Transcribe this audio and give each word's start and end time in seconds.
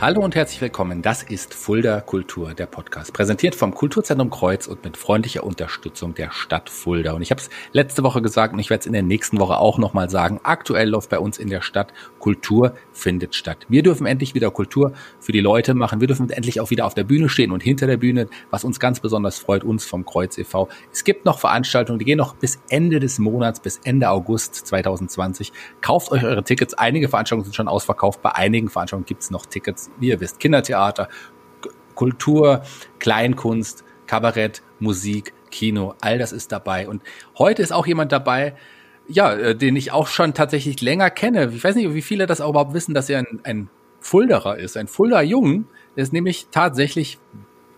Hallo 0.00 0.22
und 0.22 0.34
herzlich 0.34 0.62
willkommen. 0.62 1.02
Das 1.02 1.22
ist 1.22 1.52
Fulda 1.52 2.00
Kultur, 2.00 2.54
der 2.54 2.64
Podcast, 2.64 3.12
präsentiert 3.12 3.54
vom 3.54 3.74
Kulturzentrum 3.74 4.30
Kreuz 4.30 4.66
und 4.66 4.82
mit 4.82 4.96
freundlicher 4.96 5.44
Unterstützung 5.44 6.14
der 6.14 6.30
Stadt 6.30 6.70
Fulda. 6.70 7.12
Und 7.12 7.20
ich 7.20 7.30
habe 7.30 7.42
es 7.42 7.50
letzte 7.72 8.02
Woche 8.02 8.22
gesagt 8.22 8.54
und 8.54 8.60
ich 8.60 8.70
werde 8.70 8.80
es 8.80 8.86
in 8.86 8.94
der 8.94 9.02
nächsten 9.02 9.38
Woche 9.38 9.58
auch 9.58 9.76
nochmal 9.76 10.08
sagen. 10.08 10.40
Aktuell 10.42 10.88
läuft 10.88 11.10
bei 11.10 11.18
uns 11.18 11.36
in 11.36 11.50
der 11.50 11.60
Stadt 11.60 11.92
Kultur 12.18 12.72
findet 12.92 13.34
statt. 13.34 13.66
Wir 13.68 13.82
dürfen 13.82 14.06
endlich 14.06 14.34
wieder 14.34 14.50
Kultur 14.50 14.94
für 15.18 15.32
die 15.32 15.40
Leute 15.40 15.74
machen. 15.74 16.00
Wir 16.00 16.06
dürfen 16.06 16.30
endlich 16.30 16.62
auch 16.62 16.70
wieder 16.70 16.86
auf 16.86 16.94
der 16.94 17.04
Bühne 17.04 17.28
stehen 17.28 17.52
und 17.52 17.62
hinter 17.62 17.86
der 17.86 17.98
Bühne, 17.98 18.28
was 18.48 18.64
uns 18.64 18.80
ganz 18.80 19.00
besonders 19.00 19.38
freut, 19.38 19.64
uns 19.64 19.84
vom 19.84 20.06
Kreuz 20.06 20.38
e.V. 20.38 20.70
Es 20.90 21.04
gibt 21.04 21.26
noch 21.26 21.38
Veranstaltungen, 21.38 21.98
die 21.98 22.06
gehen 22.06 22.16
noch 22.16 22.34
bis 22.36 22.58
Ende 22.70 23.00
des 23.00 23.18
Monats, 23.18 23.60
bis 23.60 23.78
Ende 23.84 24.08
August 24.08 24.54
2020. 24.66 25.52
Kauft 25.82 26.10
euch 26.10 26.24
eure 26.24 26.42
Tickets. 26.42 26.72
Einige 26.72 27.10
Veranstaltungen 27.10 27.44
sind 27.44 27.54
schon 27.54 27.68
ausverkauft. 27.68 28.22
Bei 28.22 28.34
einigen 28.34 28.70
Veranstaltungen 28.70 29.04
gibt 29.04 29.20
es 29.24 29.30
noch 29.30 29.44
Tickets 29.44 29.89
wie 29.98 30.08
ihr 30.08 30.20
wisst, 30.20 30.40
Kindertheater, 30.40 31.08
Kultur, 31.94 32.62
Kleinkunst, 32.98 33.84
Kabarett, 34.06 34.62
Musik, 34.78 35.34
Kino, 35.50 35.94
all 36.00 36.18
das 36.18 36.32
ist 36.32 36.52
dabei. 36.52 36.88
Und 36.88 37.02
heute 37.38 37.62
ist 37.62 37.72
auch 37.72 37.86
jemand 37.86 38.12
dabei, 38.12 38.54
ja, 39.06 39.34
äh, 39.34 39.56
den 39.56 39.76
ich 39.76 39.92
auch 39.92 40.06
schon 40.06 40.34
tatsächlich 40.34 40.80
länger 40.80 41.10
kenne. 41.10 41.50
Ich 41.54 41.62
weiß 41.62 41.74
nicht, 41.74 41.92
wie 41.94 42.02
viele 42.02 42.26
das 42.26 42.40
auch 42.40 42.50
überhaupt 42.50 42.74
wissen, 42.74 42.94
dass 42.94 43.10
er 43.10 43.18
ein, 43.18 43.40
ein 43.42 43.70
Fulderer 44.00 44.56
ist, 44.58 44.76
ein 44.76 44.86
Fulder 44.86 45.20
Jungen. 45.22 45.66
Der 45.96 46.04
ist 46.04 46.12
nämlich 46.12 46.46
tatsächlich, 46.50 47.18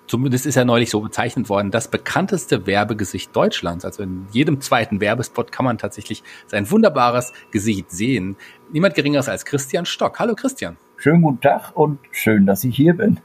zumindest 0.06 0.46
ist 0.46 0.56
er 0.56 0.64
neulich 0.64 0.90
so 0.90 1.00
bezeichnet 1.00 1.48
worden, 1.48 1.70
das 1.70 1.88
bekannteste 1.88 2.66
Werbegesicht 2.66 3.34
Deutschlands. 3.34 3.84
Also 3.84 4.02
in 4.02 4.26
jedem 4.30 4.60
zweiten 4.60 5.00
Werbespot 5.00 5.50
kann 5.50 5.64
man 5.64 5.78
tatsächlich 5.78 6.22
sein 6.46 6.70
wunderbares 6.70 7.32
Gesicht 7.50 7.90
sehen. 7.90 8.36
Niemand 8.70 8.94
geringeres 8.94 9.28
als 9.28 9.44
Christian 9.44 9.86
Stock. 9.86 10.18
Hallo 10.18 10.34
Christian. 10.34 10.76
Schönen 11.02 11.20
guten 11.20 11.40
Tag 11.40 11.72
und 11.74 11.98
schön, 12.12 12.46
dass 12.46 12.62
ich 12.62 12.76
hier 12.76 12.96
bin. 12.96 13.18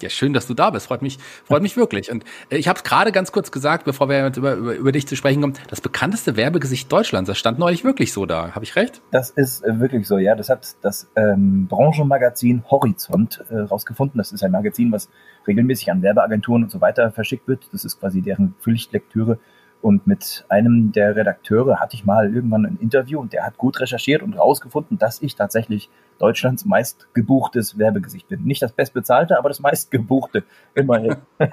Ja, 0.00 0.08
schön, 0.08 0.32
dass 0.32 0.46
du 0.46 0.54
da 0.54 0.70
bist. 0.70 0.86
Freut 0.86 1.02
mich, 1.02 1.18
freut 1.44 1.60
mich 1.60 1.76
wirklich. 1.76 2.10
Und 2.10 2.24
äh, 2.48 2.56
ich 2.56 2.68
habe 2.68 2.78
es 2.78 2.84
gerade 2.84 3.12
ganz 3.12 3.32
kurz 3.32 3.52
gesagt, 3.52 3.84
bevor 3.84 4.08
wir 4.08 4.24
jetzt 4.24 4.38
über, 4.38 4.54
über, 4.54 4.74
über 4.74 4.92
dich 4.92 5.06
zu 5.06 5.14
sprechen 5.14 5.42
kommen. 5.42 5.52
Das 5.68 5.82
bekannteste 5.82 6.38
Werbegesicht 6.38 6.90
Deutschlands. 6.90 7.28
Das 7.28 7.36
stand 7.36 7.58
neulich 7.58 7.84
wirklich 7.84 8.14
so 8.14 8.24
da. 8.24 8.54
Habe 8.54 8.64
ich 8.64 8.76
recht? 8.76 9.02
Das 9.10 9.28
ist 9.28 9.62
äh, 9.62 9.78
wirklich 9.78 10.08
so. 10.08 10.16
Ja, 10.16 10.34
das 10.34 10.48
hat 10.48 10.76
das 10.80 11.06
ähm, 11.14 11.66
Branchenmagazin 11.66 12.64
Horizont 12.70 13.44
äh, 13.50 13.58
rausgefunden. 13.58 14.16
Das 14.16 14.32
ist 14.32 14.42
ein 14.42 14.50
Magazin, 14.50 14.90
was 14.90 15.10
regelmäßig 15.46 15.90
an 15.90 16.00
Werbeagenturen 16.00 16.62
und 16.62 16.70
so 16.70 16.80
weiter 16.80 17.10
verschickt 17.10 17.46
wird. 17.46 17.68
Das 17.72 17.84
ist 17.84 18.00
quasi 18.00 18.22
deren 18.22 18.54
Pflichtlektüre 18.58 19.38
und 19.82 20.06
mit 20.06 20.44
einem 20.48 20.92
der 20.92 21.16
Redakteure 21.16 21.80
hatte 21.80 21.96
ich 21.96 22.04
mal 22.04 22.32
irgendwann 22.34 22.64
ein 22.64 22.78
Interview 22.80 23.20
und 23.20 23.32
der 23.32 23.44
hat 23.44 23.58
gut 23.58 23.80
recherchiert 23.80 24.22
und 24.22 24.34
rausgefunden, 24.34 24.98
dass 24.98 25.20
ich 25.20 25.34
tatsächlich 25.34 25.90
Deutschlands 26.18 26.64
meistgebuchtes 26.64 27.78
Werbegesicht 27.78 28.28
bin. 28.28 28.44
Nicht 28.44 28.62
das 28.62 28.72
bestbezahlte, 28.72 29.38
aber 29.38 29.48
das 29.48 29.60
meistgebuchte, 29.60 30.44
immerhin. 30.74 31.16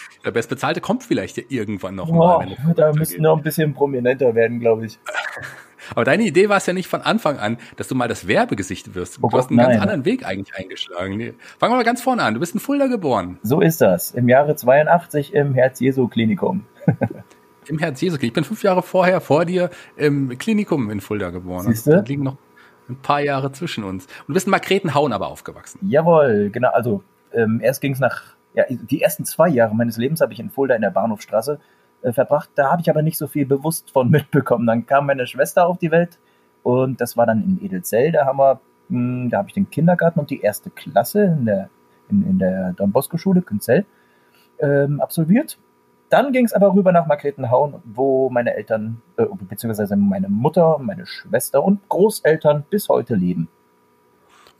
Der 0.24 0.30
bestbezahlte 0.30 0.80
kommt 0.80 1.02
vielleicht 1.02 1.36
ja 1.36 1.44
irgendwann 1.48 1.94
noch 1.94 2.08
oh, 2.08 2.14
mal. 2.14 2.56
Da 2.74 2.92
müssten 2.92 3.22
noch 3.22 3.36
ein 3.36 3.42
bisschen 3.42 3.74
prominenter 3.74 4.34
werden, 4.34 4.60
glaube 4.60 4.86
ich. 4.86 4.98
Aber 5.90 6.04
deine 6.04 6.24
Idee 6.24 6.48
war 6.48 6.56
es 6.56 6.66
ja 6.66 6.72
nicht 6.72 6.88
von 6.88 7.00
Anfang 7.02 7.38
an, 7.38 7.58
dass 7.76 7.86
du 7.86 7.94
mal 7.94 8.08
das 8.08 8.26
Werbegesicht 8.26 8.96
wirst. 8.96 9.18
Oh, 9.22 9.28
du 9.28 9.36
hast 9.36 9.50
einen 9.50 9.58
nein. 9.58 9.68
ganz 9.68 9.82
anderen 9.82 10.04
Weg 10.04 10.26
eigentlich 10.26 10.56
eingeschlagen. 10.56 11.36
Fangen 11.60 11.72
wir 11.72 11.76
mal 11.76 11.84
ganz 11.84 12.02
vorne 12.02 12.24
an. 12.24 12.34
Du 12.34 12.40
bist 12.40 12.54
in 12.54 12.60
Fulda 12.60 12.88
geboren. 12.88 13.38
So 13.42 13.60
ist 13.60 13.80
das. 13.80 14.10
Im 14.10 14.28
Jahre 14.28 14.56
82 14.56 15.32
im 15.32 15.54
Herz-Jesu-Klinikum. 15.54 16.64
Im 17.68 17.78
Herz-Jesu-Klinikum. 17.78 18.28
Ich 18.28 18.34
bin 18.34 18.44
fünf 18.44 18.62
Jahre 18.62 18.82
vorher 18.82 19.20
vor 19.20 19.44
dir 19.44 19.70
im 19.96 20.36
Klinikum 20.38 20.90
in 20.90 21.00
Fulda 21.00 21.30
geboren. 21.30 21.66
Siehst 21.66 21.86
du? 21.86 21.90
Da 21.90 22.00
liegen 22.00 22.22
noch 22.22 22.36
ein 22.88 22.96
paar 22.96 23.20
Jahre 23.20 23.52
zwischen 23.52 23.84
uns. 23.84 24.06
Und 24.06 24.28
du 24.28 24.34
bist 24.34 24.46
in 24.46 24.52
Markretenhauen 24.52 25.12
aber 25.12 25.28
aufgewachsen. 25.28 25.80
Jawohl, 25.82 26.50
genau. 26.50 26.70
Also 26.70 27.02
ähm, 27.32 27.60
erst 27.62 27.80
ging 27.80 27.92
es 27.92 27.98
nach, 27.98 28.22
ja, 28.54 28.64
die 28.68 29.02
ersten 29.02 29.24
zwei 29.24 29.48
Jahre 29.48 29.74
meines 29.74 29.96
Lebens 29.96 30.20
habe 30.20 30.32
ich 30.32 30.40
in 30.40 30.50
Fulda 30.50 30.74
in 30.74 30.82
der 30.82 30.90
Bahnhofstraße 30.90 31.58
äh, 32.02 32.12
verbracht. 32.12 32.50
Da 32.54 32.70
habe 32.70 32.82
ich 32.82 32.90
aber 32.90 33.02
nicht 33.02 33.18
so 33.18 33.26
viel 33.26 33.46
bewusst 33.46 33.90
von 33.90 34.10
mitbekommen. 34.10 34.66
Dann 34.66 34.86
kam 34.86 35.06
meine 35.06 35.26
Schwester 35.26 35.66
auf 35.66 35.78
die 35.78 35.90
Welt 35.90 36.18
und 36.62 37.00
das 37.00 37.16
war 37.16 37.26
dann 37.26 37.42
in 37.42 37.64
Edelzell. 37.64 38.12
Da 38.12 38.26
haben 38.26 38.38
wir, 38.38 38.60
mh, 38.88 39.22
hm, 39.22 39.30
da 39.30 39.38
habe 39.38 39.48
ich 39.48 39.54
den 39.54 39.70
Kindergarten 39.70 40.20
und 40.20 40.30
die 40.30 40.40
erste 40.40 40.70
Klasse 40.70 41.24
in 41.24 41.46
der, 41.46 41.70
in, 42.08 42.26
in 42.28 42.38
der 42.38 42.72
Don 42.74 42.92
Bosco 42.92 43.16
Schule 43.16 43.42
Künzell 43.42 43.84
ähm, 44.60 45.00
absolviert. 45.00 45.58
Dann 46.08 46.32
ging 46.32 46.44
es 46.44 46.52
aber 46.52 46.72
rüber 46.72 46.92
nach 46.92 47.06
Margretenhauen, 47.06 47.74
wo 47.84 48.30
meine 48.30 48.54
Eltern, 48.54 49.02
äh, 49.16 49.24
beziehungsweise 49.48 49.96
meine 49.96 50.28
Mutter, 50.28 50.78
meine 50.78 51.06
Schwester 51.06 51.64
und 51.64 51.88
Großeltern 51.88 52.64
bis 52.70 52.88
heute 52.88 53.14
leben. 53.14 53.48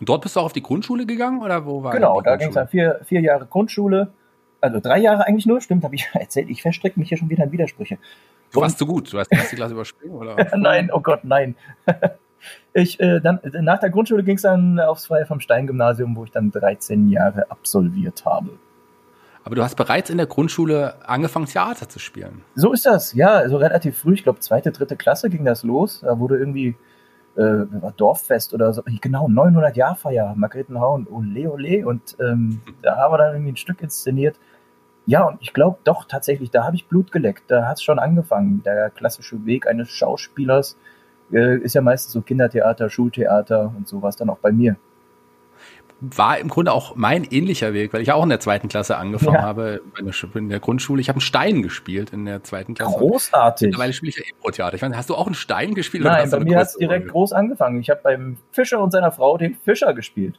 Und 0.01 0.09
dort 0.09 0.23
bist 0.23 0.37
du 0.37 0.41
auch 0.41 0.47
auf 0.47 0.53
die 0.53 0.63
Grundschule 0.63 1.07
gegangen 1.07 1.43
oder 1.43 1.65
wo 1.65 1.83
war 1.83 1.93
Genau, 1.93 2.21
da 2.21 2.37
ging 2.37 2.49
es 2.49 2.55
dann 2.55 2.69
vier, 2.69 3.01
vier 3.05 3.21
Jahre 3.21 3.47
Grundschule, 3.47 4.13
also 4.61 4.81
drei 4.81 4.99
Jahre 4.99 5.27
eigentlich 5.27 5.47
nur, 5.47 5.61
stimmt, 5.61 5.85
habe 5.85 5.95
ich 5.95 6.09
erzählt. 6.13 6.51
Ich 6.51 6.63
verstrecke 6.63 6.99
mich 6.99 7.09
hier 7.09 7.19
schon 7.19 7.31
wieder 7.31 7.45
in 7.45 7.53
Widersprüche. 7.53 7.99
Du 8.53 8.61
warst 8.61 8.79
zu 8.79 8.87
gut, 8.87 9.13
du 9.13 9.19
hast 9.19 9.31
die 9.31 9.37
erste 9.37 9.57
Klasse 9.57 9.75
überspringen, 9.75 10.15
oder? 10.15 10.37
nein, 10.57 10.91
oh 10.93 11.01
Gott, 11.01 11.25
nein. 11.25 11.57
ich, 12.73 13.01
äh, 13.01 13.21
dann, 13.21 13.41
nach 13.61 13.81
der 13.81 13.91
Grundschule 13.91 14.23
ging 14.23 14.37
es 14.37 14.43
dann 14.43 14.81
aufs 14.81 15.07
Freie 15.07 15.27
vom 15.27 15.41
Stein 15.41 15.67
Gymnasium, 15.67 16.17
wo 16.17 16.25
ich 16.25 16.31
dann 16.31 16.51
13 16.51 17.09
Jahre 17.09 17.51
absolviert 17.51 18.25
habe. 18.25 18.51
Aber 19.47 19.55
du 19.55 19.63
hast 19.63 19.77
bereits 19.77 20.11
in 20.11 20.17
der 20.17 20.27
Grundschule 20.27 21.09
angefangen, 21.09 21.47
Theater 21.47 21.89
zu 21.89 22.01
spielen. 22.01 22.43
So 22.57 22.73
ist 22.73 22.85
das, 22.85 23.13
ja. 23.13 23.29
Also 23.29 23.59
relativ 23.59 23.97
früh, 23.97 24.15
ich 24.15 24.25
glaube, 24.25 24.41
zweite, 24.41 24.73
dritte 24.73 24.97
Klasse 24.97 25.31
ging 25.31 25.45
das 25.45 25.63
los. 25.63 26.01
Da 26.01 26.19
wurde 26.19 26.37
irgendwie 26.37 26.75
äh, 27.37 27.65
Dorffest 27.97 28.55
oder 28.55 28.73
so. 28.73 28.83
Genau, 29.01 29.29
900 29.29 29.77
Jahrfeier, 29.77 30.35
Margretenhauen, 30.37 31.07
ole, 31.07 31.49
ole. 31.49 31.87
Und 31.87 32.17
ähm, 32.19 32.61
da 32.83 32.97
haben 32.97 33.13
wir 33.13 33.19
dann 33.19 33.35
irgendwie 33.35 33.53
ein 33.53 33.57
Stück 33.57 33.83
inszeniert. 33.83 34.35
Ja, 35.07 35.23
und 35.23 35.41
ich 35.41 35.53
glaube 35.53 35.79
doch 35.85 36.07
tatsächlich, 36.07 36.51
da 36.51 36.65
habe 36.65 36.75
ich 36.75 36.89
Blut 36.89 37.13
geleckt. 37.13 37.45
Da 37.47 37.69
hat 37.69 37.77
es 37.77 37.85
schon 37.85 38.01
angefangen. 38.01 38.65
Der 38.65 38.91
klassische 38.91 39.47
Weg 39.47 39.69
eines 39.69 39.91
Schauspielers 39.91 40.77
äh, 41.31 41.59
ist 41.59 41.77
ja 41.77 41.83
meistens 41.83 42.15
so 42.15 42.21
Kindertheater, 42.21 42.91
Schultheater 42.91 43.73
und 43.77 43.87
sowas 43.87 44.17
dann 44.17 44.29
auch 44.29 44.39
bei 44.39 44.51
mir 44.51 44.75
war 46.01 46.39
im 46.39 46.49
Grunde 46.49 46.73
auch 46.73 46.95
mein 46.95 47.25
ähnlicher 47.25 47.73
Weg, 47.73 47.93
weil 47.93 48.03
ich 48.03 48.13
auch 48.13 48.23
in 48.23 48.29
der 48.29 48.41
zweiten 48.41 48.69
Klasse 48.69 48.97
angefangen 48.97 49.37
ja. 49.37 49.43
habe, 49.43 49.81
in 50.35 50.49
der 50.49 50.61
Grundschule. 50.61 51.01
Ich 51.01 51.09
habe 51.09 51.17
einen 51.17 51.23
Stein 51.23 51.63
gespielt 51.63 52.11
in 52.11 52.27
der 52.27 52.45
zweiten 52.45 52.75
Klasse. 52.75 52.99
Großartig. 52.99 53.67
Mittlerweile 53.69 53.93
spiele 53.93 54.11
ich 54.11 54.17
ja 54.17 54.25
Impro-Theater. 54.31 54.75
Ich 54.75 54.83
meine, 54.83 54.97
hast 54.97 55.09
du 55.09 55.15
auch 55.15 55.27
einen 55.27 55.35
Stein 55.35 55.75
gespielt? 55.75 56.05
Nein, 56.05 56.31
bei 56.31 56.41
mir 56.41 56.59
hat 56.59 56.67
es 56.67 56.77
direkt 56.77 57.09
groß 57.09 57.33
angefangen. 57.33 57.81
Ich 57.81 57.89
habe 57.89 58.01
beim 58.03 58.37
Fischer 58.51 58.81
und 58.81 58.91
seiner 58.91 59.11
Frau 59.11 59.39
den 59.39 59.55
Fischer 59.55 59.95
gespielt. 59.95 60.39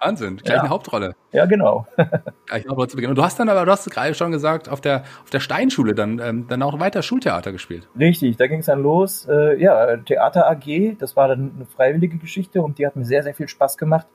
Wahnsinn, 0.00 0.38
gleich 0.38 0.56
ja. 0.56 0.60
eine 0.62 0.70
Hauptrolle. 0.70 1.14
Ja, 1.32 1.44
genau. 1.44 1.86
gleich 1.96 2.62
eine 2.62 2.70
Hauptrolle 2.70 2.88
zu 2.88 2.96
Beginn. 2.96 3.10
Und 3.10 3.16
du 3.16 3.22
hast 3.22 3.38
dann 3.38 3.48
aber, 3.48 3.64
du 3.64 3.70
hast 3.70 3.90
gerade 3.90 4.14
schon 4.14 4.32
gesagt, 4.32 4.68
auf 4.68 4.80
der, 4.80 5.04
auf 5.22 5.30
der 5.30 5.40
Steinschule 5.40 5.94
dann, 5.94 6.18
ähm, 6.18 6.46
dann 6.48 6.62
auch 6.62 6.78
weiter 6.78 7.02
Schultheater 7.02 7.52
gespielt. 7.52 7.88
Richtig, 7.98 8.36
da 8.36 8.46
ging 8.46 8.60
es 8.60 8.66
dann 8.66 8.82
los. 8.82 9.26
Äh, 9.28 9.60
ja, 9.60 9.96
Theater 9.98 10.50
AG, 10.50 10.96
das 10.98 11.16
war 11.16 11.28
dann 11.28 11.52
eine 11.56 11.66
freiwillige 11.66 12.16
Geschichte 12.16 12.62
und 12.62 12.78
die 12.78 12.86
hat 12.86 12.96
mir 12.96 13.04
sehr, 13.04 13.22
sehr 13.22 13.34
viel 13.34 13.48
Spaß 13.48 13.76
gemacht. 13.76 14.06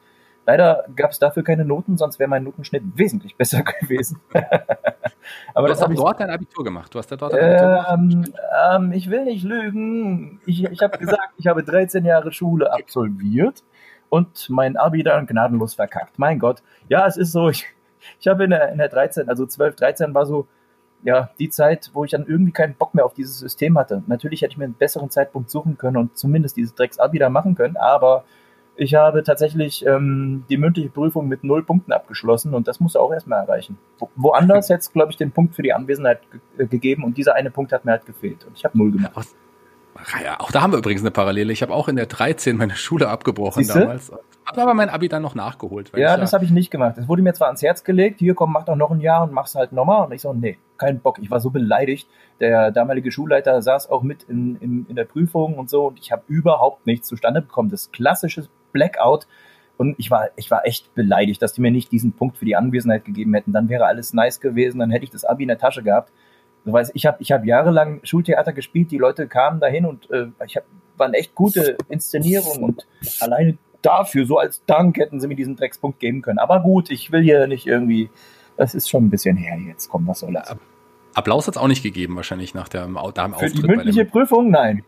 Leider 0.45 0.85
gab 0.95 1.11
es 1.11 1.19
dafür 1.19 1.43
keine 1.43 1.65
Noten, 1.65 1.97
sonst 1.97 2.19
wäre 2.19 2.29
mein 2.29 2.43
Notenschnitt 2.43 2.83
wesentlich 2.95 3.35
besser 3.35 3.63
gewesen. 3.81 4.19
Aber 5.53 5.67
du 5.67 5.73
hast 5.73 5.83
auch 5.83 5.93
dort 5.93 6.19
dein 6.19 6.29
Abitur 6.29 6.63
gemacht. 6.63 6.93
Du 6.93 6.99
hast 6.99 7.11
da 7.11 7.15
dort 7.15 7.33
dein 7.33 7.55
Abitur 7.55 7.85
ähm, 7.93 8.09
gemacht. 8.09 8.31
Ähm, 8.75 8.91
ich 8.91 9.09
will 9.09 9.25
nicht 9.25 9.43
lügen. 9.43 10.39
Ich, 10.45 10.63
ich 10.63 10.81
habe 10.81 10.97
gesagt, 10.97 11.33
ich 11.37 11.47
habe 11.47 11.63
13 11.63 12.05
Jahre 12.05 12.31
Schule 12.31 12.71
absolviert 12.71 13.63
und 14.09 14.49
mein 14.49 14.77
Abi 14.77 15.01
dann 15.03 15.25
gnadenlos 15.25 15.73
verkackt. 15.73 16.19
Mein 16.19 16.39
Gott. 16.39 16.61
Ja, 16.89 17.07
es 17.07 17.17
ist 17.17 17.31
so. 17.31 17.49
Ich, 17.49 17.65
ich 18.19 18.27
habe 18.27 18.43
in 18.43 18.51
der, 18.51 18.71
in 18.71 18.77
der 18.77 18.89
13, 18.89 19.29
also 19.29 19.47
12, 19.47 19.75
13 19.75 20.13
war 20.13 20.27
so 20.27 20.47
ja, 21.03 21.29
die 21.39 21.49
Zeit, 21.49 21.91
wo 21.93 22.03
ich 22.03 22.11
dann 22.11 22.25
irgendwie 22.25 22.51
keinen 22.51 22.73
Bock 22.73 22.95
mehr 22.95 23.05
auf 23.05 23.13
dieses 23.13 23.37
System 23.37 23.77
hatte. 23.77 24.03
Natürlich 24.07 24.41
hätte 24.41 24.53
ich 24.53 24.57
mir 24.57 24.65
einen 24.65 24.73
besseren 24.73 25.11
Zeitpunkt 25.11 25.51
suchen 25.51 25.77
können 25.77 25.97
und 25.97 26.17
zumindest 26.17 26.57
dieses 26.57 26.73
Drecks-Abi 26.73 27.19
da 27.19 27.29
machen 27.29 27.53
können, 27.53 27.77
aber 27.77 28.25
ich 28.77 28.95
habe 28.95 29.23
tatsächlich 29.23 29.85
ähm, 29.85 30.43
die 30.49 30.57
mündliche 30.57 30.89
Prüfung 30.89 31.27
mit 31.27 31.43
null 31.43 31.63
Punkten 31.63 31.93
abgeschlossen 31.93 32.53
und 32.53 32.67
das 32.67 32.79
muss 32.79 32.95
er 32.95 33.01
auch 33.01 33.13
erstmal 33.13 33.41
erreichen. 33.41 33.77
Wo, 33.99 34.09
woanders 34.15 34.69
hätte 34.69 34.79
es, 34.79 34.91
glaube 34.91 35.11
ich, 35.11 35.17
den 35.17 35.31
Punkt 35.31 35.55
für 35.55 35.61
die 35.61 35.73
Anwesenheit 35.73 36.19
äh, 36.57 36.65
gegeben 36.65 37.03
und 37.03 37.17
dieser 37.17 37.35
eine 37.35 37.51
Punkt 37.51 37.71
hat 37.71 37.85
mir 37.85 37.91
halt 37.91 38.05
gefehlt 38.05 38.45
und 38.45 38.57
ich 38.57 38.65
habe 38.65 38.77
null 38.77 38.91
gemacht. 38.91 39.11
Was? 39.15 39.35
Ja, 40.21 40.39
auch 40.41 40.51
da 40.51 40.61
haben 40.61 40.73
wir 40.73 40.79
übrigens 40.79 41.01
eine 41.01 41.11
Parallele. 41.11 41.53
Ich 41.53 41.61
habe 41.61 41.73
auch 41.73 41.87
in 41.87 41.95
der 41.95 42.05
13 42.05 42.57
meine 42.57 42.75
Schule 42.75 43.07
abgebrochen 43.07 43.63
Siehste? 43.63 43.79
damals. 43.79 44.11
Habe 44.45 44.61
aber 44.61 44.73
mein 44.73 44.89
Abi 44.89 45.07
dann 45.07 45.21
noch 45.21 45.35
nachgeholt. 45.35 45.91
Ja, 45.95 46.17
das 46.17 46.33
habe 46.33 46.43
ich 46.43 46.51
nicht 46.51 46.69
gemacht. 46.69 46.97
Es 46.97 47.07
wurde 47.07 47.21
mir 47.21 47.33
zwar 47.33 47.47
ans 47.47 47.63
Herz 47.63 47.83
gelegt, 47.83 48.19
hier 48.19 48.35
komm, 48.35 48.51
mach 48.51 48.65
doch 48.65 48.75
noch 48.75 48.91
ein 48.91 48.99
Jahr 48.99 49.23
und 49.23 49.31
mach's 49.31 49.55
halt 49.55 49.71
nochmal. 49.71 50.05
Und 50.05 50.11
ich 50.11 50.21
so, 50.21 50.33
nee, 50.33 50.59
kein 50.77 50.99
Bock. 50.99 51.17
Ich 51.19 51.31
war 51.31 51.39
so 51.39 51.49
beleidigt. 51.49 52.07
Der 52.41 52.71
damalige 52.71 53.11
Schulleiter 53.11 53.61
saß 53.61 53.89
auch 53.89 54.03
mit 54.03 54.23
in, 54.23 54.57
in, 54.57 54.85
in 54.89 54.95
der 54.95 55.05
Prüfung 55.05 55.57
und 55.57 55.69
so 55.69 55.87
und 55.87 55.99
ich 55.99 56.11
habe 56.11 56.23
überhaupt 56.27 56.85
nichts 56.85 57.07
zustande 57.07 57.41
bekommen. 57.41 57.69
Das 57.69 57.91
klassische 57.91 58.47
Blackout. 58.75 59.25
Und 59.77 59.95
ich 59.97 60.11
war, 60.11 60.29
ich 60.35 60.51
war 60.51 60.65
echt 60.65 60.93
beleidigt, 60.95 61.41
dass 61.41 61.53
die 61.53 61.61
mir 61.61 61.71
nicht 61.71 61.91
diesen 61.91 62.13
Punkt 62.13 62.37
für 62.37 62.45
die 62.45 62.55
Anwesenheit 62.55 63.05
gegeben 63.05 63.33
hätten. 63.33 63.51
Dann 63.51 63.69
wäre 63.69 63.85
alles 63.85 64.13
nice 64.13 64.39
gewesen, 64.39 64.79
dann 64.79 64.91
hätte 64.91 65.05
ich 65.05 65.11
das 65.11 65.25
Abi 65.25 65.43
in 65.43 65.47
der 65.49 65.57
Tasche 65.57 65.83
gehabt. 65.83 66.11
Du 66.65 66.73
weißt, 66.73 66.91
ich 66.93 67.05
habe 67.05 67.17
ich 67.21 67.31
hab 67.31 67.45
jahrelang 67.45 67.99
Schultheater 68.03 68.53
gespielt, 68.53 68.91
die 68.91 68.97
Leute 68.97 69.27
kamen 69.27 69.59
dahin 69.59 69.85
und 69.85 70.09
äh, 70.11 70.27
ich 70.45 70.57
hab, 70.57 70.63
waren 70.97 71.13
echt 71.13 71.35
gute 71.35 71.77
Inszenierungen 71.89 72.63
und 72.63 72.87
alleine 73.19 73.57
dafür, 73.81 74.25
so 74.25 74.39
als 74.39 74.63
Dank, 74.65 74.97
hätten 74.97 75.19
sie 75.19 75.27
mir 75.27 75.35
diesen 75.35 75.55
Dreckspunkt 75.55 75.99
geben 75.99 76.21
können. 76.21 76.39
Aber 76.39 76.61
gut, 76.61 76.89
ich 76.89 77.11
will 77.11 77.21
hier 77.21 77.45
nicht 77.47 77.67
irgendwie, 77.67 78.09
das 78.57 78.73
ist 78.73 78.89
schon 78.89 79.05
ein 79.05 79.09
bisschen 79.09 79.37
her 79.37 79.57
jetzt, 79.67 79.89
komm, 79.89 80.07
was 80.07 80.19
soll 80.19 80.33
das? 80.33 80.55
Applaus 81.13 81.47
hat 81.47 81.55
es 81.55 81.61
auch 81.61 81.67
nicht 81.67 81.83
gegeben, 81.83 82.15
wahrscheinlich 82.15 82.53
nach 82.53 82.67
der, 82.67 82.87
nach 82.87 83.11
dem 83.11 83.33
Für 83.33 83.49
die 83.49 83.61
mündliche 83.61 84.05
Prüfung? 84.05 84.49
Nein. 84.49 84.83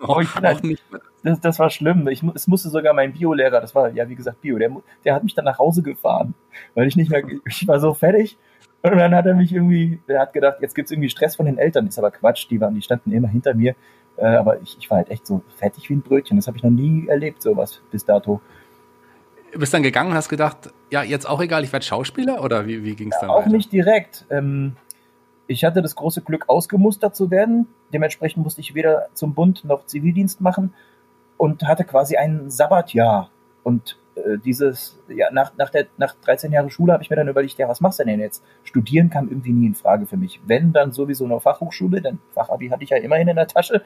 Oh, 0.00 0.20
ich 0.20 0.28
auch 0.36 0.42
halt, 0.42 0.64
nicht. 0.64 0.82
Das, 1.22 1.40
das, 1.40 1.58
war 1.58 1.70
schlimm. 1.70 2.08
Ich, 2.08 2.22
es 2.34 2.46
musste 2.46 2.68
sogar 2.68 2.94
mein 2.94 3.12
Biolehrer, 3.12 3.60
das 3.60 3.74
war 3.74 3.90
ja 3.90 4.08
wie 4.08 4.16
gesagt 4.16 4.40
Bio, 4.40 4.58
der, 4.58 4.70
der 5.04 5.14
hat 5.14 5.24
mich 5.24 5.34
dann 5.34 5.44
nach 5.44 5.58
Hause 5.58 5.82
gefahren, 5.82 6.34
weil 6.74 6.88
ich 6.88 6.96
nicht 6.96 7.10
mehr, 7.10 7.22
ich 7.46 7.66
war 7.68 7.80
so 7.80 7.94
fertig. 7.94 8.36
Und 8.82 8.98
dann 8.98 9.14
hat 9.14 9.26
er 9.26 9.34
mich 9.34 9.52
irgendwie, 9.52 10.00
der 10.08 10.20
hat 10.20 10.32
gedacht, 10.32 10.58
jetzt 10.60 10.74
gibt 10.74 10.86
es 10.86 10.92
irgendwie 10.92 11.08
Stress 11.08 11.36
von 11.36 11.46
den 11.46 11.56
Eltern. 11.56 11.86
Ist 11.86 11.98
aber 11.98 12.10
Quatsch, 12.10 12.48
die 12.50 12.60
waren, 12.60 12.74
die 12.74 12.82
standen 12.82 13.12
immer 13.12 13.28
hinter 13.28 13.54
mir. 13.54 13.76
Äh, 14.16 14.26
aber 14.26 14.60
ich, 14.60 14.76
ich 14.78 14.90
war 14.90 14.98
halt 14.98 15.10
echt 15.10 15.26
so 15.26 15.42
fertig 15.56 15.88
wie 15.88 15.94
ein 15.94 16.02
Brötchen. 16.02 16.36
Das 16.36 16.48
habe 16.48 16.56
ich 16.56 16.64
noch 16.64 16.70
nie 16.70 17.06
erlebt, 17.06 17.42
sowas 17.42 17.80
bis 17.92 18.04
dato. 18.04 18.40
Du 19.52 19.58
bist 19.58 19.72
dann 19.72 19.84
gegangen 19.84 20.10
und 20.10 20.16
hast 20.16 20.28
gedacht, 20.28 20.72
ja, 20.90 21.02
jetzt 21.02 21.28
auch 21.28 21.40
egal, 21.40 21.62
ich 21.62 21.72
werde 21.72 21.84
Schauspieler 21.84 22.42
oder 22.42 22.66
wie, 22.66 22.82
wie 22.82 22.96
ging 22.96 23.12
es 23.12 23.20
dann? 23.20 23.28
Ja, 23.28 23.34
auch 23.34 23.40
weiter? 23.42 23.50
nicht 23.50 23.70
direkt. 23.70 24.24
Ähm, 24.30 24.76
ich 25.46 25.64
hatte 25.64 25.82
das 25.82 25.96
große 25.96 26.22
Glück, 26.22 26.48
ausgemustert 26.48 27.16
zu 27.16 27.30
werden. 27.30 27.66
Dementsprechend 27.92 28.42
musste 28.42 28.60
ich 28.60 28.74
weder 28.74 29.08
zum 29.14 29.34
Bund 29.34 29.64
noch 29.64 29.86
Zivildienst 29.86 30.40
machen 30.40 30.74
und 31.36 31.64
hatte 31.64 31.84
quasi 31.84 32.16
ein 32.16 32.50
Sabbatjahr. 32.50 33.30
Und 33.62 33.98
äh, 34.14 34.38
dieses, 34.38 34.98
ja, 35.08 35.30
nach, 35.32 35.56
nach, 35.56 35.70
der, 35.70 35.86
nach 35.96 36.14
13 36.24 36.52
Jahren 36.52 36.70
Schule 36.70 36.92
habe 36.92 37.02
ich 37.02 37.10
mir 37.10 37.16
dann 37.16 37.28
überlegt, 37.28 37.58
ja, 37.58 37.68
was 37.68 37.80
machst 37.80 38.00
du 38.00 38.04
denn 38.04 38.20
jetzt? 38.20 38.44
Studieren 38.64 39.10
kam 39.10 39.28
irgendwie 39.28 39.52
nie 39.52 39.66
in 39.66 39.74
Frage 39.74 40.06
für 40.06 40.16
mich. 40.16 40.40
Wenn, 40.46 40.72
dann 40.72 40.92
sowieso 40.92 41.24
eine 41.24 41.40
Fachhochschule, 41.40 42.00
denn 42.00 42.18
Fachabi 42.34 42.68
hatte 42.68 42.84
ich 42.84 42.90
ja 42.90 42.98
immerhin 42.98 43.28
in 43.28 43.36
der 43.36 43.46
Tasche. 43.46 43.82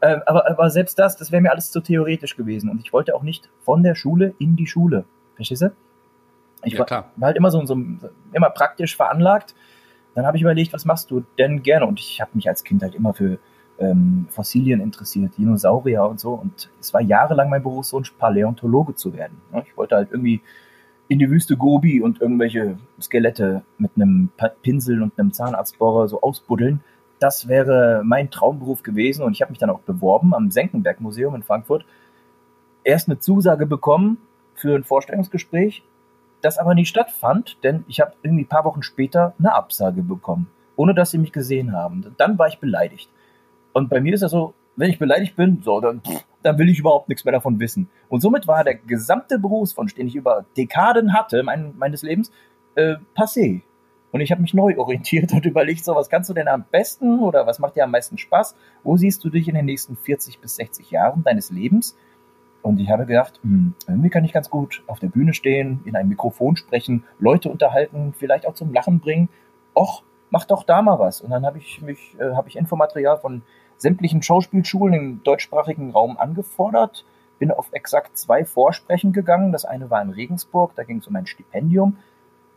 Äh, 0.00 0.18
aber, 0.26 0.48
aber 0.48 0.70
selbst 0.70 0.98
das, 0.98 1.16
das 1.16 1.32
wäre 1.32 1.42
mir 1.42 1.50
alles 1.50 1.70
zu 1.70 1.80
theoretisch 1.80 2.36
gewesen. 2.36 2.70
Und 2.70 2.80
ich 2.80 2.92
wollte 2.92 3.14
auch 3.14 3.22
nicht 3.22 3.48
von 3.62 3.82
der 3.82 3.94
Schule 3.94 4.34
in 4.38 4.56
die 4.56 4.66
Schule. 4.66 5.04
Verstehst 5.36 5.62
du? 5.62 5.72
Ich 6.64 6.74
ja, 6.74 6.80
war, 6.80 6.88
war, 7.16 7.26
halt 7.26 7.36
immer 7.36 7.50
so, 7.50 7.64
so 7.64 7.76
immer 8.32 8.50
praktisch 8.50 8.96
veranlagt. 8.96 9.54
Dann 10.18 10.26
habe 10.26 10.36
ich 10.36 10.42
überlegt, 10.42 10.72
was 10.72 10.84
machst 10.84 11.12
du 11.12 11.22
denn 11.38 11.62
gerne? 11.62 11.86
Und 11.86 12.00
ich 12.00 12.20
habe 12.20 12.32
mich 12.34 12.48
als 12.48 12.64
Kind 12.64 12.82
halt 12.82 12.96
immer 12.96 13.14
für 13.14 13.38
ähm, 13.78 14.26
Fossilien 14.30 14.80
interessiert, 14.80 15.38
Dinosaurier 15.38 16.02
und 16.08 16.18
so. 16.18 16.32
Und 16.32 16.70
es 16.80 16.92
war 16.92 17.00
jahrelang 17.00 17.48
mein 17.48 17.62
Berufswunsch, 17.62 18.10
Paläontologe 18.18 18.96
zu 18.96 19.14
werden. 19.14 19.40
Ich 19.64 19.76
wollte 19.76 19.94
halt 19.94 20.08
irgendwie 20.10 20.40
in 21.06 21.20
die 21.20 21.30
Wüste 21.30 21.56
Gobi 21.56 22.02
und 22.02 22.20
irgendwelche 22.20 22.78
Skelette 23.00 23.62
mit 23.78 23.92
einem 23.94 24.30
Pinsel 24.62 25.04
und 25.04 25.16
einem 25.16 25.32
Zahnarztbohrer 25.32 26.08
so 26.08 26.20
ausbuddeln. 26.20 26.80
Das 27.20 27.46
wäre 27.46 28.02
mein 28.04 28.32
Traumberuf 28.32 28.82
gewesen 28.82 29.22
und 29.22 29.34
ich 29.34 29.40
habe 29.40 29.52
mich 29.52 29.60
dann 29.60 29.70
auch 29.70 29.82
beworben 29.82 30.34
am 30.34 30.50
Senckenberg 30.50 31.00
Museum 31.00 31.36
in 31.36 31.44
Frankfurt. 31.44 31.84
Erst 32.82 33.08
eine 33.08 33.20
Zusage 33.20 33.66
bekommen 33.66 34.18
für 34.56 34.74
ein 34.74 34.82
Vorstellungsgespräch, 34.82 35.84
das 36.40 36.58
aber 36.58 36.74
nicht 36.74 36.88
stattfand, 36.88 37.58
denn 37.62 37.84
ich 37.88 38.00
habe 38.00 38.12
irgendwie 38.22 38.44
ein 38.44 38.48
paar 38.48 38.64
Wochen 38.64 38.82
später 38.82 39.34
eine 39.38 39.54
Absage 39.54 40.02
bekommen, 40.02 40.48
ohne 40.76 40.94
dass 40.94 41.10
sie 41.10 41.18
mich 41.18 41.32
gesehen 41.32 41.72
haben. 41.72 42.14
Dann 42.16 42.38
war 42.38 42.48
ich 42.48 42.58
beleidigt. 42.58 43.10
Und 43.72 43.88
bei 43.88 44.00
mir 44.00 44.14
ist 44.14 44.22
das 44.22 44.30
so, 44.30 44.54
wenn 44.76 44.90
ich 44.90 44.98
beleidigt 44.98 45.34
bin, 45.34 45.60
so, 45.62 45.80
dann, 45.80 46.00
dann 46.42 46.58
will 46.58 46.68
ich 46.68 46.78
überhaupt 46.78 47.08
nichts 47.08 47.24
mehr 47.24 47.32
davon 47.32 47.58
wissen. 47.58 47.88
Und 48.08 48.20
somit 48.20 48.46
war 48.46 48.62
der 48.62 48.76
gesamte 48.76 49.38
Berufswunsch, 49.38 49.94
den 49.94 50.06
ich 50.06 50.14
über 50.14 50.44
Dekaden 50.56 51.12
hatte, 51.12 51.42
mein, 51.42 51.76
meines 51.76 52.02
Lebens, 52.02 52.30
äh, 52.76 52.96
passé. 53.16 53.62
Und 54.10 54.20
ich 54.20 54.30
habe 54.30 54.40
mich 54.40 54.54
neu 54.54 54.78
orientiert 54.78 55.32
und 55.32 55.44
überlegt, 55.46 55.84
so, 55.84 55.94
was 55.94 56.08
kannst 56.08 56.30
du 56.30 56.34
denn 56.34 56.48
am 56.48 56.64
besten 56.70 57.18
oder 57.18 57.46
was 57.46 57.58
macht 57.58 57.76
dir 57.76 57.84
am 57.84 57.90
meisten 57.90 58.18
Spaß? 58.18 58.54
Wo 58.84 58.96
siehst 58.96 59.22
du 59.24 59.30
dich 59.30 59.48
in 59.48 59.54
den 59.54 59.66
nächsten 59.66 59.96
40 59.96 60.38
bis 60.38 60.56
60 60.56 60.90
Jahren 60.90 61.24
deines 61.24 61.50
Lebens? 61.50 61.96
Und 62.62 62.80
ich 62.80 62.90
habe 62.90 63.06
gedacht, 63.06 63.40
hm, 63.42 63.74
irgendwie 63.86 64.10
kann 64.10 64.24
ich 64.24 64.32
ganz 64.32 64.50
gut 64.50 64.82
auf 64.86 64.98
der 64.98 65.08
Bühne 65.08 65.32
stehen, 65.32 65.80
in 65.84 65.96
einem 65.96 66.08
Mikrofon 66.08 66.56
sprechen, 66.56 67.04
Leute 67.18 67.50
unterhalten, 67.50 68.14
vielleicht 68.16 68.46
auch 68.46 68.54
zum 68.54 68.72
Lachen 68.72 69.00
bringen. 69.00 69.28
Och, 69.74 70.02
mach 70.30 70.44
doch 70.44 70.64
da 70.64 70.82
mal 70.82 70.98
was. 70.98 71.20
Und 71.20 71.30
dann 71.30 71.46
habe 71.46 71.58
ich 71.58 71.80
mich, 71.82 72.16
äh, 72.18 72.34
habe 72.34 72.48
ich 72.48 72.56
Infomaterial 72.56 73.18
von 73.18 73.42
sämtlichen 73.76 74.22
Schauspielschulen 74.22 74.94
im 74.94 75.22
deutschsprachigen 75.22 75.92
Raum 75.92 76.16
angefordert, 76.18 77.04
bin 77.38 77.52
auf 77.52 77.68
exakt 77.70 78.18
zwei 78.18 78.44
Vorsprechen 78.44 79.12
gegangen. 79.12 79.52
Das 79.52 79.64
eine 79.64 79.90
war 79.90 80.02
in 80.02 80.10
Regensburg, 80.10 80.74
da 80.74 80.82
ging 80.82 80.98
es 80.98 81.06
um 81.06 81.14
ein 81.14 81.26
Stipendium. 81.26 81.96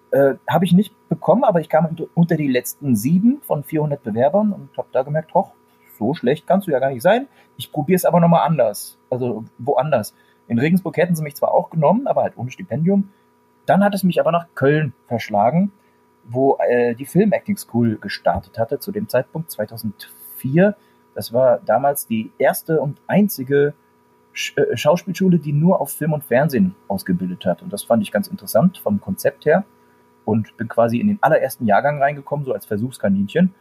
Äh, 0.09 0.35
habe 0.49 0.65
ich 0.65 0.73
nicht 0.73 0.93
bekommen, 1.07 1.43
aber 1.43 1.61
ich 1.61 1.69
kam 1.69 1.95
unter 2.15 2.35
die 2.35 2.47
letzten 2.47 2.95
sieben 2.95 3.41
von 3.43 3.63
400 3.63 4.03
Bewerbern 4.03 4.51
und 4.51 4.75
habe 4.77 4.89
da 4.91 5.03
gemerkt, 5.03 5.33
hoch, 5.33 5.51
so 6.01 6.15
schlecht 6.15 6.47
kannst 6.47 6.67
du 6.67 6.71
ja 6.71 6.79
gar 6.79 6.89
nicht 6.89 7.03
sein. 7.03 7.27
Ich 7.57 7.71
probiere 7.71 7.95
es 7.95 8.05
aber 8.05 8.19
nochmal 8.19 8.47
anders, 8.47 8.97
also 9.11 9.45
woanders. 9.59 10.15
In 10.47 10.57
Regensburg 10.57 10.97
hätten 10.97 11.15
sie 11.15 11.21
mich 11.21 11.35
zwar 11.35 11.53
auch 11.53 11.69
genommen, 11.69 12.07
aber 12.07 12.23
halt 12.23 12.37
ohne 12.37 12.49
Stipendium. 12.49 13.11
Dann 13.67 13.83
hat 13.83 13.93
es 13.93 14.03
mich 14.03 14.19
aber 14.19 14.31
nach 14.31 14.47
Köln 14.55 14.93
verschlagen, 15.05 15.71
wo 16.23 16.57
äh, 16.57 16.95
die 16.95 17.05
Film 17.05 17.31
Acting 17.31 17.55
School 17.55 17.97
gestartet 18.01 18.57
hatte, 18.57 18.79
zu 18.79 18.91
dem 18.91 19.07
Zeitpunkt 19.07 19.51
2004. 19.51 20.75
Das 21.13 21.33
war 21.33 21.59
damals 21.65 22.07
die 22.07 22.31
erste 22.39 22.81
und 22.81 22.99
einzige 23.05 23.75
Sch 24.33 24.57
äh, 24.57 24.75
Schauspielschule, 24.75 25.37
die 25.37 25.53
nur 25.53 25.79
auf 25.81 25.91
Film 25.91 26.13
und 26.13 26.23
Fernsehen 26.23 26.75
ausgebildet 26.87 27.45
hat. 27.45 27.61
Und 27.61 27.71
das 27.71 27.83
fand 27.83 28.01
ich 28.01 28.11
ganz 28.11 28.27
interessant 28.27 28.79
vom 28.79 28.99
Konzept 28.99 29.45
her. 29.45 29.65
Und 30.25 30.55
bin 30.57 30.67
quasi 30.67 30.97
in 30.97 31.07
den 31.07 31.19
allerersten 31.21 31.65
Jahrgang 31.65 32.01
reingekommen, 32.01 32.45
so 32.45 32.53
als 32.53 32.65
Versuchskaninchen. 32.65 33.53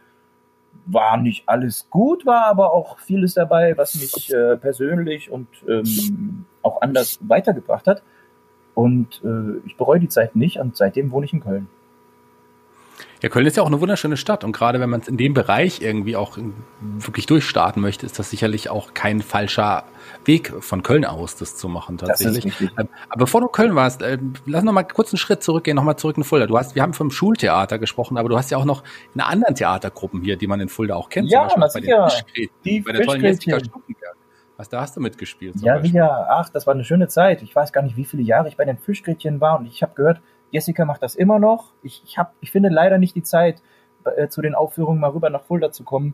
War 0.85 1.17
nicht 1.17 1.47
alles 1.47 1.87
gut, 1.89 2.25
war 2.25 2.45
aber 2.45 2.73
auch 2.73 2.99
vieles 2.99 3.35
dabei, 3.35 3.77
was 3.77 3.95
mich 3.95 4.33
äh, 4.33 4.57
persönlich 4.57 5.29
und 5.29 5.47
ähm, 5.67 6.45
auch 6.63 6.81
anders 6.81 7.19
weitergebracht 7.21 7.87
hat. 7.87 8.03
Und 8.73 9.21
äh, 9.23 9.65
ich 9.65 9.77
bereue 9.77 9.99
die 9.99 10.09
Zeit 10.09 10.35
nicht 10.35 10.57
und 10.57 10.75
seitdem 10.75 11.11
wohne 11.11 11.25
ich 11.25 11.33
in 11.33 11.41
Köln. 11.41 11.67
Ja, 13.21 13.29
Köln 13.29 13.45
ist 13.45 13.55
ja 13.55 13.61
auch 13.61 13.67
eine 13.67 13.79
wunderschöne 13.79 14.17
Stadt 14.17 14.43
und 14.43 14.51
gerade 14.51 14.79
wenn 14.79 14.89
man 14.89 15.01
es 15.01 15.07
in 15.07 15.15
dem 15.15 15.35
Bereich 15.35 15.81
irgendwie 15.81 16.15
auch 16.15 16.37
wirklich 16.79 17.27
durchstarten 17.27 17.81
möchte, 17.81 18.05
ist 18.05 18.17
das 18.17 18.31
sicherlich 18.31 18.69
auch 18.69 18.95
kein 18.95 19.21
falscher 19.21 19.83
Weg 20.25 20.51
von 20.59 20.81
Köln 20.81 21.05
aus, 21.05 21.35
das 21.35 21.55
zu 21.55 21.69
machen 21.69 21.99
tatsächlich. 21.99 22.59
Ähm, 22.61 22.87
aber 23.09 23.19
bevor 23.19 23.41
du 23.41 23.47
Köln 23.47 23.75
warst, 23.75 24.01
äh, 24.01 24.17
lass 24.45 24.63
noch 24.63 24.73
mal 24.73 24.83
kurz 24.83 25.11
einen 25.13 25.19
Schritt 25.19 25.43
zurückgehen, 25.43 25.75
noch 25.75 25.83
mal 25.83 25.97
zurück 25.97 26.17
in 26.17 26.23
Fulda. 26.23 26.47
Du 26.47 26.57
hast, 26.57 26.73
wir 26.73 26.81
haben 26.81 26.93
vom 26.93 27.11
Schultheater 27.11 27.77
gesprochen, 27.77 28.17
aber 28.17 28.29
du 28.29 28.37
hast 28.37 28.49
ja 28.49 28.57
auch 28.57 28.65
noch 28.65 28.83
in 29.13 29.21
anderen 29.21 29.55
Theatergruppen 29.55 30.21
hier, 30.21 30.35
die 30.35 30.47
man 30.47 30.59
in 30.59 30.69
Fulda 30.69 30.95
auch 30.95 31.09
kennt. 31.09 31.29
Ja, 31.29 31.47
zum 31.47 31.61
Beispiel 31.61 31.81
bei 31.81 32.09
den 32.35 32.49
die 32.65 32.79
bei 32.81 32.91
der 32.93 33.05
tollen 33.05 33.21
Jessica 33.21 33.59
Stuckenberg. 33.59 34.15
Was, 34.57 34.69
da 34.69 34.81
hast 34.81 34.95
du 34.95 35.01
mitgespielt? 35.01 35.55
Ja, 35.61 35.79
ja, 35.79 36.27
ach, 36.29 36.49
das 36.49 36.67
war 36.67 36.73
eine 36.73 36.83
schöne 36.83 37.07
Zeit. 37.07 37.41
Ich 37.41 37.55
weiß 37.55 37.73
gar 37.73 37.81
nicht, 37.81 37.97
wie 37.97 38.05
viele 38.05 38.21
Jahre 38.21 38.47
ich 38.47 38.57
bei 38.57 38.65
den 38.65 38.77
Fischgrätchen 38.77 39.41
war 39.41 39.59
und 39.59 39.65
ich 39.65 39.81
habe 39.81 39.93
gehört, 39.95 40.21
Jessica 40.51 40.85
macht 40.85 41.01
das 41.01 41.15
immer 41.15 41.39
noch. 41.39 41.73
Ich, 41.81 42.03
ich, 42.05 42.17
hab, 42.17 42.33
ich 42.41 42.51
finde 42.51 42.69
leider 42.69 42.97
nicht 42.97 43.15
die 43.15 43.23
Zeit, 43.23 43.61
äh, 44.03 44.27
zu 44.27 44.41
den 44.41 44.55
Aufführungen 44.55 44.99
mal 44.99 45.11
rüber 45.11 45.29
nach 45.29 45.43
Fulda 45.43 45.71
zu 45.71 45.83
kommen. 45.83 46.13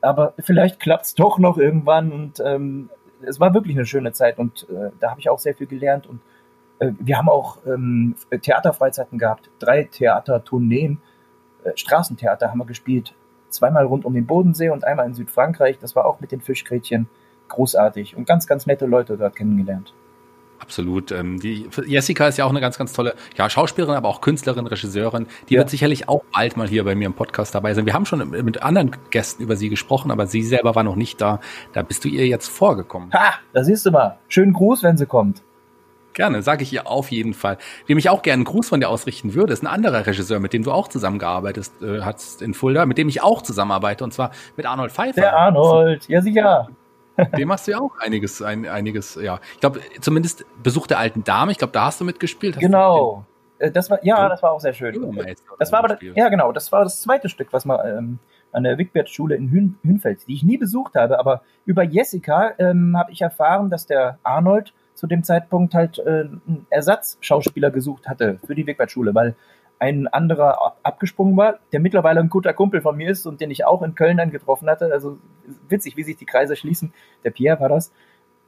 Aber 0.00 0.34
vielleicht 0.38 0.80
klappt 0.80 1.06
es 1.06 1.14
doch 1.14 1.38
noch 1.38 1.58
irgendwann. 1.58 2.12
Und 2.12 2.40
ähm, 2.44 2.90
es 3.22 3.40
war 3.40 3.54
wirklich 3.54 3.76
eine 3.76 3.86
schöne 3.86 4.12
Zeit 4.12 4.38
und 4.38 4.66
äh, 4.70 4.90
da 5.00 5.10
habe 5.10 5.20
ich 5.20 5.28
auch 5.28 5.38
sehr 5.38 5.54
viel 5.54 5.66
gelernt. 5.66 6.06
Und 6.06 6.20
äh, 6.78 6.92
wir 6.98 7.18
haben 7.18 7.28
auch 7.28 7.58
ähm, 7.66 8.14
Theaterfreizeiten 8.30 9.18
gehabt, 9.18 9.50
drei 9.58 9.84
Theatertourneen, 9.84 11.00
äh, 11.64 11.72
Straßentheater 11.74 12.50
haben 12.50 12.58
wir 12.58 12.66
gespielt. 12.66 13.14
Zweimal 13.48 13.84
rund 13.84 14.04
um 14.04 14.14
den 14.14 14.26
Bodensee 14.26 14.70
und 14.70 14.84
einmal 14.84 15.06
in 15.06 15.14
Südfrankreich. 15.14 15.78
Das 15.78 15.94
war 15.94 16.06
auch 16.06 16.20
mit 16.20 16.32
den 16.32 16.40
Fischgrätchen 16.40 17.08
großartig 17.48 18.16
und 18.16 18.26
ganz, 18.26 18.46
ganz 18.46 18.66
nette 18.66 18.86
Leute 18.86 19.16
dort 19.16 19.36
kennengelernt. 19.36 19.94
Absolut. 20.58 21.12
Ähm, 21.12 21.40
die 21.40 21.68
Jessica 21.86 22.26
ist 22.28 22.38
ja 22.38 22.44
auch 22.44 22.50
eine 22.50 22.60
ganz, 22.60 22.78
ganz 22.78 22.92
tolle 22.92 23.14
ja, 23.36 23.50
Schauspielerin, 23.50 23.96
aber 23.96 24.08
auch 24.08 24.20
Künstlerin, 24.20 24.66
Regisseurin. 24.66 25.26
Die 25.48 25.54
ja. 25.54 25.60
wird 25.60 25.70
sicherlich 25.70 26.08
auch 26.08 26.24
bald 26.32 26.56
mal 26.56 26.68
hier 26.68 26.84
bei 26.84 26.94
mir 26.94 27.06
im 27.06 27.12
Podcast 27.12 27.54
dabei 27.54 27.74
sein. 27.74 27.86
Wir 27.86 27.92
haben 27.92 28.06
schon 28.06 28.30
mit 28.30 28.62
anderen 28.62 28.96
Gästen 29.10 29.42
über 29.42 29.56
sie 29.56 29.68
gesprochen, 29.68 30.10
aber 30.10 30.26
sie 30.26 30.42
selber 30.42 30.74
war 30.74 30.82
noch 30.82 30.96
nicht 30.96 31.20
da. 31.20 31.40
Da 31.72 31.82
bist 31.82 32.04
du 32.04 32.08
ihr 32.08 32.26
jetzt 32.26 32.48
vorgekommen. 32.48 33.12
Ha, 33.12 33.34
da 33.52 33.62
siehst 33.62 33.84
du 33.84 33.90
mal. 33.90 34.18
Schönen 34.28 34.52
Gruß, 34.52 34.82
wenn 34.82 34.96
sie 34.96 35.06
kommt. 35.06 35.42
Gerne, 36.14 36.42
sage 36.42 36.62
ich 36.62 36.72
ihr 36.72 36.86
auf 36.86 37.10
jeden 37.10 37.34
Fall. 37.34 37.58
Wem 37.86 37.98
ich 37.98 38.08
auch 38.08 38.22
gerne 38.22 38.36
einen 38.36 38.44
Gruß 38.44 38.68
von 38.68 38.80
dir 38.80 38.88
ausrichten 38.88 39.34
würde, 39.34 39.52
ist 39.52 39.64
ein 39.64 39.66
anderer 39.66 40.06
Regisseur, 40.06 40.38
mit 40.38 40.52
dem 40.52 40.62
du 40.62 40.70
auch 40.70 40.86
zusammengearbeitet 40.86 41.72
äh, 41.82 42.02
hast 42.02 42.40
in 42.40 42.54
Fulda, 42.54 42.86
mit 42.86 42.98
dem 42.98 43.08
ich 43.08 43.20
auch 43.20 43.42
zusammenarbeite, 43.42 44.04
und 44.04 44.14
zwar 44.14 44.30
mit 44.56 44.64
Arnold 44.64 44.92
Pfeiffer. 44.92 45.20
Der 45.20 45.36
Arnold, 45.36 46.08
ja 46.08 46.22
sicher. 46.22 46.68
Dem 47.36 47.52
hast 47.52 47.66
du 47.66 47.72
ja 47.72 47.80
auch 47.80 47.98
einiges, 47.98 48.42
ein, 48.42 48.66
einiges, 48.66 49.14
ja. 49.16 49.40
Ich 49.54 49.60
glaube, 49.60 49.80
zumindest 50.00 50.44
Besuch 50.62 50.86
der 50.86 50.98
alten 50.98 51.24
Dame, 51.24 51.52
ich 51.52 51.58
glaube, 51.58 51.72
da 51.72 51.86
hast 51.86 52.00
du 52.00 52.04
mitgespielt. 52.04 52.56
Hast 52.56 52.62
genau. 52.62 53.24
Äh, 53.58 53.70
das 53.70 53.90
war, 53.90 54.04
ja, 54.04 54.28
das 54.28 54.42
war 54.42 54.52
auch 54.52 54.60
sehr 54.60 54.72
schön. 54.72 55.16
Das 55.58 55.72
war 55.72 55.84
aber, 55.84 56.02
ja, 56.02 56.28
genau, 56.28 56.52
das 56.52 56.72
war 56.72 56.84
das 56.84 57.00
zweite 57.00 57.28
Stück, 57.28 57.52
was 57.52 57.64
mal 57.64 57.96
ähm, 57.98 58.18
an 58.52 58.64
der 58.64 58.78
Wigbert-Schule 58.78 59.34
in 59.34 59.50
Hün 59.50 59.78
Hünfeld, 59.82 60.26
die 60.28 60.34
ich 60.34 60.42
nie 60.42 60.56
besucht 60.56 60.94
habe, 60.94 61.18
aber 61.18 61.42
über 61.64 61.82
Jessica 61.82 62.52
ähm, 62.58 62.96
habe 62.96 63.12
ich 63.12 63.20
erfahren, 63.20 63.70
dass 63.70 63.86
der 63.86 64.18
Arnold 64.22 64.72
zu 64.94 65.06
dem 65.06 65.24
Zeitpunkt 65.24 65.74
halt 65.74 65.98
äh, 65.98 66.20
einen 66.20 66.66
Ersatzschauspieler 66.70 67.70
gesucht 67.70 68.08
hatte 68.08 68.38
für 68.46 68.54
die 68.54 68.66
Wigbert-Schule, 68.66 69.14
weil 69.14 69.34
ein 69.84 70.06
anderer 70.06 70.64
ab 70.64 70.78
abgesprungen 70.82 71.36
war, 71.36 71.58
der 71.72 71.80
mittlerweile 71.80 72.20
ein 72.20 72.28
guter 72.28 72.52
Kumpel 72.52 72.80
von 72.80 72.96
mir 72.96 73.10
ist 73.10 73.26
und 73.26 73.40
den 73.40 73.50
ich 73.50 73.64
auch 73.64 73.82
in 73.82 73.94
Köln 73.94 74.16
dann 74.16 74.30
getroffen 74.30 74.68
hatte. 74.68 74.90
Also 74.92 75.18
witzig, 75.68 75.96
wie 75.96 76.02
sich 76.02 76.16
die 76.16 76.26
Kreise 76.26 76.56
schließen. 76.56 76.92
Der 77.24 77.30
Pierre 77.30 77.60
war 77.60 77.68
das. 77.68 77.92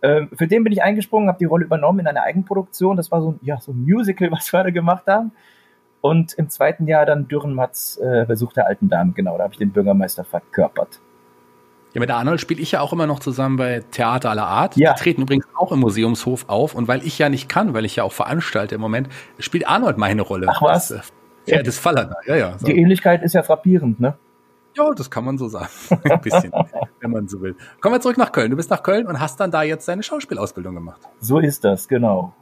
Ähm, 0.02 0.28
für 0.32 0.46
den 0.46 0.64
bin 0.64 0.72
ich 0.72 0.82
eingesprungen, 0.82 1.28
habe 1.28 1.38
die 1.38 1.44
Rolle 1.46 1.64
übernommen 1.64 2.00
in 2.00 2.06
einer 2.06 2.22
Eigenproduktion. 2.22 2.96
Das 2.96 3.10
war 3.10 3.20
so, 3.20 3.36
ja, 3.42 3.60
so 3.60 3.72
ein 3.72 3.84
Musical, 3.84 4.30
was 4.32 4.52
wir 4.52 4.64
da 4.64 4.70
gemacht 4.70 5.06
haben. 5.06 5.32
Und 6.00 6.34
im 6.34 6.48
zweiten 6.48 6.86
Jahr 6.86 7.06
dann 7.06 7.26
Dürrenmatz 7.26 7.98
äh, 8.02 8.24
Besuch 8.26 8.52
der 8.52 8.66
alten 8.66 8.88
Dame. 8.88 9.12
Genau, 9.12 9.36
da 9.36 9.44
habe 9.44 9.52
ich 9.54 9.58
den 9.58 9.72
Bürgermeister 9.72 10.24
verkörpert. 10.24 11.00
Ja, 11.96 12.00
mit 12.00 12.10
der 12.10 12.16
Arnold 12.16 12.42
spiele 12.42 12.60
ich 12.60 12.72
ja 12.72 12.82
auch 12.82 12.92
immer 12.92 13.06
noch 13.06 13.20
zusammen 13.20 13.56
bei 13.56 13.82
Theater 13.90 14.28
aller 14.28 14.46
Art. 14.46 14.76
Ja. 14.76 14.92
Die 14.92 15.00
treten 15.00 15.22
übrigens 15.22 15.46
auch 15.54 15.72
im 15.72 15.80
Museumshof 15.80 16.44
auf. 16.46 16.74
Und 16.74 16.88
weil 16.88 17.02
ich 17.06 17.18
ja 17.18 17.30
nicht 17.30 17.48
kann, 17.48 17.72
weil 17.72 17.86
ich 17.86 17.96
ja 17.96 18.04
auch 18.04 18.12
veranstalte 18.12 18.74
im 18.74 18.82
Moment, 18.82 19.08
spielt 19.38 19.66
Arnold 19.66 19.96
meine 19.96 20.20
Rolle. 20.20 20.46
Ach 20.50 20.60
was? 20.60 20.88
Das, 20.88 21.08
äh, 21.08 21.12
ja, 21.46 21.62
das 21.62 21.78
Faller 21.78 22.04
da. 22.04 22.16
Ja, 22.26 22.36
ja. 22.36 22.58
So. 22.58 22.66
Die 22.66 22.76
Ähnlichkeit 22.76 23.22
ist 23.22 23.34
ja 23.34 23.42
frappierend, 23.42 24.00
ne? 24.00 24.14
Ja, 24.76 24.92
das 24.92 25.10
kann 25.10 25.24
man 25.24 25.38
so 25.38 25.48
sagen. 25.48 25.70
Ein 26.04 26.20
bisschen, 26.20 26.52
wenn 27.00 27.10
man 27.10 27.28
so 27.28 27.40
will. 27.40 27.56
Kommen 27.80 27.94
wir 27.94 28.00
zurück 28.00 28.18
nach 28.18 28.32
Köln. 28.32 28.50
Du 28.50 28.56
bist 28.56 28.70
nach 28.70 28.82
Köln 28.82 29.06
und 29.06 29.20
hast 29.20 29.40
dann 29.40 29.50
da 29.50 29.62
jetzt 29.62 29.88
deine 29.88 30.02
Schauspielausbildung 30.02 30.74
gemacht. 30.74 31.00
So 31.20 31.38
ist 31.38 31.64
das, 31.64 31.88
genau. 31.88 32.34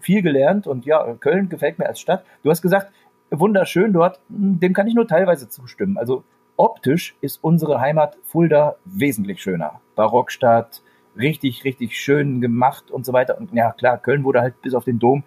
Viel 0.00 0.22
gelernt 0.22 0.66
und 0.66 0.86
ja, 0.86 1.14
Köln 1.20 1.48
gefällt 1.48 1.78
mir 1.78 1.86
als 1.86 2.00
Stadt. 2.00 2.24
Du 2.42 2.50
hast 2.50 2.62
gesagt, 2.62 2.92
wunderschön 3.30 3.92
dort. 3.92 4.20
Dem 4.28 4.72
kann 4.72 4.86
ich 4.86 4.94
nur 4.94 5.06
teilweise 5.06 5.48
zustimmen. 5.48 5.98
Also 5.98 6.24
optisch 6.56 7.16
ist 7.20 7.38
unsere 7.42 7.80
Heimat 7.80 8.16
Fulda 8.24 8.76
wesentlich 8.84 9.42
schöner. 9.42 9.80
Barockstadt, 9.94 10.82
richtig, 11.18 11.64
richtig 11.64 11.98
schön 11.98 12.40
gemacht 12.40 12.90
und 12.90 13.04
so 13.04 13.12
weiter. 13.12 13.38
Und 13.38 13.52
ja, 13.52 13.72
klar, 13.72 13.98
Köln 13.98 14.24
wurde 14.24 14.40
halt 14.40 14.60
bis 14.62 14.74
auf 14.74 14.84
den 14.84 14.98
Dom 14.98 15.24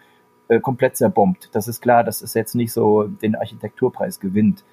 äh, 0.50 0.60
komplett 0.60 0.98
zerbombt. 0.98 1.50
Das 1.54 1.68
ist 1.68 1.82
klar, 1.82 2.04
dass 2.04 2.22
es 2.22 2.34
jetzt 2.34 2.56
nicht 2.56 2.72
so 2.72 3.04
den 3.04 3.36
Architekturpreis 3.36 4.20
gewinnt. 4.20 4.63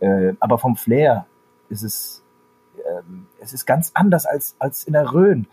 Äh, 0.00 0.34
aber 0.40 0.58
vom 0.58 0.76
Flair 0.76 1.26
ist 1.68 1.82
es, 1.82 2.22
ähm, 2.76 3.26
es 3.40 3.52
ist 3.52 3.66
ganz 3.66 3.90
anders 3.94 4.26
als, 4.26 4.56
als 4.58 4.84
in 4.84 4.92
der 4.92 5.12
Rhön, 5.12 5.46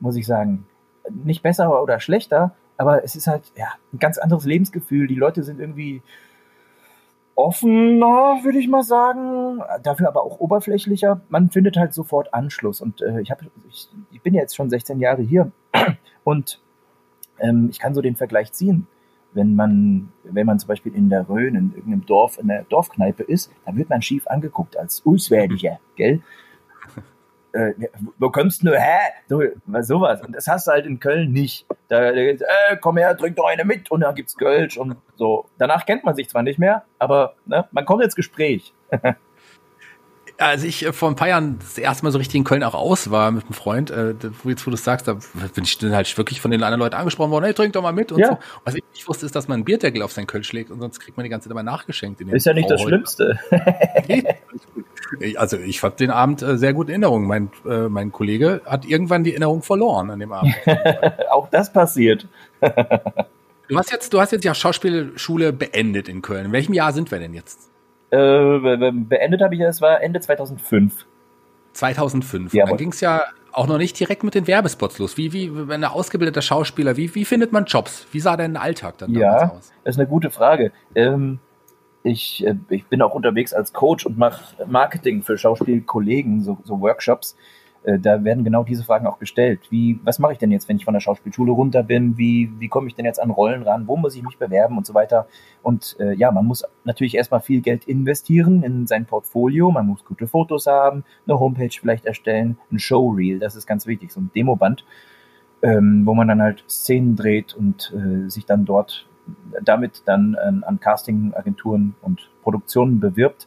muss 0.00 0.16
ich 0.16 0.26
sagen. 0.26 0.66
Nicht 1.10 1.42
besser 1.42 1.82
oder 1.82 2.00
schlechter, 2.00 2.54
aber 2.76 3.04
es 3.04 3.16
ist 3.16 3.26
halt 3.26 3.52
ja, 3.56 3.68
ein 3.92 3.98
ganz 3.98 4.18
anderes 4.18 4.44
Lebensgefühl. 4.44 5.06
Die 5.06 5.14
Leute 5.14 5.42
sind 5.42 5.60
irgendwie 5.60 6.02
offener, 7.34 8.40
würde 8.42 8.58
ich 8.58 8.66
mal 8.66 8.82
sagen, 8.82 9.62
dafür 9.84 10.08
aber 10.08 10.24
auch 10.24 10.40
oberflächlicher. 10.40 11.20
Man 11.28 11.50
findet 11.50 11.76
halt 11.76 11.94
sofort 11.94 12.34
Anschluss. 12.34 12.80
Und 12.80 13.00
äh, 13.00 13.20
ich, 13.20 13.30
hab, 13.30 13.42
ich, 13.68 13.88
ich 14.10 14.20
bin 14.22 14.34
jetzt 14.34 14.56
schon 14.56 14.68
16 14.68 14.98
Jahre 14.98 15.22
hier 15.22 15.52
und 16.24 16.60
ähm, 17.38 17.68
ich 17.70 17.78
kann 17.78 17.94
so 17.94 18.00
den 18.00 18.16
Vergleich 18.16 18.52
ziehen. 18.52 18.88
Wenn 19.32 19.54
man, 19.54 20.08
wenn 20.24 20.46
man 20.46 20.58
zum 20.58 20.68
Beispiel 20.68 20.94
in 20.94 21.10
der 21.10 21.28
Rhön, 21.28 21.54
in 21.54 21.72
irgendeinem 21.74 22.06
Dorf, 22.06 22.38
in 22.38 22.48
der 22.48 22.64
Dorfkneipe 22.64 23.22
ist, 23.22 23.52
dann 23.66 23.76
wird 23.76 23.90
man 23.90 24.02
schief 24.02 24.26
angeguckt 24.26 24.76
als 24.76 25.02
Auswärtiger, 25.04 25.78
gell? 25.96 26.22
Äh, 27.52 27.72
wo 28.18 28.30
kommst 28.30 28.62
du 28.62 28.78
her? 28.78 29.00
So, 29.26 29.42
was 29.64 29.86
sowas. 29.86 30.20
Und 30.22 30.36
das 30.36 30.46
hast 30.46 30.66
du 30.66 30.72
halt 30.72 30.86
in 30.86 31.00
Köln 31.00 31.32
nicht. 31.32 31.66
Da, 31.88 32.12
da 32.12 32.12
geht's, 32.12 32.42
äh, 32.42 32.76
komm 32.78 32.98
her, 32.98 33.16
trink 33.16 33.36
doch 33.36 33.46
eine 33.46 33.64
mit 33.64 33.90
und 33.90 34.00
dann 34.00 34.14
gibt's 34.14 34.36
Kölsch 34.36 34.76
und 34.76 34.96
so. 35.16 35.46
Danach 35.56 35.86
kennt 35.86 36.04
man 36.04 36.14
sich 36.14 36.28
zwar 36.28 36.42
nicht 36.42 36.58
mehr, 36.58 36.84
aber 36.98 37.34
ne, 37.46 37.66
man 37.72 37.84
kommt 37.86 38.04
ins 38.04 38.14
Gespräch. 38.14 38.74
Als 40.40 40.62
ich 40.62 40.86
äh, 40.86 40.92
vor 40.92 41.08
ein 41.08 41.16
paar 41.16 41.28
Jahren 41.28 41.58
das 41.58 41.76
erste 41.78 42.04
Mal 42.04 42.12
so 42.12 42.18
richtig 42.18 42.36
in 42.36 42.44
Köln 42.44 42.62
auch 42.62 42.74
aus 42.74 43.10
war 43.10 43.32
mit 43.32 43.44
einem 43.44 43.54
Freund, 43.54 43.90
äh, 43.90 44.14
wo 44.42 44.48
jetzt 44.48 44.64
wo 44.66 44.70
du 44.70 44.76
es 44.76 44.84
sagst, 44.84 45.08
da 45.08 45.14
bin 45.54 45.64
ich 45.64 45.78
dann 45.78 45.92
halt 45.92 46.16
wirklich 46.16 46.40
von 46.40 46.52
den 46.52 46.62
anderen 46.62 46.78
Leuten 46.80 46.94
angesprochen 46.94 47.32
worden, 47.32 47.44
hey, 47.44 47.54
trink 47.54 47.72
doch 47.72 47.82
mal 47.82 47.92
mit 47.92 48.12
und 48.12 48.20
Ja. 48.20 48.28
so. 48.30 48.38
Was 48.64 48.74
ich 48.76 48.84
nicht 48.94 49.08
wusste, 49.08 49.26
ist, 49.26 49.34
dass 49.34 49.48
man 49.48 49.56
einen 49.56 49.64
Bierdeckel 49.64 50.00
auf 50.00 50.12
sein 50.12 50.28
Kölsch 50.28 50.52
legt 50.52 50.70
und 50.70 50.78
sonst 50.80 51.00
kriegt 51.00 51.16
man 51.16 51.24
die 51.24 51.30
ganze 51.30 51.48
Zeit 51.48 51.52
immer 51.52 51.64
nachgeschenkt. 51.64 52.20
In 52.20 52.28
den 52.28 52.36
Ist 52.36 52.46
ja 52.46 52.52
nicht 52.54 52.70
das. 52.70 52.80
Schlimmste. 52.80 53.38
Also 55.36 55.56
ich 55.56 55.80
fand 55.80 55.98
den 56.00 56.10
Abend 56.10 56.42
äh, 56.42 56.56
sehr 56.58 56.72
gut 56.74 56.86
in 56.88 56.92
Erinnerung. 56.92 57.26
Mein, 57.26 57.50
äh, 57.68 57.88
mein 57.88 58.12
Kollege 58.12 58.60
hat 58.66 58.84
irgendwann 58.84 59.24
die 59.24 59.30
Erinnerung 59.30 59.62
verloren 59.62 60.10
an 60.10 60.20
dem 60.20 60.32
Abend. 60.32 60.54
Auch 61.30 61.48
das 61.50 61.72
passiert. 61.72 62.26
Du 62.60 63.76
hast 63.78 63.90
jetzt, 63.90 64.12
du 64.12 64.20
hast 64.20 64.32
jetzt 64.32 64.44
ja 64.44 64.54
Schauspielschule 64.54 65.52
beendet 65.52 66.08
in 66.08 66.22
Köln. 66.22 66.46
In 66.46 66.52
welchem 66.52 66.74
Jahr 66.74 66.92
sind 66.92 67.10
wir 67.10 67.18
denn 67.18 67.34
jetzt? 67.34 67.70
Äh, 68.10 68.16
be- 68.16 68.76
be- 68.78 68.92
beendet 68.92 69.40
habe 69.42 69.54
ich 69.54 69.60
das 69.60 69.80
war 69.80 70.00
Ende 70.02 70.20
2005. 70.20 71.06
2005. 71.72 72.52
Jawohl. 72.54 72.68
Dann 72.70 72.76
ging 72.78 72.90
es 72.92 73.00
ja 73.00 73.22
auch 73.52 73.66
noch 73.66 73.78
nicht 73.78 73.98
direkt 73.98 74.24
mit 74.24 74.34
den 74.34 74.46
Werbespots 74.46 74.98
los. 74.98 75.16
Wie, 75.16 75.32
wie, 75.32 75.50
wenn 75.68 75.82
ein 75.84 75.90
ausgebildeter 75.90 76.42
Schauspieler, 76.42 76.96
wie, 76.96 77.14
wie 77.14 77.24
findet 77.24 77.52
man 77.52 77.64
Jobs? 77.64 78.06
Wie 78.12 78.20
sah 78.20 78.36
dein 78.36 78.56
Alltag 78.56 78.98
dann 78.98 79.12
Ja. 79.12 79.34
damals 79.34 79.52
aus? 79.52 79.72
Das 79.84 79.94
ist 79.96 80.00
eine 80.00 80.08
gute 80.08 80.30
Frage. 80.30 80.72
Ähm, 80.94 81.38
ich, 82.02 82.46
äh, 82.46 82.54
ich 82.68 82.86
bin 82.86 83.02
auch 83.02 83.14
unterwegs 83.14 83.52
als 83.52 83.72
Coach 83.72 84.06
und 84.06 84.16
mache 84.18 84.42
Marketing 84.66 85.22
für 85.22 85.36
Schauspielkollegen, 85.36 86.42
so, 86.42 86.58
so 86.64 86.80
Workshops. 86.80 87.36
Äh, 87.84 87.98
da 87.98 88.24
werden 88.24 88.44
genau 88.44 88.64
diese 88.64 88.84
Fragen 88.84 89.06
auch 89.06 89.18
gestellt. 89.18 89.60
Wie, 89.70 90.00
was 90.04 90.18
mache 90.18 90.32
ich 90.32 90.38
denn 90.38 90.50
jetzt, 90.50 90.68
wenn 90.68 90.76
ich 90.76 90.84
von 90.84 90.94
der 90.94 91.00
Schauspielschule 91.00 91.52
runter 91.52 91.82
bin? 91.82 92.18
Wie, 92.18 92.50
wie 92.58 92.68
komme 92.68 92.88
ich 92.88 92.94
denn 92.94 93.04
jetzt 93.04 93.20
an 93.20 93.30
Rollen 93.30 93.62
ran? 93.62 93.86
Wo 93.86 93.96
muss 93.96 94.16
ich 94.16 94.22
mich 94.22 94.38
bewerben 94.38 94.76
und 94.76 94.86
so 94.86 94.94
weiter? 94.94 95.26
Und 95.62 95.96
äh, 96.00 96.14
ja, 96.14 96.30
man 96.30 96.46
muss 96.46 96.64
natürlich 96.84 97.14
erstmal 97.14 97.40
viel 97.40 97.60
Geld 97.60 97.84
investieren 97.84 98.62
in 98.62 98.86
sein 98.86 99.06
Portfolio. 99.06 99.70
Man 99.70 99.86
muss 99.86 100.04
gute 100.04 100.26
Fotos 100.26 100.66
haben, 100.66 101.04
eine 101.26 101.38
Homepage 101.38 101.70
vielleicht 101.70 102.06
erstellen, 102.06 102.58
ein 102.70 102.78
Showreel, 102.78 103.38
das 103.38 103.56
ist 103.56 103.66
ganz 103.66 103.86
wichtig, 103.86 104.12
so 104.12 104.20
ein 104.20 104.30
Demoband, 104.34 104.84
ähm, 105.62 106.02
wo 106.04 106.14
man 106.14 106.28
dann 106.28 106.42
halt 106.42 106.64
Szenen 106.68 107.16
dreht 107.16 107.54
und 107.54 107.92
äh, 107.94 108.28
sich 108.28 108.46
dann 108.46 108.64
dort 108.64 109.06
damit 109.62 110.02
dann 110.06 110.36
ähm, 110.46 110.64
an 110.66 110.80
Castingagenturen 110.80 111.94
und 112.02 112.30
Produktionen 112.42 113.00
bewirbt. 113.00 113.46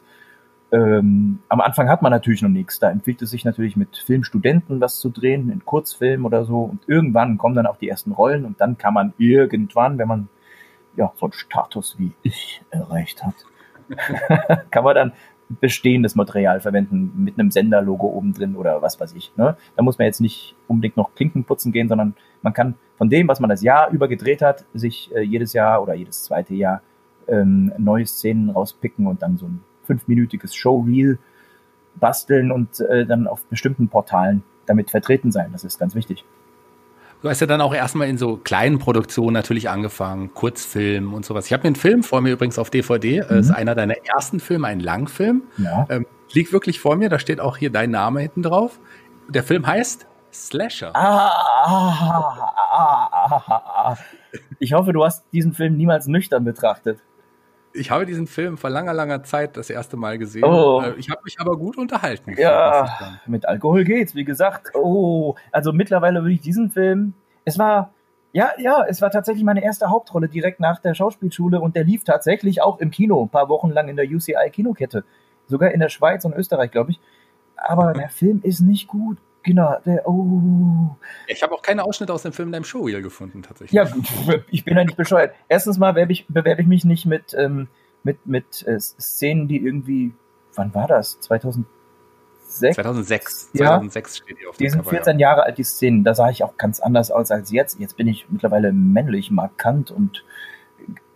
Ähm, 0.72 1.40
am 1.50 1.60
Anfang 1.60 1.90
hat 1.90 2.00
man 2.00 2.10
natürlich 2.10 2.40
noch 2.40 2.48
nichts. 2.48 2.78
Da 2.78 2.90
empfiehlt 2.90 3.20
es 3.20 3.30
sich 3.30 3.44
natürlich 3.44 3.76
mit 3.76 3.98
Filmstudenten 3.98 4.80
was 4.80 5.00
zu 5.00 5.10
drehen, 5.10 5.50
in 5.50 5.64
Kurzfilm 5.64 6.24
oder 6.24 6.44
so. 6.44 6.62
Und 6.62 6.80
irgendwann 6.86 7.36
kommen 7.36 7.54
dann 7.54 7.66
auch 7.66 7.76
die 7.76 7.90
ersten 7.90 8.12
Rollen 8.12 8.46
und 8.46 8.60
dann 8.60 8.78
kann 8.78 8.94
man 8.94 9.12
irgendwann, 9.18 9.98
wenn 9.98 10.08
man 10.08 10.28
ja 10.96 11.12
so 11.16 11.26
einen 11.26 11.34
Status 11.34 11.96
wie 11.98 12.12
ich 12.22 12.62
erreicht 12.70 13.22
hat, 13.22 13.34
kann 14.70 14.84
man 14.84 14.94
dann 14.94 15.12
bestehendes 15.60 16.14
Material 16.14 16.60
verwenden 16.60 17.12
mit 17.22 17.38
einem 17.38 17.50
Senderlogo 17.50 18.06
oben 18.06 18.32
drin 18.32 18.56
oder 18.56 18.80
was 18.80 18.98
weiß 18.98 19.14
ich. 19.14 19.32
Ne? 19.36 19.56
Da 19.76 19.82
muss 19.82 19.98
man 19.98 20.06
jetzt 20.06 20.22
nicht 20.22 20.56
unbedingt 20.66 20.96
noch 20.96 21.14
Klinken 21.14 21.44
putzen 21.44 21.72
gehen, 21.72 21.88
sondern 21.88 22.14
man 22.40 22.54
kann 22.54 22.76
von 22.96 23.10
dem, 23.10 23.28
was 23.28 23.40
man 23.40 23.50
das 23.50 23.62
Jahr 23.62 23.90
über 23.90 24.08
gedreht 24.08 24.40
hat, 24.40 24.64
sich 24.72 25.14
äh, 25.14 25.20
jedes 25.20 25.52
Jahr 25.52 25.82
oder 25.82 25.92
jedes 25.92 26.24
zweite 26.24 26.54
Jahr 26.54 26.80
ähm, 27.28 27.72
neue 27.76 28.06
Szenen 28.06 28.48
rauspicken 28.48 29.06
und 29.06 29.20
dann 29.20 29.36
so 29.36 29.46
ein 29.46 29.62
fünfminütiges 29.92 30.54
Showreel 30.54 31.18
basteln 31.96 32.50
und 32.50 32.80
äh, 32.80 33.04
dann 33.04 33.26
auf 33.26 33.44
bestimmten 33.46 33.88
Portalen 33.88 34.42
damit 34.66 34.90
vertreten 34.90 35.30
sein. 35.30 35.50
Das 35.52 35.64
ist 35.64 35.78
ganz 35.78 35.94
wichtig. 35.94 36.24
Du 37.20 37.28
hast 37.28 37.40
ja 37.40 37.46
dann 37.46 37.60
auch 37.60 37.74
erstmal 37.74 38.08
in 38.08 38.18
so 38.18 38.36
kleinen 38.36 38.78
Produktionen 38.78 39.34
natürlich 39.34 39.68
angefangen, 39.68 40.34
Kurzfilm 40.34 41.14
und 41.14 41.24
sowas. 41.24 41.46
Ich 41.46 41.52
habe 41.52 41.62
mir 41.62 41.68
einen 41.68 41.76
Film 41.76 42.02
vor 42.02 42.20
mir 42.20 42.32
übrigens 42.32 42.58
auf 42.58 42.70
DVD. 42.70 43.22
Mhm. 43.28 43.38
ist 43.38 43.50
einer 43.50 43.74
deiner 43.74 43.94
ersten 44.04 44.40
Filme, 44.40 44.66
ein 44.66 44.80
Langfilm. 44.80 45.42
Ja. 45.58 45.86
Ähm, 45.88 46.06
liegt 46.32 46.52
wirklich 46.52 46.80
vor 46.80 46.96
mir. 46.96 47.08
Da 47.10 47.18
steht 47.18 47.38
auch 47.38 47.58
hier 47.58 47.70
dein 47.70 47.90
Name 47.90 48.20
hinten 48.20 48.42
drauf. 48.42 48.80
Der 49.28 49.44
Film 49.44 49.66
heißt 49.66 50.06
Slasher. 50.32 50.96
Ah, 50.96 51.30
ah, 51.64 52.50
ah, 52.72 53.08
ah, 53.12 53.62
ah. 53.92 53.96
Ich 54.58 54.72
hoffe, 54.72 54.92
du 54.92 55.04
hast 55.04 55.24
diesen 55.32 55.52
Film 55.52 55.76
niemals 55.76 56.08
nüchtern 56.08 56.42
betrachtet. 56.44 56.98
Ich 57.74 57.90
habe 57.90 58.06
diesen 58.06 58.26
Film 58.26 58.58
vor 58.58 58.70
langer, 58.70 58.92
langer 58.92 59.22
Zeit 59.22 59.56
das 59.56 59.70
erste 59.70 59.96
Mal 59.96 60.18
gesehen. 60.18 60.44
Oh. 60.44 60.82
Äh, 60.82 60.94
Ich 60.98 61.10
habe 61.10 61.22
mich 61.24 61.40
aber 61.40 61.56
gut 61.56 61.78
unterhalten. 61.78 62.34
Ja, 62.36 63.18
mit 63.26 63.46
Alkohol 63.48 63.84
geht's, 63.84 64.14
wie 64.14 64.24
gesagt. 64.24 64.74
Oh, 64.74 65.34
also 65.50 65.72
mittlerweile 65.72 66.20
würde 66.22 66.34
ich 66.34 66.40
diesen 66.40 66.70
Film. 66.70 67.14
Es 67.44 67.58
war, 67.58 67.92
ja, 68.32 68.50
ja, 68.58 68.84
es 68.86 69.00
war 69.00 69.10
tatsächlich 69.10 69.44
meine 69.44 69.64
erste 69.64 69.88
Hauptrolle 69.90 70.28
direkt 70.28 70.60
nach 70.60 70.80
der 70.80 70.94
Schauspielschule 70.94 71.60
und 71.60 71.74
der 71.76 71.84
lief 71.84 72.04
tatsächlich 72.04 72.62
auch 72.62 72.78
im 72.78 72.90
Kino, 72.90 73.22
ein 73.24 73.28
paar 73.30 73.48
Wochen 73.48 73.70
lang 73.70 73.88
in 73.88 73.96
der 73.96 74.06
UCI-Kinokette. 74.06 75.04
Sogar 75.46 75.70
in 75.72 75.80
der 75.80 75.88
Schweiz 75.88 76.24
und 76.24 76.34
Österreich, 76.34 76.70
glaube 76.70 76.92
ich. 76.92 77.00
Aber 77.56 77.92
der 77.94 78.10
Film 78.10 78.40
ist 78.42 78.60
nicht 78.60 78.86
gut. 78.88 79.18
Genau, 79.42 79.76
der, 79.84 80.08
oh. 80.08 80.96
Ich 81.26 81.42
habe 81.42 81.54
auch 81.54 81.62
keine 81.62 81.84
Ausschnitte 81.84 82.12
aus 82.12 82.22
dem 82.22 82.32
Film 82.32 82.48
in 82.48 82.52
deinem 82.52 82.64
Showreel 82.64 83.02
gefunden, 83.02 83.42
tatsächlich. 83.42 83.72
Ja, 83.72 83.88
ich 84.50 84.64
bin 84.64 84.76
ja 84.76 84.84
nicht 84.84 84.96
bescheuert. 84.96 85.34
Erstens 85.48 85.78
mal 85.78 85.92
bewerbe 85.92 86.12
ich, 86.12 86.26
bewerbe 86.28 86.62
ich 86.62 86.68
mich 86.68 86.84
nicht 86.84 87.06
mit, 87.06 87.34
ähm, 87.34 87.68
mit, 88.04 88.26
mit 88.26 88.66
äh, 88.66 88.78
Szenen, 88.78 89.48
die 89.48 89.58
irgendwie, 89.58 90.12
wann 90.54 90.74
war 90.74 90.86
das? 90.86 91.18
2006? 91.20 91.66
2006. 92.74 93.50
Ja. 93.54 93.66
2006 93.66 94.16
steht 94.18 94.38
hier 94.38 94.50
auf 94.50 94.56
Die 94.56 94.64
dem 94.64 94.70
sind 94.70 94.78
Cover. 94.80 94.90
14 94.90 95.18
Jahre 95.18 95.42
alt, 95.42 95.58
die 95.58 95.64
Szenen. 95.64 96.04
Da 96.04 96.14
sah 96.14 96.30
ich 96.30 96.44
auch 96.44 96.56
ganz 96.56 96.80
anders 96.80 97.10
aus 97.10 97.30
als 97.30 97.50
jetzt. 97.50 97.80
Jetzt 97.80 97.96
bin 97.96 98.06
ich 98.06 98.26
mittlerweile 98.28 98.72
männlich, 98.72 99.30
markant 99.30 99.90
und 99.90 100.24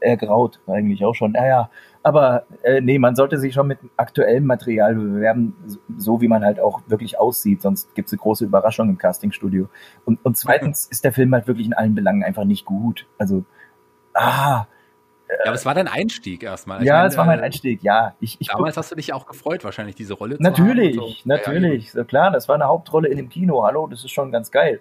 ergraut 0.00 0.60
eigentlich 0.66 1.04
auch 1.04 1.14
schon. 1.14 1.32
Naja, 1.32 1.70
aber 2.06 2.44
äh, 2.62 2.80
nee, 2.80 3.00
man 3.00 3.16
sollte 3.16 3.36
sich 3.36 3.52
schon 3.52 3.66
mit 3.66 3.80
aktuellem 3.96 4.46
Material 4.46 4.94
bewerben, 4.94 5.56
so- 5.98 6.20
wie 6.20 6.28
man 6.28 6.44
halt 6.44 6.60
auch 6.60 6.80
wirklich 6.86 7.18
aussieht. 7.18 7.60
Sonst 7.62 7.92
gibt 7.96 8.06
es 8.06 8.12
eine 8.12 8.20
große 8.20 8.44
Überraschung 8.44 8.88
im 8.88 8.96
Castingstudio. 8.96 9.68
Und, 10.04 10.24
und 10.24 10.36
zweitens 10.36 10.86
ist 10.90 11.02
der 11.02 11.12
Film 11.12 11.34
halt 11.34 11.48
wirklich 11.48 11.66
in 11.66 11.74
allen 11.74 11.96
Belangen 11.96 12.22
einfach 12.22 12.44
nicht 12.44 12.64
gut. 12.64 13.06
Also, 13.18 13.44
ah, 14.14 14.66
Ja, 15.28 15.36
aber 15.46 15.54
es 15.54 15.66
war 15.66 15.74
dein 15.74 15.88
Einstieg 15.88 16.44
erstmal. 16.44 16.80
Ich 16.80 16.86
ja, 16.86 16.98
meine, 16.98 17.08
es 17.08 17.16
war 17.16 17.24
mein 17.24 17.40
äh, 17.40 17.42
Einstieg, 17.42 17.82
ja. 17.82 18.14
Ich, 18.20 18.36
ich 18.40 18.46
damals 18.46 18.76
hast 18.76 18.92
du 18.92 18.94
dich 18.94 19.12
auch 19.12 19.26
gefreut, 19.26 19.64
wahrscheinlich 19.64 19.96
diese 19.96 20.14
Rolle 20.14 20.36
natürlich, 20.38 20.94
zu 20.94 21.00
haben. 21.02 21.10
So. 21.10 21.28
Natürlich, 21.28 21.92
ja, 21.92 21.98
ja. 22.00 22.04
klar, 22.04 22.30
das 22.30 22.46
war 22.48 22.54
eine 22.54 22.66
Hauptrolle 22.66 23.08
in 23.08 23.16
dem 23.16 23.28
Kino, 23.30 23.64
hallo, 23.64 23.88
das 23.88 24.04
ist 24.04 24.12
schon 24.12 24.30
ganz 24.30 24.52
geil. 24.52 24.80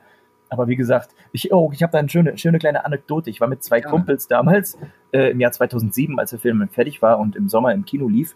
Aber 0.49 0.67
wie 0.67 0.75
gesagt, 0.75 1.15
ich, 1.31 1.51
oh, 1.51 1.71
ich 1.73 1.81
habe 1.81 1.91
da 1.91 1.99
eine 1.99 2.09
schöne, 2.09 2.37
schöne 2.37 2.59
kleine 2.59 2.85
Anekdote. 2.85 3.29
Ich 3.29 3.41
war 3.41 3.47
mit 3.47 3.63
zwei 3.63 3.79
ja. 3.79 3.89
Kumpels 3.89 4.27
damals 4.27 4.77
äh, 5.11 5.31
im 5.31 5.39
Jahr 5.39 5.51
2007, 5.51 6.19
als 6.19 6.31
der 6.31 6.39
Film 6.39 6.67
fertig 6.69 7.01
war 7.01 7.19
und 7.19 7.35
im 7.35 7.49
Sommer 7.49 7.73
im 7.73 7.85
Kino 7.85 8.07
lief, 8.07 8.35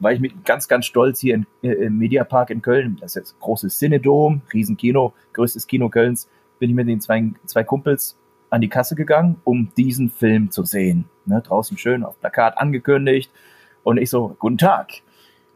war 0.00 0.12
ich 0.12 0.20
mit 0.20 0.44
ganz, 0.44 0.68
ganz 0.68 0.86
stolz 0.86 1.20
hier 1.20 1.34
in, 1.34 1.46
äh, 1.62 1.72
im 1.72 1.98
Mediapark 1.98 2.50
in 2.50 2.62
Köln. 2.62 2.96
Das 3.00 3.12
ist 3.12 3.16
jetzt 3.16 3.40
großes 3.40 3.78
Cinedom, 3.78 4.42
Riesenkino, 4.52 5.14
größtes 5.34 5.66
Kino 5.66 5.88
Kölns. 5.88 6.28
Bin 6.58 6.70
ich 6.70 6.76
mit 6.76 6.88
den 6.88 7.00
zwei, 7.00 7.30
zwei 7.44 7.64
Kumpels 7.64 8.18
an 8.48 8.60
die 8.60 8.68
Kasse 8.68 8.94
gegangen, 8.94 9.36
um 9.44 9.72
diesen 9.76 10.10
Film 10.10 10.50
zu 10.50 10.64
sehen. 10.64 11.06
Ne, 11.26 11.42
draußen 11.42 11.76
schön 11.76 12.04
auf 12.04 12.18
Plakat 12.20 12.56
angekündigt. 12.58 13.30
Und 13.82 13.98
ich 13.98 14.10
so, 14.10 14.36
guten 14.38 14.58
Tag. 14.58 14.90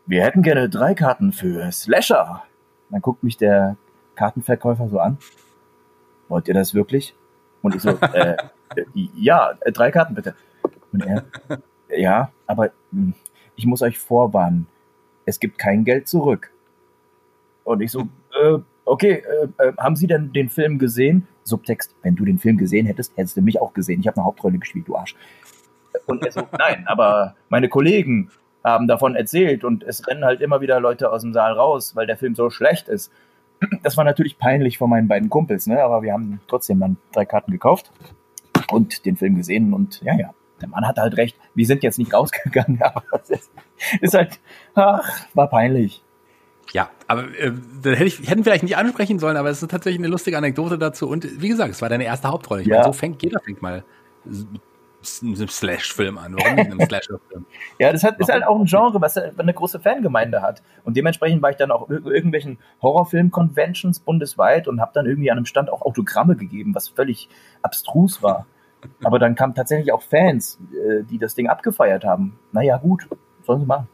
Wir 0.06 0.24
hätten 0.24 0.42
gerne 0.42 0.68
drei 0.68 0.94
Karten 0.94 1.32
für 1.32 1.70
Slasher. 1.72 2.42
Dann 2.90 3.00
guckt 3.00 3.22
mich 3.22 3.36
der 3.36 3.76
Kartenverkäufer 4.16 4.88
so 4.88 4.98
an 4.98 5.18
wollt 6.30 6.48
ihr 6.48 6.54
das 6.54 6.74
wirklich? 6.74 7.14
Und 7.62 7.74
ich 7.74 7.82
so, 7.82 7.90
äh, 8.14 8.36
äh, 8.76 8.84
ja, 9.14 9.52
äh, 9.60 9.72
drei 9.72 9.90
Karten 9.90 10.14
bitte. 10.14 10.34
Und 10.92 11.04
er, 11.04 11.24
ja, 11.94 12.32
aber 12.46 12.70
hm, 12.92 13.14
ich 13.56 13.66
muss 13.66 13.82
euch 13.82 13.98
vorwarnen, 13.98 14.66
es 15.26 15.40
gibt 15.40 15.58
kein 15.58 15.84
Geld 15.84 16.08
zurück. 16.08 16.50
Und 17.64 17.82
ich 17.82 17.90
so, 17.90 18.08
äh, 18.40 18.58
okay, 18.84 19.22
äh, 19.58 19.68
äh, 19.68 19.72
haben 19.76 19.96
Sie 19.96 20.06
denn 20.06 20.32
den 20.32 20.48
Film 20.48 20.78
gesehen? 20.78 21.26
Subtext, 21.44 21.94
wenn 22.02 22.16
du 22.16 22.24
den 22.24 22.38
Film 22.38 22.56
gesehen 22.56 22.86
hättest, 22.86 23.16
hättest 23.16 23.36
du 23.36 23.42
mich 23.42 23.60
auch 23.60 23.74
gesehen. 23.74 24.00
Ich 24.00 24.06
habe 24.06 24.16
eine 24.16 24.24
Hauptrolle 24.24 24.58
gespielt, 24.58 24.88
du 24.88 24.96
Arsch. 24.96 25.14
Und 26.06 26.24
er 26.24 26.32
so, 26.32 26.46
nein, 26.58 26.84
aber 26.86 27.34
meine 27.48 27.68
Kollegen 27.68 28.30
haben 28.62 28.86
davon 28.86 29.16
erzählt 29.16 29.64
und 29.64 29.82
es 29.82 30.06
rennen 30.06 30.24
halt 30.24 30.40
immer 30.40 30.60
wieder 30.60 30.80
Leute 30.80 31.10
aus 31.10 31.22
dem 31.22 31.32
Saal 31.32 31.52
raus, 31.52 31.96
weil 31.96 32.06
der 32.06 32.16
Film 32.16 32.34
so 32.34 32.50
schlecht 32.50 32.88
ist. 32.88 33.10
Das 33.82 33.96
war 33.96 34.04
natürlich 34.04 34.38
peinlich 34.38 34.78
von 34.78 34.88
meinen 34.88 35.08
beiden 35.08 35.28
Kumpels, 35.28 35.66
ne? 35.66 35.82
aber 35.82 36.02
wir 36.02 36.12
haben 36.12 36.40
trotzdem 36.48 36.80
dann 36.80 36.96
drei 37.12 37.26
Karten 37.26 37.52
gekauft 37.52 37.90
und 38.70 39.04
den 39.04 39.16
Film 39.16 39.36
gesehen 39.36 39.74
und 39.74 40.00
ja, 40.02 40.16
ja, 40.16 40.34
der 40.60 40.68
Mann 40.68 40.86
hatte 40.86 41.02
halt 41.02 41.16
recht. 41.16 41.36
Wir 41.54 41.66
sind 41.66 41.82
jetzt 41.82 41.98
nicht 41.98 42.12
rausgegangen, 42.12 42.80
aber 42.82 43.02
es 43.22 43.30
ist, 43.30 43.50
ist 44.00 44.14
halt, 44.14 44.40
ach, 44.74 45.26
war 45.34 45.48
peinlich. 45.48 46.02
Ja, 46.72 46.90
aber 47.08 47.24
äh, 47.38 47.52
hätte 47.82 48.04
ich, 48.04 48.28
hätten 48.28 48.44
vielleicht 48.44 48.62
nicht 48.62 48.76
ansprechen 48.76 49.18
sollen, 49.18 49.36
aber 49.36 49.50
es 49.50 49.62
ist 49.62 49.70
tatsächlich 49.70 50.00
eine 50.00 50.08
lustige 50.08 50.38
Anekdote 50.38 50.78
dazu. 50.78 51.08
Und 51.08 51.42
wie 51.42 51.48
gesagt, 51.48 51.72
es 51.72 51.82
war 51.82 51.88
deine 51.88 52.04
erste 52.04 52.28
Hauptrolle. 52.28 52.62
Ich 52.62 52.68
ja. 52.68 52.76
meine, 52.76 52.84
so 52.84 52.92
fängt 52.92 53.22
jeder 53.22 53.40
fängt 53.40 53.60
mal 53.60 53.84
einem 55.22 55.48
Slash-Film 55.48 56.18
an. 56.18 56.34
Warum 56.36 56.54
nicht 56.56 56.70
einem 56.70 56.80
Slasher-Film? 56.86 57.46
ja, 57.78 57.92
das 57.92 58.04
hat, 58.04 58.18
ist 58.20 58.30
halt 58.30 58.44
auch 58.44 58.58
ein 58.58 58.66
Genre, 58.66 59.00
was 59.00 59.16
eine 59.16 59.54
große 59.54 59.80
Fangemeinde 59.80 60.42
hat. 60.42 60.62
Und 60.84 60.96
dementsprechend 60.96 61.42
war 61.42 61.50
ich 61.50 61.56
dann 61.56 61.70
auch 61.70 61.88
irgendwelchen 61.88 62.58
Horrorfilm-Conventions 62.82 64.00
bundesweit 64.00 64.68
und 64.68 64.80
habe 64.80 64.92
dann 64.94 65.06
irgendwie 65.06 65.30
an 65.30 65.38
einem 65.38 65.46
Stand 65.46 65.70
auch 65.70 65.82
Autogramme 65.82 66.36
gegeben, 66.36 66.74
was 66.74 66.88
völlig 66.88 67.28
abstrus 67.62 68.22
war. 68.22 68.46
Aber 69.02 69.18
dann 69.18 69.34
kamen 69.34 69.54
tatsächlich 69.54 69.92
auch 69.92 70.02
Fans, 70.02 70.58
äh, 70.72 71.02
die 71.04 71.18
das 71.18 71.34
Ding 71.34 71.48
abgefeiert 71.48 72.04
haben. 72.04 72.38
Naja, 72.52 72.76
gut, 72.78 73.08
sollen 73.42 73.60
sie 73.60 73.66
machen. 73.66 73.88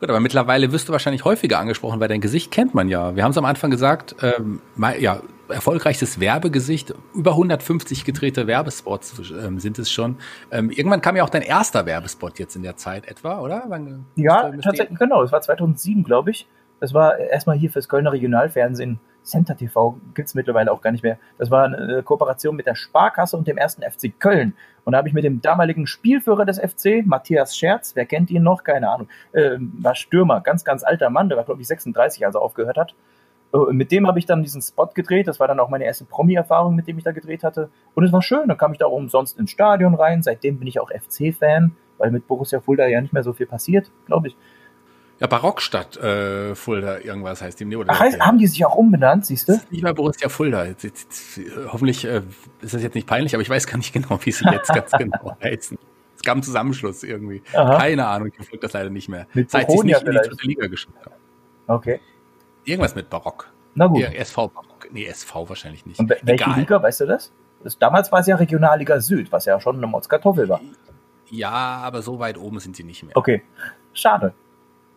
Gut, 0.00 0.08
aber 0.08 0.20
mittlerweile 0.20 0.72
wirst 0.72 0.88
du 0.88 0.92
wahrscheinlich 0.92 1.26
häufiger 1.26 1.58
angesprochen, 1.58 2.00
weil 2.00 2.08
dein 2.08 2.22
Gesicht 2.22 2.50
kennt 2.50 2.74
man 2.74 2.88
ja. 2.88 3.16
Wir 3.16 3.22
haben 3.22 3.32
es 3.32 3.38
am 3.38 3.44
Anfang 3.44 3.70
gesagt, 3.70 4.16
ähm, 4.22 4.62
ja, 4.98 5.20
erfolgreichstes 5.50 6.18
Werbegesicht, 6.20 6.94
über 7.14 7.32
150 7.32 8.06
gedrehte 8.06 8.46
Werbespots 8.46 9.30
ähm, 9.30 9.58
sind 9.58 9.78
es 9.78 9.90
schon. 9.90 10.16
Ähm, 10.50 10.70
irgendwann 10.70 11.02
kam 11.02 11.16
ja 11.16 11.22
auch 11.22 11.28
dein 11.28 11.42
erster 11.42 11.84
Werbespot 11.84 12.38
jetzt 12.38 12.56
in 12.56 12.62
der 12.62 12.78
Zeit 12.78 13.08
etwa, 13.08 13.40
oder? 13.40 13.64
Wann, 13.68 14.06
ja, 14.16 14.50
tatsächlich, 14.62 14.98
genau, 14.98 15.22
es 15.22 15.32
war 15.32 15.42
2007, 15.42 16.02
glaube 16.02 16.30
ich. 16.30 16.48
Das 16.80 16.94
war 16.94 17.18
erstmal 17.18 17.58
hier 17.58 17.70
fürs 17.70 17.86
Kölner 17.86 18.12
Regionalfernsehen 18.12 19.00
Center 19.22 19.56
TV 19.56 19.98
gibt 20.14 20.28
es 20.28 20.34
mittlerweile 20.34 20.72
auch 20.72 20.80
gar 20.80 20.92
nicht 20.92 21.02
mehr. 21.02 21.18
Das 21.38 21.50
war 21.50 21.64
eine 21.64 22.02
Kooperation 22.02 22.56
mit 22.56 22.66
der 22.66 22.74
Sparkasse 22.74 23.36
und 23.36 23.46
dem 23.46 23.58
ersten 23.58 23.82
FC 23.82 24.12
Köln. 24.18 24.54
Und 24.84 24.92
da 24.92 24.98
habe 24.98 25.08
ich 25.08 25.14
mit 25.14 25.24
dem 25.24 25.40
damaligen 25.40 25.86
Spielführer 25.86 26.44
des 26.44 26.58
FC, 26.58 27.04
Matthias 27.04 27.56
Scherz, 27.56 27.94
wer 27.94 28.06
kennt 28.06 28.30
ihn 28.30 28.42
noch? 28.42 28.64
Keine 28.64 28.90
Ahnung, 28.90 29.08
äh, 29.32 29.56
war 29.58 29.94
Stürmer, 29.94 30.40
ganz, 30.40 30.64
ganz 30.64 30.82
alter 30.82 31.10
Mann, 31.10 31.28
der 31.28 31.38
war, 31.38 31.44
glaube 31.44 31.60
ich, 31.60 31.68
36, 31.68 32.24
als 32.24 32.34
er 32.34 32.42
aufgehört 32.42 32.78
hat. 32.78 32.94
Äh, 33.52 33.72
mit 33.72 33.92
dem 33.92 34.06
habe 34.06 34.18
ich 34.18 34.26
dann 34.26 34.42
diesen 34.42 34.62
Spot 34.62 34.86
gedreht. 34.86 35.28
Das 35.28 35.40
war 35.40 35.48
dann 35.48 35.60
auch 35.60 35.68
meine 35.68 35.84
erste 35.84 36.04
Promi-Erfahrung, 36.04 36.74
mit 36.74 36.86
dem 36.86 36.98
ich 36.98 37.04
da 37.04 37.12
gedreht 37.12 37.44
hatte. 37.44 37.70
Und 37.94 38.04
es 38.04 38.12
war 38.12 38.22
schön. 38.22 38.48
Dann 38.48 38.56
kam 38.56 38.72
ich 38.72 38.78
da 38.78 38.86
auch 38.86 38.92
umsonst 38.92 39.38
ins 39.38 39.50
Stadion 39.50 39.94
rein. 39.94 40.22
Seitdem 40.22 40.58
bin 40.58 40.68
ich 40.68 40.80
auch 40.80 40.90
FC-Fan, 40.90 41.72
weil 41.98 42.10
mit 42.10 42.26
Borussia 42.26 42.60
Fulda 42.60 42.86
ja 42.86 43.00
nicht 43.00 43.12
mehr 43.12 43.22
so 43.22 43.32
viel 43.32 43.46
passiert, 43.46 43.90
glaube 44.06 44.28
ich. 44.28 44.36
Ja, 45.20 45.26
Barockstadt 45.26 45.98
äh, 45.98 46.54
Fulda, 46.54 46.98
irgendwas 46.98 47.42
heißt 47.42 47.60
die. 47.60 47.66
Nee, 47.66 47.76
oder 47.76 47.92
Ach, 47.92 48.00
heißt, 48.00 48.18
haben 48.20 48.38
die 48.38 48.46
sich 48.46 48.64
auch 48.64 48.74
umbenannt, 48.74 49.26
siehst 49.26 49.50
du? 49.50 49.60
Nicht 49.70 49.82
mehr 49.82 49.92
Borussia 49.92 50.30
Fulda. 50.30 50.64
Jetzt, 50.64 50.82
jetzt, 50.82 51.36
jetzt, 51.36 51.56
hoffentlich 51.70 52.06
äh, 52.06 52.22
ist 52.62 52.72
das 52.72 52.82
jetzt 52.82 52.94
nicht 52.94 53.06
peinlich, 53.06 53.34
aber 53.34 53.42
ich 53.42 53.50
weiß 53.50 53.66
gar 53.66 53.76
nicht 53.76 53.92
genau, 53.92 54.18
wie 54.22 54.32
sie 54.32 54.46
jetzt 54.50 54.72
ganz 54.72 54.90
genau 54.98 55.36
heißen. 55.42 55.76
Es 56.16 56.22
gab 56.22 56.34
einen 56.34 56.42
Zusammenschluss 56.42 57.02
irgendwie. 57.02 57.42
Aha. 57.52 57.78
Keine 57.78 58.06
Ahnung, 58.06 58.28
ich 58.28 58.34
verfolge 58.34 58.62
das 58.62 58.72
leider 58.72 58.88
nicht 58.88 59.10
mehr. 59.10 59.26
Mit 59.34 59.50
Seit 59.50 59.70
sie 59.70 59.76
es 59.76 59.84
nicht 59.84 60.02
in 60.02 60.10
die 60.10 60.16
dritte 60.16 60.46
Liga 60.46 60.66
geschafft 60.68 60.96
haben. 61.04 61.14
Okay. 61.66 62.00
Irgendwas 62.64 62.94
mit 62.94 63.10
Barock. 63.10 63.50
Na 63.74 63.86
gut. 63.88 64.00
Ja, 64.00 64.08
SV 64.08 64.48
Barock. 64.48 64.88
Nee, 64.90 65.04
SV 65.04 65.48
wahrscheinlich 65.50 65.84
nicht. 65.84 66.00
Und 66.00 66.08
welche 66.08 66.44
Egal. 66.44 66.58
Liga, 66.58 66.82
weißt 66.82 67.00
du 67.00 67.06
das? 67.06 67.30
das? 67.62 67.78
Damals 67.78 68.10
war 68.10 68.20
es 68.20 68.26
ja 68.26 68.36
Regionalliga 68.36 69.00
Süd, 69.00 69.30
was 69.32 69.44
ja 69.44 69.60
schon 69.60 69.76
eine 69.76 69.86
Motzkartoffel 69.86 70.48
war. 70.48 70.60
Ja, 71.28 71.50
aber 71.50 72.00
so 72.00 72.18
weit 72.18 72.38
oben 72.38 72.58
sind 72.58 72.74
sie 72.74 72.84
nicht 72.84 73.02
mehr. 73.02 73.16
Okay. 73.16 73.42
Schade. 73.92 74.34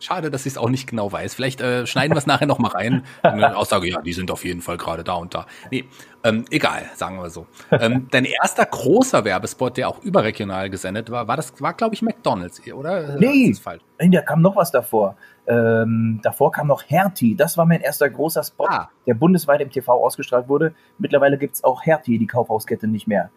Schade, 0.04 0.30
dass 0.30 0.46
ich 0.46 0.54
es 0.54 0.58
auch 0.58 0.68
nicht 0.68 0.86
genau 0.86 1.10
weiß. 1.13 1.34
Vielleicht 1.34 1.62
äh, 1.62 1.88
schneiden 1.88 2.13
wir 2.13 2.18
es 2.18 2.28
nachher 2.28 2.46
noch 2.46 2.60
mal 2.60 2.72
rein. 2.72 3.04
Eine 3.24 3.56
Aussage, 3.56 3.89
ja, 3.89 4.02
die 4.02 4.12
sind 4.12 4.32
auf 4.32 4.44
jeden 4.44 4.60
Fall 4.60 4.76
gerade 4.76 5.06
da 5.06 5.13
und 5.13 5.34
da. 5.34 5.46
Nee, 5.72 5.86
ähm, 6.26 6.44
egal, 6.52 6.84
sagen 6.96 7.22
wir 7.22 7.30
so. 7.30 7.48
Ähm, 7.72 8.08
dein 8.12 8.26
erster 8.26 8.66
großer 8.66 9.24
Werbespot, 9.24 9.78
der 9.78 9.88
auch 9.88 10.04
überregional 10.04 10.70
gesendet 10.70 11.10
war, 11.10 11.30
war 11.30 11.38
das, 11.38 11.54
war 11.62 11.74
glaube 11.74 11.96
ich 11.96 12.02
McDonalds, 12.02 12.62
oder? 12.74 13.16
Nee, 13.18 13.56
nee, 13.98 14.10
da 14.10 14.22
kam 14.22 14.42
noch 14.42 14.58
was 14.58 14.72
davor. 14.72 15.16
Ähm, 15.48 16.20
davor 16.22 16.52
kam 16.52 16.68
noch 16.68 16.84
Hertie. 16.86 17.36
Das 17.36 17.58
war 17.58 17.66
mein 17.66 17.80
erster 17.80 18.10
großer 18.10 18.44
Spot, 18.44 18.68
ah. 18.68 18.89
der 19.08 19.13
bundesweit 19.13 19.62
im 19.62 19.72
TV 19.72 19.94
ausgestrahlt 19.94 20.50
wurde. 20.50 20.76
Mittlerweile 20.98 21.38
gibt 21.38 21.56
es 21.56 21.63
auch 21.63 21.86
Hertie, 21.86 22.18
die 22.18 22.28
Kaufhauskette, 22.28 22.88
nicht 22.88 23.08
mehr 23.08 23.30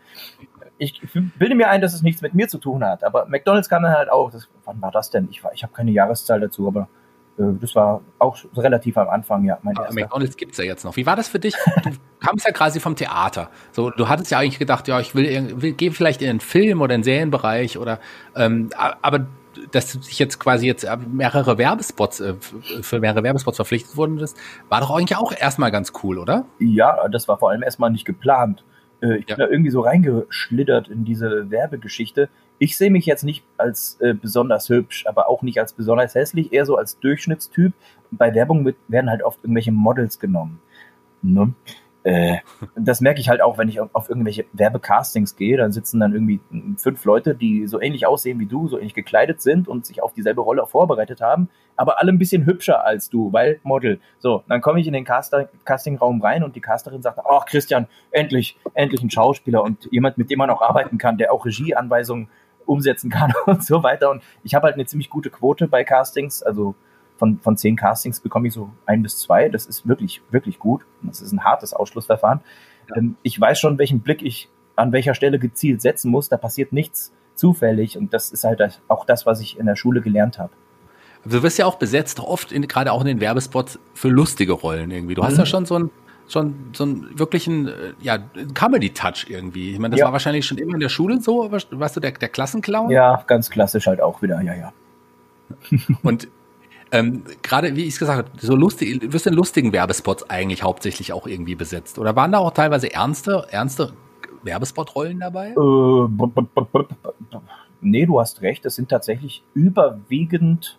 ich 0.78 1.00
bilde 1.38 1.54
mir 1.54 1.68
ein, 1.68 1.80
dass 1.80 1.94
es 1.94 2.02
nichts 2.02 2.22
mit 2.22 2.34
mir 2.34 2.48
zu 2.48 2.58
tun 2.58 2.84
hat. 2.84 3.04
Aber 3.04 3.26
McDonalds 3.26 3.68
kam 3.68 3.82
dann 3.82 3.92
halt 3.92 4.10
auch. 4.10 4.30
Das, 4.30 4.48
wann 4.64 4.80
war 4.82 4.90
das 4.90 5.10
denn? 5.10 5.28
Ich, 5.30 5.42
ich 5.54 5.62
habe 5.62 5.72
keine 5.72 5.90
Jahreszahl 5.90 6.40
dazu, 6.40 6.68
aber 6.68 6.88
äh, 7.38 7.44
das 7.60 7.74
war 7.74 8.02
auch 8.18 8.36
relativ 8.56 8.98
am 8.98 9.08
Anfang, 9.08 9.44
ja. 9.44 9.58
Mein 9.62 9.76
aber 9.76 9.92
McDonalds 9.92 10.36
gibt's 10.36 10.58
ja 10.58 10.64
jetzt 10.64 10.84
noch. 10.84 10.96
Wie 10.96 11.06
war 11.06 11.16
das 11.16 11.28
für 11.28 11.38
dich? 11.38 11.54
Du 11.82 11.90
kamst 12.20 12.46
ja 12.46 12.52
quasi 12.52 12.80
vom 12.80 12.96
Theater. 12.96 13.50
So, 13.72 13.90
du 13.90 14.08
hattest 14.08 14.30
ja 14.30 14.38
eigentlich 14.38 14.58
gedacht, 14.58 14.88
ja, 14.88 15.00
ich 15.00 15.14
will, 15.14 15.60
will 15.60 15.72
gehe 15.72 15.92
vielleicht 15.92 16.20
in 16.20 16.28
den 16.28 16.40
Film 16.40 16.80
oder 16.80 16.94
in 16.94 17.00
den 17.00 17.04
Serienbereich 17.04 17.78
oder 17.78 17.98
ähm, 18.34 18.70
aber 18.76 19.26
dass 19.72 19.90
du 19.90 19.98
dich 19.98 20.18
jetzt 20.18 20.38
quasi 20.38 20.66
jetzt 20.66 20.86
mehrere 21.10 21.56
Werbespots 21.56 22.20
äh, 22.20 22.34
für 22.82 23.00
mehrere 23.00 23.22
Werbespots 23.22 23.56
verpflichtet 23.56 23.96
wurden, 23.96 24.18
das 24.18 24.34
war 24.68 24.80
doch 24.80 24.90
eigentlich 24.90 25.16
auch 25.16 25.32
erstmal 25.32 25.70
ganz 25.70 25.94
cool, 26.02 26.18
oder? 26.18 26.44
Ja, 26.58 27.08
das 27.08 27.26
war 27.26 27.38
vor 27.38 27.50
allem 27.50 27.62
erstmal 27.62 27.90
nicht 27.90 28.04
geplant. 28.04 28.64
Äh, 29.00 29.18
ich 29.18 29.26
bin 29.26 29.36
da 29.36 29.48
irgendwie 29.48 29.70
so 29.70 29.80
reingeschlittert 29.80 30.88
in 30.88 31.04
diese 31.04 31.50
Werbegeschichte. 31.50 32.28
Ich 32.58 32.76
sehe 32.76 32.90
mich 32.90 33.06
jetzt 33.06 33.24
nicht 33.24 33.44
als 33.58 33.98
äh, 34.00 34.14
besonders 34.14 34.68
hübsch, 34.68 35.06
aber 35.06 35.28
auch 35.28 35.42
nicht 35.42 35.60
als 35.60 35.72
besonders 35.72 36.14
hässlich, 36.14 36.52
eher 36.52 36.64
so 36.64 36.76
als 36.76 36.98
Durchschnittstyp. 37.00 37.72
Bei 38.10 38.34
Werbung 38.34 38.72
werden 38.88 39.10
halt 39.10 39.22
oft 39.22 39.38
irgendwelche 39.42 39.72
Models 39.72 40.18
genommen. 40.18 40.60
Ne? 41.22 41.52
Äh, 42.06 42.38
das 42.76 43.00
merke 43.00 43.18
ich 43.18 43.28
halt 43.28 43.42
auch, 43.42 43.58
wenn 43.58 43.68
ich 43.68 43.80
auf 43.80 44.08
irgendwelche 44.08 44.44
Werbecastings 44.52 45.34
gehe, 45.34 45.56
dann 45.56 45.72
sitzen 45.72 45.98
dann 45.98 46.12
irgendwie 46.12 46.40
fünf 46.76 47.04
Leute, 47.04 47.34
die 47.34 47.66
so 47.66 47.80
ähnlich 47.80 48.06
aussehen 48.06 48.38
wie 48.38 48.46
du, 48.46 48.68
so 48.68 48.78
ähnlich 48.78 48.94
gekleidet 48.94 49.42
sind 49.42 49.66
und 49.66 49.86
sich 49.86 50.00
auf 50.04 50.12
dieselbe 50.12 50.40
Rolle 50.40 50.64
vorbereitet 50.66 51.20
haben, 51.20 51.48
aber 51.74 51.98
alle 52.00 52.12
ein 52.12 52.18
bisschen 52.18 52.46
hübscher 52.46 52.84
als 52.84 53.10
du, 53.10 53.32
weil 53.32 53.58
Model. 53.64 53.98
So, 54.20 54.44
dann 54.48 54.60
komme 54.60 54.78
ich 54.78 54.86
in 54.86 54.92
den 54.92 55.04
Caster 55.04 55.48
Castingraum 55.64 56.22
rein 56.22 56.44
und 56.44 56.54
die 56.54 56.60
Casterin 56.60 57.02
sagt, 57.02 57.18
ach 57.28 57.44
Christian, 57.44 57.88
endlich, 58.12 58.56
endlich 58.74 59.02
ein 59.02 59.10
Schauspieler 59.10 59.64
und 59.64 59.88
jemand, 59.90 60.16
mit 60.16 60.30
dem 60.30 60.38
man 60.38 60.50
auch 60.50 60.62
arbeiten 60.62 60.98
kann, 60.98 61.18
der 61.18 61.32
auch 61.32 61.44
Regieanweisungen 61.44 62.28
umsetzen 62.66 63.10
kann 63.10 63.32
und 63.46 63.64
so 63.64 63.82
weiter. 63.82 64.10
Und 64.10 64.22
ich 64.44 64.54
habe 64.54 64.66
halt 64.66 64.74
eine 64.74 64.86
ziemlich 64.86 65.10
gute 65.10 65.30
Quote 65.30 65.66
bei 65.66 65.82
Castings, 65.82 66.40
also 66.40 66.76
von, 67.16 67.38
von 67.40 67.56
zehn 67.56 67.76
Castings 67.76 68.20
bekomme 68.20 68.48
ich 68.48 68.54
so 68.54 68.70
ein 68.84 69.02
bis 69.02 69.18
zwei. 69.18 69.48
Das 69.48 69.66
ist 69.66 69.86
wirklich, 69.86 70.22
wirklich 70.30 70.58
gut. 70.58 70.84
Das 71.02 71.20
ist 71.20 71.32
ein 71.32 71.44
hartes 71.44 71.72
Ausschlussverfahren. 71.72 72.40
Ja. 72.90 72.96
Ähm, 72.96 73.16
ich 73.22 73.40
weiß 73.40 73.58
schon, 73.58 73.78
welchen 73.78 74.00
Blick 74.00 74.22
ich 74.22 74.48
an 74.76 74.92
welcher 74.92 75.14
Stelle 75.14 75.38
gezielt 75.38 75.80
setzen 75.82 76.10
muss. 76.10 76.28
Da 76.28 76.36
passiert 76.36 76.72
nichts 76.72 77.12
zufällig. 77.34 77.96
Und 77.96 78.12
das 78.12 78.30
ist 78.30 78.44
halt 78.44 78.80
auch 78.88 79.04
das, 79.04 79.26
was 79.26 79.40
ich 79.40 79.58
in 79.58 79.66
der 79.66 79.76
Schule 79.76 80.02
gelernt 80.02 80.38
habe. 80.38 80.52
Du 81.24 81.42
wirst 81.42 81.58
ja 81.58 81.66
auch 81.66 81.76
besetzt, 81.76 82.20
oft 82.20 82.52
in, 82.52 82.66
gerade 82.68 82.92
auch 82.92 83.00
in 83.00 83.06
den 83.08 83.20
Werbespots 83.20 83.78
für 83.94 84.08
lustige 84.08 84.52
Rollen 84.52 84.90
irgendwie. 84.90 85.14
Du 85.14 85.22
mhm. 85.22 85.26
hast 85.26 85.38
ja 85.38 85.46
schon 85.46 85.66
so 85.66 85.78
ein 85.78 85.90
schon 86.28 86.70
so 86.72 86.84
einen 86.84 87.18
wirklichen, 87.18 87.68
äh, 87.68 87.72
ja, 88.00 88.18
Comedy-Touch 88.18 89.26
irgendwie. 89.28 89.72
Ich 89.72 89.78
meine, 89.78 89.92
das 89.92 90.00
Ja. 90.00 90.06
war 90.06 90.12
wahrscheinlich 90.12 90.44
schon 90.44 90.58
immer 90.58 90.74
in 90.74 90.80
der 90.80 90.88
Schule 90.88 91.20
so, 91.20 91.52
warst 91.52 91.68
warst 91.70 91.96
du 91.96 92.00
der, 92.00 92.12
der 92.12 92.28
Klassenclown? 92.28 92.90
Ja, 92.90 93.22
ganz 93.26 93.48
klassisch 93.48 93.86
halt 93.86 94.00
auch 94.00 94.22
wieder, 94.22 94.40
ja, 94.42 94.54
ja. 94.54 94.72
Und 96.02 96.28
ähm, 96.92 97.24
gerade, 97.42 97.74
wie 97.76 97.82
ich 97.82 97.94
es 97.94 97.98
gesagt 97.98 98.28
habe, 98.28 98.30
so 98.38 98.54
lustig, 98.54 99.00
du 99.00 99.12
wirst 99.12 99.26
in 99.26 99.34
lustigen 99.34 99.72
Werbespots 99.72 100.30
eigentlich 100.30 100.62
hauptsächlich 100.62 101.12
auch 101.12 101.26
irgendwie 101.26 101.54
besetzt. 101.54 101.98
Oder 101.98 102.14
waren 102.14 102.32
da 102.32 102.38
auch 102.38 102.52
teilweise 102.52 102.92
ernste, 102.92 103.46
ernste 103.50 103.92
Werbespot-Rollen 104.42 105.20
dabei? 105.20 105.48
Äh, 105.48 106.08
nee, 107.80 108.06
du 108.06 108.20
hast 108.20 108.42
recht, 108.42 108.64
es 108.66 108.76
sind 108.76 108.88
tatsächlich 108.88 109.42
überwiegend 109.54 110.78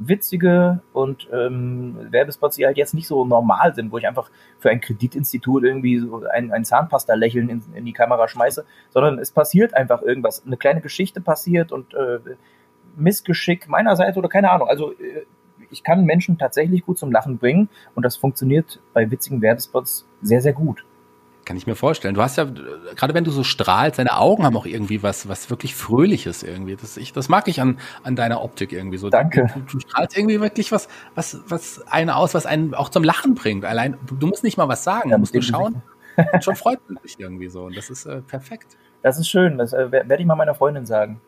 witzige 0.00 0.80
und 0.92 1.28
ähm, 1.32 1.96
Werbespots, 2.10 2.54
die 2.54 2.64
halt 2.64 2.76
jetzt 2.76 2.94
nicht 2.94 3.08
so 3.08 3.24
normal 3.24 3.74
sind, 3.74 3.90
wo 3.90 3.98
ich 3.98 4.06
einfach 4.06 4.30
für 4.58 4.70
ein 4.70 4.80
Kreditinstitut 4.80 5.64
irgendwie 5.64 5.98
so 5.98 6.22
ein, 6.32 6.52
ein 6.52 6.64
Zahnpasta-Lächeln 6.64 7.48
in, 7.48 7.62
in 7.74 7.84
die 7.84 7.92
Kamera 7.92 8.28
schmeiße, 8.28 8.64
sondern 8.90 9.18
es 9.18 9.32
passiert 9.32 9.74
einfach 9.74 10.02
irgendwas. 10.02 10.46
Eine 10.46 10.56
kleine 10.56 10.80
Geschichte 10.80 11.20
passiert 11.20 11.72
und 11.72 11.94
äh, 11.94 12.20
Missgeschick 12.98 13.68
meiner 13.68 13.96
Seite 13.96 14.18
oder 14.18 14.28
keine 14.28 14.50
Ahnung. 14.50 14.68
Also 14.68 14.92
äh, 14.92 15.24
ich 15.70 15.82
kann 15.82 16.04
Menschen 16.04 16.38
tatsächlich 16.38 16.84
gut 16.84 16.98
zum 16.98 17.12
Lachen 17.12 17.38
bringen 17.38 17.68
und 17.94 18.04
das 18.04 18.16
funktioniert 18.16 18.80
bei 18.92 19.10
witzigen 19.10 19.42
Werbespots 19.42 20.06
sehr, 20.22 20.40
sehr 20.40 20.52
gut. 20.52 20.84
Kann 21.44 21.56
ich 21.56 21.66
mir 21.66 21.76
vorstellen. 21.76 22.14
Du 22.14 22.20
hast 22.20 22.36
ja, 22.36 22.44
äh, 22.44 22.94
gerade 22.94 23.14
wenn 23.14 23.24
du 23.24 23.30
so 23.30 23.42
strahlst, 23.42 23.98
deine 23.98 24.18
Augen 24.18 24.44
haben 24.44 24.54
auch 24.54 24.66
irgendwie 24.66 25.02
was, 25.02 25.28
was 25.30 25.48
wirklich 25.48 25.74
Fröhliches 25.74 26.42
irgendwie. 26.42 26.76
Das, 26.76 26.98
ich, 26.98 27.14
das 27.14 27.30
mag 27.30 27.48
ich 27.48 27.60
an, 27.62 27.78
an 28.02 28.16
deiner 28.16 28.42
Optik 28.42 28.70
irgendwie 28.70 28.98
so. 28.98 29.08
Danke. 29.08 29.50
Du, 29.54 29.60
du 29.60 29.80
strahlst 29.80 30.16
irgendwie 30.16 30.42
wirklich 30.42 30.72
was, 30.72 30.88
was, 31.14 31.40
was 31.48 31.86
einen 31.88 32.10
aus, 32.10 32.34
was 32.34 32.44
einen 32.44 32.74
auch 32.74 32.90
zum 32.90 33.02
Lachen 33.02 33.34
bringt. 33.34 33.64
Allein, 33.64 33.96
du 34.06 34.26
musst 34.26 34.44
nicht 34.44 34.58
mal 34.58 34.68
was 34.68 34.84
sagen, 34.84 35.08
Ja, 35.08 35.16
du 35.16 35.20
musst 35.20 35.32
nur 35.32 35.42
schauen. 35.42 35.82
Und 36.32 36.44
schon 36.44 36.56
freut 36.56 36.80
man 36.86 36.98
sich 37.02 37.18
irgendwie 37.18 37.48
so. 37.48 37.64
Und 37.64 37.76
das 37.76 37.88
ist 37.88 38.04
äh, 38.04 38.20
perfekt. 38.20 38.76
Das 39.02 39.18
ist 39.18 39.28
schön, 39.28 39.56
das 39.56 39.72
äh, 39.72 39.90
werde 39.90 40.16
ich 40.18 40.26
mal 40.26 40.34
meiner 40.34 40.54
Freundin 40.54 40.84
sagen. 40.84 41.20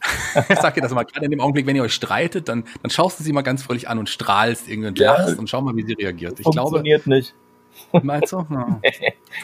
Ich 0.48 0.58
sag 0.60 0.74
dir 0.74 0.82
das 0.82 0.92
mal, 0.92 1.04
gerade 1.04 1.24
in 1.24 1.30
dem 1.30 1.40
Augenblick, 1.40 1.66
wenn 1.66 1.76
ihr 1.76 1.82
euch 1.82 1.94
streitet, 1.94 2.48
dann, 2.48 2.64
dann 2.82 2.90
schaust 2.90 3.18
du 3.18 3.24
sie 3.24 3.32
mal 3.32 3.42
ganz 3.42 3.62
fröhlich 3.62 3.88
an 3.88 3.98
und 3.98 4.08
strahlst 4.08 4.68
irgendwie 4.68 4.88
und 4.88 4.98
Ja. 4.98 5.12
lachst 5.16 5.38
und 5.38 5.48
schau 5.48 5.60
mal, 5.62 5.74
wie 5.76 5.82
sie 5.84 5.94
reagiert. 5.94 6.38
Ich 6.38 6.44
glaube, 6.44 6.60
Funktioniert 6.68 7.06
nicht. 7.06 7.34
meinst 8.02 8.32
du? 8.32 8.46
Ja. 8.50 8.80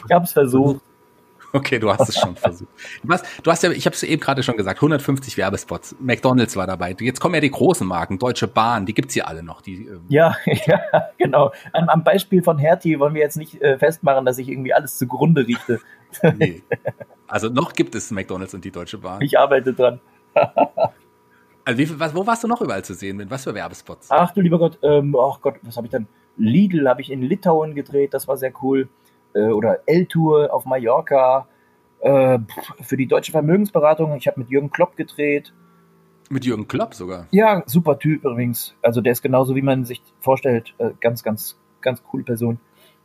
Ich 0.05 0.11
habe 0.11 0.25
es 0.25 0.31
versucht. 0.33 0.81
Okay, 1.55 1.77
du 1.77 1.91
hast 1.91 2.09
es 2.09 2.17
schon 2.17 2.35
versucht. 2.35 2.69
Was, 3.03 3.21
du 3.43 3.51
hast 3.51 3.61
ja, 3.61 3.69
ich 3.69 3.85
habe 3.85 3.95
es 3.95 4.01
eben 4.01 4.19
gerade 4.19 4.41
schon 4.41 4.57
gesagt, 4.57 4.79
150 4.79 5.37
Werbespots. 5.37 5.95
McDonalds 5.99 6.55
war 6.55 6.65
dabei. 6.65 6.95
Jetzt 6.99 7.19
kommen 7.19 7.35
ja 7.35 7.41
die 7.41 7.51
großen 7.51 7.85
Marken, 7.85 8.17
Deutsche 8.17 8.47
Bahn, 8.47 8.87
die 8.87 8.95
gibt's 8.95 9.13
hier 9.13 9.27
alle 9.27 9.43
noch. 9.43 9.61
Die, 9.61 9.85
ähm, 9.85 10.01
Ja, 10.09 10.35
ja, 10.65 10.79
genau. 11.19 11.51
Am, 11.73 11.89
am 11.89 12.03
Beispiel 12.03 12.41
von 12.41 12.57
Hertie 12.57 12.99
wollen 12.99 13.13
wir 13.13 13.21
jetzt 13.21 13.37
nicht 13.37 13.61
äh, 13.61 13.77
festmachen, 13.77 14.25
dass 14.25 14.39
ich 14.39 14.49
irgendwie 14.49 14.73
alles 14.73 14.97
zugrunde 14.97 15.45
richte. 15.45 15.79
nee. 16.37 16.63
Also 17.27 17.49
noch 17.49 17.73
gibt 17.73 17.93
es 17.93 18.09
McDonalds 18.09 18.55
und 18.55 18.65
die 18.65 18.71
Deutsche 18.71 18.97
Bahn. 18.97 19.21
Ich 19.21 19.37
arbeite 19.37 19.73
dran. 19.73 19.99
Also 21.65 21.79
wie, 21.79 21.99
was, 21.99 22.15
wo 22.15 22.27
warst 22.27 22.43
du 22.43 22.47
noch 22.47 22.61
überall 22.61 22.83
zu 22.83 22.93
sehen? 22.93 23.17
Mit 23.17 23.31
was 23.31 23.45
für 23.45 23.53
Werbespots? 23.53 24.07
Ach 24.09 24.31
du 24.33 24.41
lieber 24.41 24.59
Gott, 24.59 24.79
ähm, 24.83 25.15
ach 25.15 25.39
Gott, 25.41 25.55
was 25.61 25.77
habe 25.77 25.87
ich 25.87 25.91
dann? 25.91 26.07
Lidl 26.35 26.89
habe 26.89 27.01
ich 27.01 27.11
in 27.11 27.21
Litauen 27.21 27.75
gedreht, 27.75 28.13
das 28.13 28.27
war 28.27 28.37
sehr 28.37 28.51
cool. 28.61 28.89
Äh, 29.33 29.47
oder 29.47 29.79
L-Tour 29.85 30.53
auf 30.53 30.65
Mallorca. 30.65 31.47
Äh, 32.01 32.39
für 32.81 32.97
die 32.97 33.07
deutsche 33.07 33.31
Vermögensberatung, 33.31 34.15
ich 34.17 34.27
habe 34.27 34.41
mit 34.41 34.49
Jürgen 34.49 34.71
Klopp 34.71 34.97
gedreht. 34.97 35.53
Mit 36.29 36.45
Jürgen 36.45 36.67
Klopp 36.67 36.95
sogar. 36.95 37.27
Ja, 37.31 37.63
super 37.65 37.97
Typ 37.97 38.25
übrigens. 38.25 38.75
Also 38.81 38.99
der 38.99 39.13
ist 39.13 39.21
genauso, 39.21 39.55
wie 39.55 39.61
man 39.61 39.85
sich 39.85 40.01
vorstellt. 40.19 40.73
Äh, 40.79 40.91
ganz, 40.99 41.23
ganz, 41.23 41.57
ganz 41.81 42.03
coole 42.03 42.23
Person. 42.23 42.59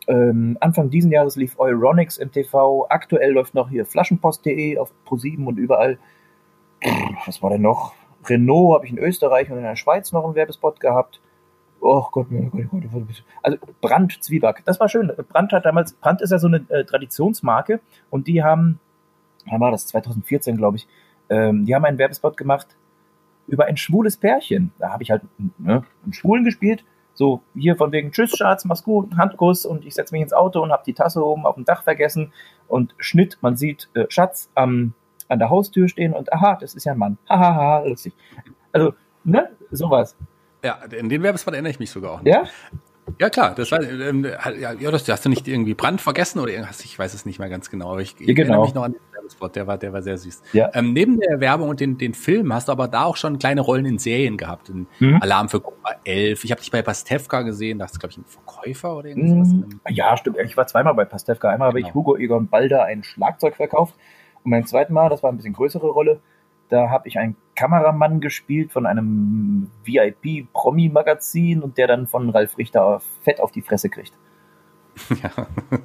Ähm, 0.09 0.57
Anfang 0.61 0.91
diesen 0.91 1.13
Jahres 1.13 1.37
lief 1.37 1.59
Euronics 1.59 2.17
im 2.17 2.33
TV. 2.33 2.87
Aktuell 2.89 3.33
läuft 3.33 3.55
noch 3.55 3.69
hier 3.69 3.85
Flaschenpost.de 3.85 4.79
auf 4.79 4.91
Pro7 5.07 5.45
und 5.45 5.59
überall. 5.59 5.99
Was 7.27 7.43
war 7.43 7.51
denn 7.51 7.63
noch? 7.63 7.95
Renault 8.25 8.75
habe 8.75 8.87
ich 8.87 8.93
in 8.93 8.99
Österreich 8.99 9.51
und 9.51 9.59
in 9.59 9.65
der 9.65 9.77
Schweiz 9.77 10.13
noch 10.13 10.25
einen 10.25 10.35
Werbespot 10.35 10.81
gehabt. 10.81 11.21
Oh 11.81 12.05
Gott, 12.11 12.31
mein 12.31 12.51
Gott, 12.51 12.63
Gott, 12.71 12.83
Gott. 12.93 13.25
Also 13.43 13.59
Brand 13.81 14.23
Zwieback, 14.23 14.63
das 14.65 14.81
war 14.81 14.89
schön. 14.89 15.13
Brand 15.29 15.53
hat 15.53 15.65
damals, 15.65 15.93
Brand 15.93 16.21
ist 16.21 16.31
ja 16.31 16.39
so 16.39 16.49
eine 16.49 16.65
äh, 16.69 16.85
Traditionsmarke 16.85 17.81
und 18.11 18.27
die 18.27 18.43
haben, 18.43 18.81
wann 19.47 19.61
war 19.61 19.71
das, 19.71 19.87
2014 19.87 20.57
glaube 20.57 20.79
ich, 20.79 20.89
ähm, 21.31 21.65
die 21.65 21.75
haben 21.75 21.85
einen 21.85 21.99
Werbespot 21.99 22.37
gemacht 22.37 22.77
über 23.47 23.67
ein 23.67 23.77
schwules 23.77 24.17
Pärchen. 24.17 24.73
Da 24.79 24.91
habe 24.91 25.03
ich 25.03 25.11
halt 25.11 25.23
ne, 25.59 25.85
einen 26.05 26.13
Schwulen 26.13 26.45
gespielt, 26.45 26.85
so 27.15 27.43
hier 27.55 27.77
von 27.77 27.93
wegen 27.93 28.11
Tschüss 28.11 28.37
Schatz, 28.37 28.65
mach's 28.65 28.83
gut, 28.83 29.17
Handkuss 29.17 29.65
und 29.65 29.85
ich 29.85 29.95
setze 29.95 30.15
mich 30.15 30.23
ins 30.23 30.33
Auto 30.33 30.61
und 30.63 30.73
habe 30.73 30.83
die 30.85 30.95
Tasse 30.95 31.25
oben 31.25 31.47
auf 31.47 31.55
dem 31.55 31.65
Dach 31.65 31.85
vergessen 31.85 32.33
und 32.67 32.95
Schnitt, 32.99 33.39
man 33.41 33.57
sieht 33.57 33.89
äh, 33.95 34.07
Schatz 34.09 34.51
am, 34.55 34.95
an 35.29 35.39
der 35.39 35.51
Haustür 35.51 35.89
stehen 35.89 36.13
und 36.15 36.33
aha, 36.33 36.57
das 36.61 36.75
ist 36.75 36.85
ja 36.85 36.93
ein 36.93 36.99
Mann. 36.99 37.19
Hahaha, 37.29 37.85
lustig. 37.87 38.15
Also, 38.73 38.95
ne, 39.25 39.49
sowas. 39.71 40.17
Ja, 40.65 40.79
in 40.97 41.09
den 41.09 41.23
Werbespot 41.23 41.55
erinnere 41.55 41.71
ich 41.71 41.79
mich 41.79 41.91
sogar 41.91 42.13
auch. 42.13 42.23
Nicht. 42.23 42.35
Ja? 42.35 42.45
Ja, 43.19 43.31
klar. 43.31 43.55
Das 43.55 43.73
war, 43.73 43.81
ähm, 43.83 44.27
ja, 44.61 44.75
das 44.91 45.09
hast 45.09 45.25
du 45.25 45.31
nicht 45.31 45.49
irgendwie 45.49 45.73
Brand 45.73 46.01
vergessen 46.01 46.41
oder 46.41 46.51
irgendwas? 46.53 46.85
Ich 46.85 46.99
weiß 46.99 47.15
es 47.15 47.25
nicht 47.25 47.39
mehr 47.39 47.49
ganz 47.49 47.71
genau. 47.71 47.91
Aber 47.93 48.01
ich, 48.01 48.15
ich 48.21 48.27
Ja, 48.29 48.35
genau. 48.35 48.49
erinnere 48.49 48.67
mich 48.67 48.75
noch 48.75 48.83
an 48.83 48.93
den 48.93 49.01
Werbespot. 49.15 49.57
Der 49.57 49.67
war, 49.67 49.79
der 49.79 49.95
war 49.95 50.03
sehr 50.03 50.19
süß. 50.19 50.43
Ja. 50.53 50.71
Ähm, 50.75 50.93
neben 50.93 51.19
der 51.19 51.41
Werbung 51.41 51.71
und 51.71 51.81
den, 51.81 51.97
den 51.97 52.13
Film 52.13 52.53
hast 52.53 52.69
du 52.69 52.73
aber 52.73 52.87
da 52.87 53.05
auch 53.05 53.17
schon 53.17 53.39
kleine 53.39 53.63
Rollen 53.63 53.87
in 53.87 53.99
Serien 53.99 54.37
gehabt. 54.37 54.69
In 54.69 54.87
Mhm. 54.99 55.23
Alarm 55.23 55.49
für 55.49 55.61
Cobra 55.61 55.93
11. 56.05 56.45
Ich 56.45 56.51
habe 56.51 56.61
dich 56.61 56.71
bei 56.71 56.83
Pastewka 56.83 57.43
gesehen. 57.43 57.79
Da 57.79 57.85
hast 57.87 57.95
du, 57.95 57.99
glaube 57.99 58.11
ich, 58.13 58.19
einen 58.19 58.27
Verkäufer 58.27 58.97
oder 58.99 59.09
irgendwas. 59.09 59.49
Mm, 59.55 59.81
Ja, 59.89 60.15
stimmt. 60.19 60.37
Ich 60.45 60.57
war 60.59 60.67
zweimal 60.67 60.93
bei 60.95 61.07
Pastewka. 61.07 61.49
Einmal 61.49 61.69
habe 61.69 61.79
ich 61.81 61.87
Genau. 61.87 61.95
Hugo 61.95 62.17
Egon 62.19 62.49
Balder 62.49 62.85
ein 62.85 63.05
Schlagzeug 63.05 63.57
verkauft. 63.57 63.95
Und 64.49 64.53
beim 64.53 64.65
zweiten 64.65 64.95
Mal, 64.95 65.11
das 65.11 65.23
war 65.23 65.31
ein 65.31 65.37
bisschen 65.37 65.53
größere 65.53 65.89
Rolle, 65.89 66.21
da 66.71 66.89
habe 66.89 67.07
ich 67.07 67.19
einen 67.19 67.37
Kameramann 67.55 68.19
gespielt 68.23 68.73
von 68.73 68.87
einem 68.87 69.71
VIP-Promi-Magazin 69.85 71.63
und 71.63 71.77
der 71.77 71.87
dann 71.87 72.07
von 72.07 72.31
Ralf 72.31 72.57
Richter 72.57 73.03
fett 73.21 73.43
auf 73.43 73.53
die 73.53 73.61
Fresse 73.61 73.91
kriegt. 73.91 74.15
Ja, 75.23 75.31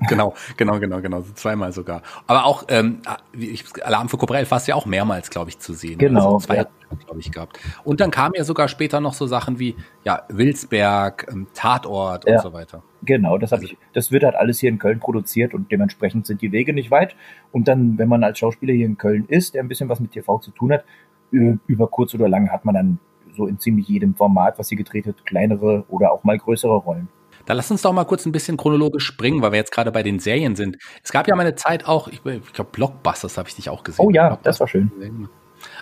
genau, 0.08 0.34
genau, 0.58 0.80
genau, 0.80 1.02
genau. 1.02 1.22
So 1.22 1.34
zweimal 1.34 1.72
sogar. 1.72 2.02
Aber 2.28 2.46
auch 2.46 2.66
ähm, 2.70 3.02
ich, 3.34 3.64
Alarm 3.84 4.10
für 4.10 4.18
Cobra 4.18 4.38
11 4.38 4.52
warst 4.52 4.68
du 4.68 4.72
ja 4.72 4.76
auch 4.76 4.86
mehrmals, 4.86 5.30
glaube 5.30 5.50
ich, 5.50 5.60
zu 5.60 5.74
sehen. 5.74 5.98
Genau, 5.98 6.36
Also 6.36 6.48
zwei, 6.48 6.56
ja. 6.58 6.66
glaube 7.06 7.20
ich, 7.20 7.32
gehabt. 7.32 7.60
Und 7.84 8.00
dann 8.02 8.12
kamen 8.12 8.36
ja 8.38 8.44
sogar 8.44 8.68
später 8.68 9.00
noch 9.00 9.14
so 9.14 9.26
Sachen 9.28 9.60
wie 9.60 9.76
ja, 10.04 10.24
Wilsberg, 10.30 11.28
ähm, 11.32 11.48
Tatort 11.54 12.28
Ja. 12.28 12.36
und 12.36 12.42
so 12.42 12.54
weiter. 12.54 12.84
Genau, 13.06 13.38
das, 13.38 13.52
hab 13.52 13.62
ich, 13.62 13.78
das 13.94 14.12
wird 14.12 14.24
halt 14.24 14.36
alles 14.36 14.60
hier 14.60 14.70
in 14.70 14.80
Köln 14.80 15.00
produziert 15.00 15.54
und 15.54 15.72
dementsprechend 15.72 16.26
sind 16.26 16.42
die 16.42 16.52
Wege 16.52 16.74
nicht 16.74 16.90
weit. 16.92 17.16
Und 17.52 17.68
dann, 17.68 17.98
wenn 17.98 18.08
man 18.08 18.24
als 18.24 18.40
Schauspieler 18.40 18.74
hier 18.74 18.86
in 18.86 18.98
Köln 18.98 19.26
ist, 19.28 19.54
der 19.56 19.64
ein 19.64 19.68
bisschen 19.68 19.90
was 19.90 20.00
mit 20.00 20.12
TV 20.12 20.40
zu 20.40 20.52
tun 20.52 20.72
hat, 20.72 20.86
ü- 21.34 21.58
über 21.68 21.88
kurz 21.88 22.14
oder 22.16 22.30
lang 22.30 22.50
hat 22.50 22.64
man 22.66 22.76
dann 22.76 23.00
so 23.36 23.48
in 23.48 23.60
ziemlich 23.60 23.88
jedem 23.88 24.16
Format, 24.16 24.58
was 24.60 24.70
hier 24.70 24.78
gedreht 24.78 25.06
wird, 25.08 25.26
kleinere 25.26 25.84
oder 25.90 26.12
auch 26.12 26.24
mal 26.24 26.38
größere 26.38 26.76
Rollen. 26.76 27.08
Da 27.46 27.54
lass 27.54 27.70
uns 27.72 27.82
doch 27.82 27.92
mal 27.94 28.06
kurz 28.06 28.26
ein 28.26 28.32
bisschen 28.32 28.56
chronologisch 28.58 29.06
springen, 29.06 29.42
weil 29.42 29.52
wir 29.52 29.58
jetzt 29.60 29.72
gerade 29.72 29.92
bei 29.92 30.02
den 30.04 30.20
Serien 30.20 30.56
sind. 30.56 30.78
Es 31.04 31.12
gab 31.12 31.28
ja 31.28 31.36
mal 31.36 31.42
eine 31.42 31.56
Zeit 31.56 31.86
auch, 31.86 32.08
ich, 32.08 32.22
ich 32.26 32.54
glaube 32.54 32.70
Blockbusters 32.72 33.38
habe 33.38 33.50
ich 33.50 33.56
dich 33.56 33.70
auch 33.70 33.84
gesehen. 33.84 34.06
Oh 34.06 34.10
ja, 34.10 34.40
das 34.44 34.60
war 34.60 34.68
schön. 34.68 35.28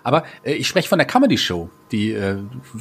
Aber 0.03 0.23
äh, 0.43 0.53
ich 0.53 0.67
spreche 0.67 0.89
von 0.89 0.97
der 0.99 1.07
Comedy 1.07 1.37
Show. 1.37 1.69
Die 1.91 2.11
äh, 2.11 2.37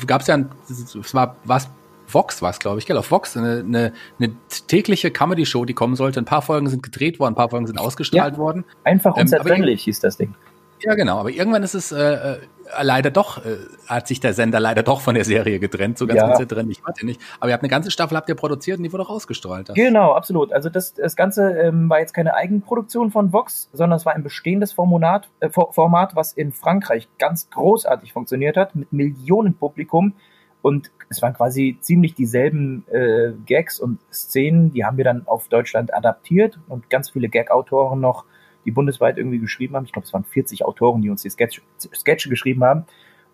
gab 0.06 0.22
es 0.22 0.26
ja, 0.26 0.34
ein- 0.34 0.50
es 0.68 1.14
war 1.14 1.36
was 1.44 1.68
Vox 2.12 2.42
war 2.42 2.50
es, 2.50 2.58
glaube 2.58 2.78
ich, 2.80 2.86
gell? 2.86 2.96
Auf 2.96 3.10
Vox 3.12 3.36
eine, 3.36 3.60
eine, 3.60 3.92
eine 4.18 4.32
tägliche 4.66 5.12
Comedy 5.12 5.46
Show, 5.46 5.64
die 5.64 5.74
kommen 5.74 5.94
sollte. 5.94 6.20
Ein 6.20 6.24
paar 6.24 6.42
Folgen 6.42 6.68
sind 6.68 6.82
gedreht 6.82 7.20
worden, 7.20 7.32
ein 7.34 7.36
paar 7.36 7.50
Folgen 7.50 7.68
sind 7.68 7.78
ausgestrahlt 7.78 8.36
worden. 8.36 8.64
Einfach 8.82 9.10
Ähm, 9.10 9.12
aber 9.12 9.20
unzertrennlich 9.22 9.84
hieß 9.84 10.00
das 10.00 10.16
Ding. 10.16 10.34
Ja, 10.82 10.94
genau. 10.94 11.18
Aber 11.18 11.30
irgendwann 11.30 11.62
ist 11.62 11.74
es 11.74 11.92
äh, 11.92 11.98
äh, 12.14 12.38
leider 12.82 13.10
doch, 13.10 13.44
äh, 13.44 13.56
hat 13.86 14.06
sich 14.08 14.20
der 14.20 14.32
Sender 14.34 14.60
leider 14.60 14.82
doch 14.82 15.00
von 15.00 15.14
der 15.14 15.24
Serie 15.24 15.58
getrennt. 15.58 15.98
So 15.98 16.06
ganz 16.06 16.20
Ja. 16.20 16.28
unzertrennlich 16.30 16.84
war 16.84 16.92
der 16.94 17.04
nicht. 17.04 17.20
Aber 17.38 17.48
ihr 17.50 17.54
habt 17.54 17.62
eine 17.62 17.68
ganze 17.70 17.90
Staffel 17.90 18.16
habt 18.16 18.28
ihr 18.28 18.34
produziert 18.34 18.78
und 18.78 18.84
die 18.84 18.92
wurde 18.92 19.02
auch 19.04 19.10
ausgestrahlt. 19.10 19.68
Das- 19.68 19.76
Genau, 19.76 20.12
absolut. 20.12 20.52
Also 20.52 20.68
das, 20.70 20.94
das 20.94 21.16
Ganze 21.16 21.50
ähm, 21.58 21.88
war 21.90 22.00
jetzt 22.00 22.14
keine 22.14 22.34
Eigenproduktion 22.34 23.10
von 23.10 23.32
Vox, 23.32 23.68
sondern 23.72 23.96
es 23.96 24.06
war 24.06 24.14
ein 24.14 24.22
bestehendes 24.22 24.72
Format, 24.72 25.28
äh, 25.40 25.50
For- 25.50 25.72
Format, 25.72 26.16
was 26.16 26.32
in 26.32 26.52
Frankreich 26.52 27.08
ganz 27.18 27.50
großartig 27.50 28.12
funktioniert 28.12 28.56
hat, 28.56 28.74
mit 28.74 28.92
Millionen 28.92 29.54
Publikum. 29.54 30.14
Und 30.62 30.90
es 31.08 31.22
waren 31.22 31.32
quasi 31.34 31.78
ziemlich 31.80 32.14
dieselben 32.14 32.84
äh, 32.92 33.32
Gags 33.46 33.80
und 33.80 33.98
Szenen, 34.12 34.72
die 34.72 34.84
haben 34.84 34.98
wir 34.98 35.04
dann 35.04 35.22
auf 35.26 35.48
Deutschland 35.48 35.92
adaptiert 35.94 36.58
und 36.68 36.90
ganz 36.90 37.10
viele 37.10 37.28
Gag-Autoren 37.30 37.98
noch, 38.00 38.24
die 38.64 38.70
bundesweit 38.70 39.18
irgendwie 39.18 39.38
geschrieben 39.38 39.76
haben. 39.76 39.84
Ich 39.84 39.92
glaube, 39.92 40.06
es 40.06 40.12
waren 40.12 40.24
40 40.24 40.64
Autoren, 40.64 41.02
die 41.02 41.10
uns 41.10 41.22
die 41.22 41.30
Sketch, 41.30 41.62
Sketche 41.94 42.28
geschrieben 42.28 42.64
haben. 42.64 42.84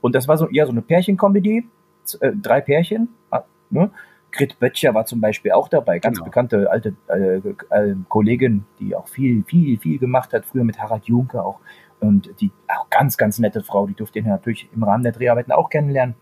Und 0.01 0.15
das 0.15 0.29
war 0.29 0.39
so, 0.39 0.49
ja, 0.51 0.67
so 0.67 0.73
eine 0.73 0.83
Pärchenkomödie, 0.83 1.69
äh, 2.21 2.33
drei 2.41 2.61
Pärchen, 2.61 3.09
ah, 3.31 3.43
ne? 3.71 3.91
Grit 4.33 4.59
Böttcher 4.59 4.93
war 4.93 5.07
zum 5.07 5.21
Beispiel 5.21 5.53
auch 5.53 5.69
dabei, 5.69 5.99
ganz 5.99 6.19
Genau. 6.19 6.27
bekannte 6.27 6.71
alte 6.71 6.95
äh, 7.09 7.37
äh, 7.39 7.95
Kollegin, 8.09 8.65
die 8.79 8.95
auch 8.95 9.09
viel, 9.09 9.45
viel, 9.45 9.79
viel 9.79 9.99
gemacht 9.99 10.33
hat, 10.33 10.45
früher 10.45 10.65
mit 10.65 10.79
Harald 10.79 11.05
Junke 11.05 11.43
auch. 11.43 11.61
Und 12.01 12.39
die 12.41 12.51
auch 12.69 12.91
ganz, 12.91 13.17
ganz 13.17 13.39
nette 13.39 13.63
Frau, 13.63 13.87
die 13.87 13.95
durfte 13.95 14.19
ihr 14.19 14.27
natürlich 14.27 14.69
im 14.75 14.83
Rahmen 14.83 15.05
der 15.05 15.13
Dreharbeiten 15.13 15.53
auch 15.53 15.71
kennenlernen. 15.71 16.15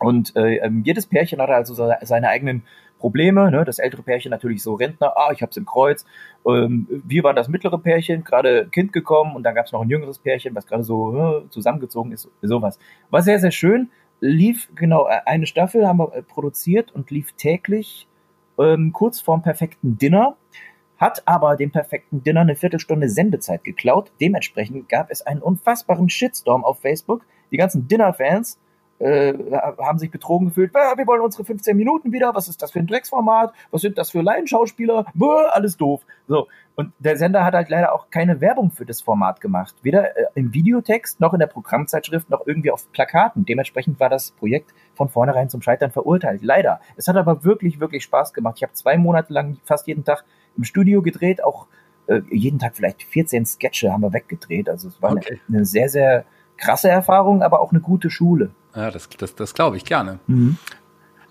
Und 0.00 0.34
äh, 0.34 0.56
ähm, 0.56 0.82
jedes 0.84 1.06
Pärchen 1.06 1.40
hatte 1.40 1.54
also 1.54 1.74
seine 1.74 2.28
eigenen 2.28 2.62
Probleme. 2.98 3.50
Ne? 3.50 3.64
Das 3.64 3.78
ältere 3.78 4.02
Pärchen 4.02 4.30
natürlich 4.30 4.62
so 4.62 4.74
Rentner, 4.74 5.12
ah, 5.16 5.30
ich 5.32 5.42
hab's 5.42 5.56
im 5.56 5.66
Kreuz. 5.66 6.06
Ähm, 6.46 6.86
wir 6.88 7.22
waren 7.22 7.36
das 7.36 7.48
mittlere 7.48 7.78
Pärchen, 7.78 8.24
gerade 8.24 8.68
Kind 8.68 8.92
gekommen 8.92 9.36
und 9.36 9.42
dann 9.42 9.54
gab's 9.54 9.72
noch 9.72 9.82
ein 9.82 9.90
jüngeres 9.90 10.18
Pärchen, 10.18 10.54
was 10.54 10.66
gerade 10.66 10.84
so 10.84 11.42
äh, 11.44 11.50
zusammengezogen 11.50 12.12
ist, 12.12 12.28
sowas. 12.40 12.78
War 13.10 13.22
sehr, 13.22 13.38
sehr 13.38 13.50
schön. 13.50 13.90
Lief 14.20 14.68
genau 14.74 15.06
äh, 15.06 15.20
eine 15.26 15.46
Staffel, 15.46 15.86
haben 15.86 15.98
wir 15.98 16.14
äh, 16.14 16.22
produziert 16.22 16.92
und 16.92 17.10
lief 17.10 17.32
täglich 17.32 18.08
ähm, 18.58 18.92
kurz 18.92 19.20
vorm 19.20 19.42
perfekten 19.42 19.98
Dinner 19.98 20.36
hat 21.00 21.22
aber 21.26 21.56
dem 21.56 21.70
perfekten 21.70 22.22
Dinner 22.22 22.42
eine 22.42 22.54
Viertelstunde 22.54 23.08
Sendezeit 23.08 23.64
geklaut. 23.64 24.12
Dementsprechend 24.20 24.90
gab 24.90 25.10
es 25.10 25.22
einen 25.22 25.40
unfassbaren 25.40 26.10
Shitstorm 26.10 26.62
auf 26.62 26.80
Facebook. 26.80 27.24
Die 27.50 27.56
ganzen 27.56 27.88
Dinner-Fans 27.88 28.58
äh, 29.00 29.34
haben 29.78 29.98
sich 29.98 30.10
betrogen 30.10 30.48
gefühlt. 30.48 30.72
Wir 30.74 31.06
wollen 31.06 31.22
unsere 31.22 31.44
15 31.44 31.76
Minuten 31.76 32.12
wieder. 32.12 32.34
Was 32.34 32.48
ist 32.48 32.62
das 32.62 32.70
für 32.70 32.78
ein 32.78 32.86
Drecksformat? 32.86 33.52
Was 33.70 33.80
sind 33.80 33.98
das 33.98 34.10
für 34.10 34.20
Laienschauspieler? 34.20 35.06
Buh, 35.14 35.46
alles 35.50 35.76
doof. 35.76 36.02
So. 36.28 36.48
Und 36.76 36.92
der 36.98 37.16
Sender 37.16 37.44
hat 37.44 37.54
halt 37.54 37.68
leider 37.68 37.94
auch 37.94 38.10
keine 38.10 38.40
Werbung 38.40 38.70
für 38.70 38.86
das 38.86 39.02
Format 39.02 39.40
gemacht. 39.40 39.74
Weder 39.82 40.16
äh, 40.16 40.26
im 40.34 40.54
Videotext 40.54 41.20
noch 41.20 41.32
in 41.32 41.40
der 41.40 41.46
Programmzeitschrift 41.46 42.30
noch 42.30 42.46
irgendwie 42.46 42.70
auf 42.70 42.90
Plakaten. 42.92 43.44
Dementsprechend 43.44 43.98
war 44.00 44.08
das 44.08 44.32
Projekt 44.32 44.72
von 44.94 45.08
vornherein 45.08 45.48
zum 45.48 45.62
Scheitern 45.62 45.90
verurteilt. 45.90 46.42
Leider. 46.42 46.80
Es 46.96 47.08
hat 47.08 47.16
aber 47.16 47.42
wirklich, 47.44 47.80
wirklich 47.80 48.04
Spaß 48.04 48.32
gemacht. 48.32 48.56
Ich 48.58 48.62
habe 48.62 48.74
zwei 48.74 48.98
Monate 48.98 49.32
lang 49.32 49.58
fast 49.64 49.86
jeden 49.86 50.04
Tag 50.04 50.24
im 50.56 50.64
Studio 50.64 51.02
gedreht, 51.02 51.42
auch 51.42 51.66
äh, 52.06 52.20
jeden 52.30 52.58
Tag 52.58 52.76
vielleicht 52.76 53.02
14 53.02 53.46
Sketche 53.46 53.92
haben 53.92 54.02
wir 54.02 54.12
weggedreht. 54.12 54.68
Also 54.68 54.88
es 54.88 55.00
war 55.00 55.12
okay. 55.12 55.40
eine, 55.48 55.58
eine 55.58 55.64
sehr, 55.64 55.88
sehr 55.88 56.24
krasse 56.60 56.88
Erfahrung, 56.88 57.42
aber 57.42 57.60
auch 57.60 57.72
eine 57.72 57.80
gute 57.80 58.10
Schule. 58.10 58.50
Ja, 58.74 58.90
das, 58.90 59.08
das, 59.08 59.34
das 59.34 59.54
glaube 59.54 59.76
ich 59.76 59.84
gerne. 59.84 60.20
Mhm. 60.26 60.58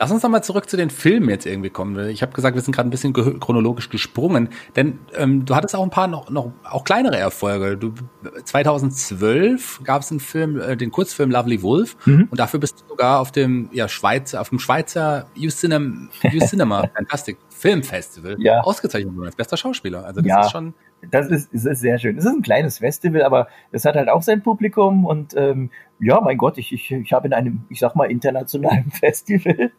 Lass 0.01 0.11
uns 0.11 0.23
nochmal 0.23 0.41
zurück 0.41 0.69
zu 0.69 0.77
den 0.77 0.89
Filmen 0.89 1.27
jetzt 1.27 1.45
irgendwie 1.45 1.69
kommen. 1.69 2.07
Ich 2.07 2.21
habe 2.21 2.31
gesagt, 2.31 2.55
wir 2.55 2.61
sind 2.61 2.73
gerade 2.73 2.87
ein 2.87 2.89
bisschen 2.89 3.11
chronologisch 3.11 3.89
gesprungen, 3.89 4.47
denn 4.77 4.97
ähm, 5.13 5.43
du 5.43 5.55
hattest 5.55 5.75
auch 5.75 5.83
ein 5.83 5.89
paar 5.89 6.07
noch, 6.07 6.29
noch 6.29 6.53
auch 6.63 6.85
kleinere 6.85 7.17
Erfolge. 7.17 7.75
Du, 7.75 7.93
2012 8.45 9.81
gab 9.83 10.01
es 10.01 10.09
einen 10.09 10.21
Film, 10.21 10.57
äh, 10.61 10.77
den 10.77 10.91
Kurzfilm 10.91 11.31
Lovely 11.31 11.61
Wolf, 11.63 11.97
mhm. 12.05 12.29
und 12.31 12.39
dafür 12.39 12.61
bist 12.61 12.79
du 12.79 12.87
sogar 12.87 13.19
auf 13.19 13.33
dem 13.33 13.69
ja 13.73 13.89
Schweizer, 13.89 14.39
auf 14.39 14.47
dem 14.49 14.59
Schweizer 14.59 15.27
U 15.37 15.49
Cinema, 15.49 16.07
U 16.23 16.39
Cinema 16.47 16.89
Fantastic 16.95 17.37
Filmfestival 17.49 18.37
ja. 18.39 18.61
ausgezeichnet 18.61 19.13
worden 19.13 19.25
als 19.25 19.35
bester 19.35 19.57
Schauspieler. 19.57 20.05
Also 20.05 20.21
das 20.21 20.29
ja. 20.29 20.41
ist 20.45 20.51
schon 20.51 20.73
das 21.09 21.27
ist, 21.27 21.53
das 21.53 21.65
ist 21.65 21.79
sehr 21.79 21.97
schön. 21.97 22.17
Es 22.17 22.25
ist 22.25 22.31
ein 22.31 22.41
kleines 22.41 22.79
Festival, 22.79 23.23
aber 23.23 23.47
es 23.71 23.85
hat 23.85 23.95
halt 23.95 24.09
auch 24.09 24.21
sein 24.21 24.41
Publikum 24.41 25.05
und 25.05 25.35
ähm, 25.35 25.69
ja, 25.99 26.21
mein 26.21 26.37
Gott, 26.37 26.57
ich, 26.57 26.71
ich, 26.71 26.91
ich 26.91 27.13
habe 27.13 27.27
in 27.27 27.33
einem, 27.33 27.65
ich 27.69 27.79
sag 27.79 27.95
mal, 27.95 28.09
internationalen 28.09 28.89
Festival. 28.91 29.71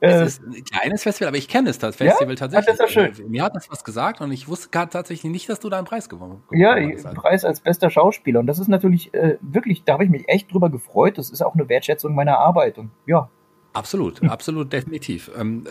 Es 0.00 0.12
äh, 0.12 0.24
ist 0.24 0.42
ein 0.42 0.64
kleines 0.64 1.02
Festival, 1.02 1.28
aber 1.28 1.36
ich 1.36 1.48
kenne 1.48 1.68
es, 1.68 1.78
das 1.78 1.96
Festival 1.96 2.30
ja? 2.30 2.36
tatsächlich. 2.36 2.76
Das 2.76 2.88
ist 2.88 2.94
ja 2.94 3.12
schön. 3.12 3.30
Mir 3.30 3.42
hat 3.42 3.54
das 3.54 3.70
was 3.70 3.84
gesagt 3.84 4.20
und 4.20 4.32
ich 4.32 4.48
wusste 4.48 4.70
tatsächlich 4.70 5.30
nicht, 5.30 5.48
dass 5.48 5.60
du 5.60 5.68
da 5.68 5.78
einen 5.78 5.86
Preis 5.86 6.08
gewonnen 6.08 6.42
hast. 6.42 6.58
Ja, 6.58 6.72
einen 6.72 6.96
Preis 7.14 7.44
als 7.44 7.60
bester 7.60 7.90
Schauspieler. 7.90 8.40
Und 8.40 8.46
das 8.46 8.58
ist 8.58 8.68
natürlich 8.68 9.12
äh, 9.12 9.36
wirklich, 9.40 9.84
da 9.84 9.94
habe 9.94 10.04
ich 10.04 10.10
mich 10.10 10.28
echt 10.28 10.52
drüber 10.52 10.70
gefreut. 10.70 11.18
Das 11.18 11.30
ist 11.30 11.42
auch 11.42 11.54
eine 11.54 11.68
Wertschätzung 11.68 12.14
meiner 12.14 12.38
Arbeit. 12.38 12.78
Und 12.78 12.90
ja, 13.06 13.28
Absolut, 13.76 14.22
absolut, 14.22 14.72
definitiv. 14.72 15.30
Ähm, 15.38 15.64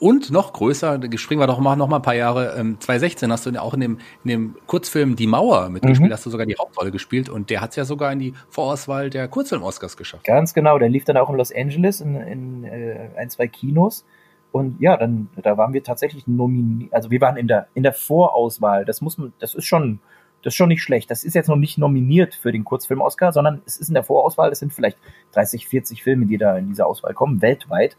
und 0.00 0.32
noch 0.32 0.52
größer, 0.52 0.98
springen 1.16 1.40
wir 1.40 1.46
doch 1.46 1.60
mal 1.60 1.76
noch 1.76 1.86
mal 1.86 1.96
ein 1.96 2.02
paar 2.02 2.16
Jahre. 2.16 2.54
2016 2.54 3.26
ähm, 3.26 3.32
hast 3.32 3.46
du 3.46 3.62
auch 3.62 3.72
in 3.74 3.80
dem, 3.80 3.98
in 4.24 4.30
dem 4.30 4.56
Kurzfilm 4.66 5.14
Die 5.14 5.28
Mauer 5.28 5.68
mitgespielt, 5.68 6.10
mhm. 6.10 6.12
hast 6.12 6.26
du 6.26 6.30
sogar 6.30 6.44
die 6.44 6.56
Hauptrolle 6.58 6.90
gespielt 6.90 7.28
und 7.28 7.48
der 7.48 7.60
hat 7.60 7.70
es 7.70 7.76
ja 7.76 7.84
sogar 7.84 8.12
in 8.12 8.18
die 8.18 8.34
Vorauswahl 8.50 9.10
der 9.10 9.28
Kurzfilm-Oscars 9.28 9.96
geschafft. 9.96 10.24
Ganz 10.24 10.54
genau, 10.54 10.76
der 10.78 10.88
lief 10.88 11.04
dann 11.04 11.16
auch 11.16 11.30
in 11.30 11.36
Los 11.36 11.54
Angeles 11.54 12.00
in, 12.00 12.16
in 12.16 12.64
äh, 12.64 13.10
ein, 13.16 13.30
zwei 13.30 13.46
Kinos. 13.46 14.04
Und 14.50 14.80
ja, 14.80 14.96
dann 14.96 15.28
da 15.36 15.56
waren 15.56 15.72
wir 15.72 15.84
tatsächlich 15.84 16.26
nominiert, 16.26 16.92
also 16.92 17.10
wir 17.10 17.20
waren 17.20 17.36
in 17.36 17.46
der 17.46 17.68
in 17.74 17.84
der 17.84 17.92
Vorauswahl. 17.92 18.84
Das 18.84 19.00
muss 19.00 19.18
man, 19.18 19.32
das 19.38 19.54
ist 19.54 19.66
schon 19.66 20.00
das 20.42 20.52
ist 20.52 20.56
schon 20.56 20.68
nicht 20.68 20.82
schlecht. 20.82 21.10
Das 21.10 21.24
ist 21.24 21.34
jetzt 21.34 21.48
noch 21.48 21.56
nicht 21.56 21.78
nominiert 21.78 22.34
für 22.34 22.52
den 22.52 22.64
Kurzfilm-Oscar, 22.64 23.32
sondern 23.32 23.62
es 23.66 23.76
ist 23.76 23.88
in 23.88 23.94
der 23.94 24.04
Vorauswahl. 24.04 24.50
Es 24.52 24.60
sind 24.60 24.72
vielleicht 24.72 24.98
30, 25.32 25.66
40 25.66 26.02
Filme, 26.02 26.26
die 26.26 26.38
da 26.38 26.56
in 26.56 26.68
diese 26.68 26.86
Auswahl 26.86 27.14
kommen, 27.14 27.42
weltweit. 27.42 27.96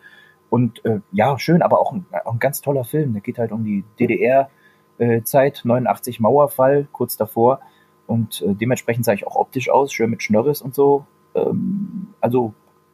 Und 0.50 0.84
äh, 0.86 1.02
ja, 1.12 1.38
schön, 1.39 1.62
aber 1.62 1.80
auch 1.80 1.91
ein, 1.91 2.06
auch 2.26 2.34
ein 2.34 2.39
ganz 2.39 2.62
toller 2.62 2.86
Film. 2.86 3.13
Der 3.13 3.21
geht 3.21 3.38
halt 3.38 3.52
um 3.52 3.65
die 3.65 3.84
DDR-Zeit, 4.00 5.62
äh, 5.65 5.67
89 5.67 6.19
Mauerfall, 6.19 6.88
kurz 6.91 7.17
davor. 7.17 7.60
Und 8.06 8.41
äh, 8.41 8.56
dementsprechend 8.56 9.04
sah 9.04 9.13
ich 9.13 9.28
auch 9.28 9.36
optisch 9.36 9.69
aus, 9.69 9.91
schön 9.91 10.10
mit 10.10 10.23
Schnörres 10.23 10.62
und 10.62 10.73
so. 10.73 11.06
Ähm, 11.36 12.13
also 12.21 12.54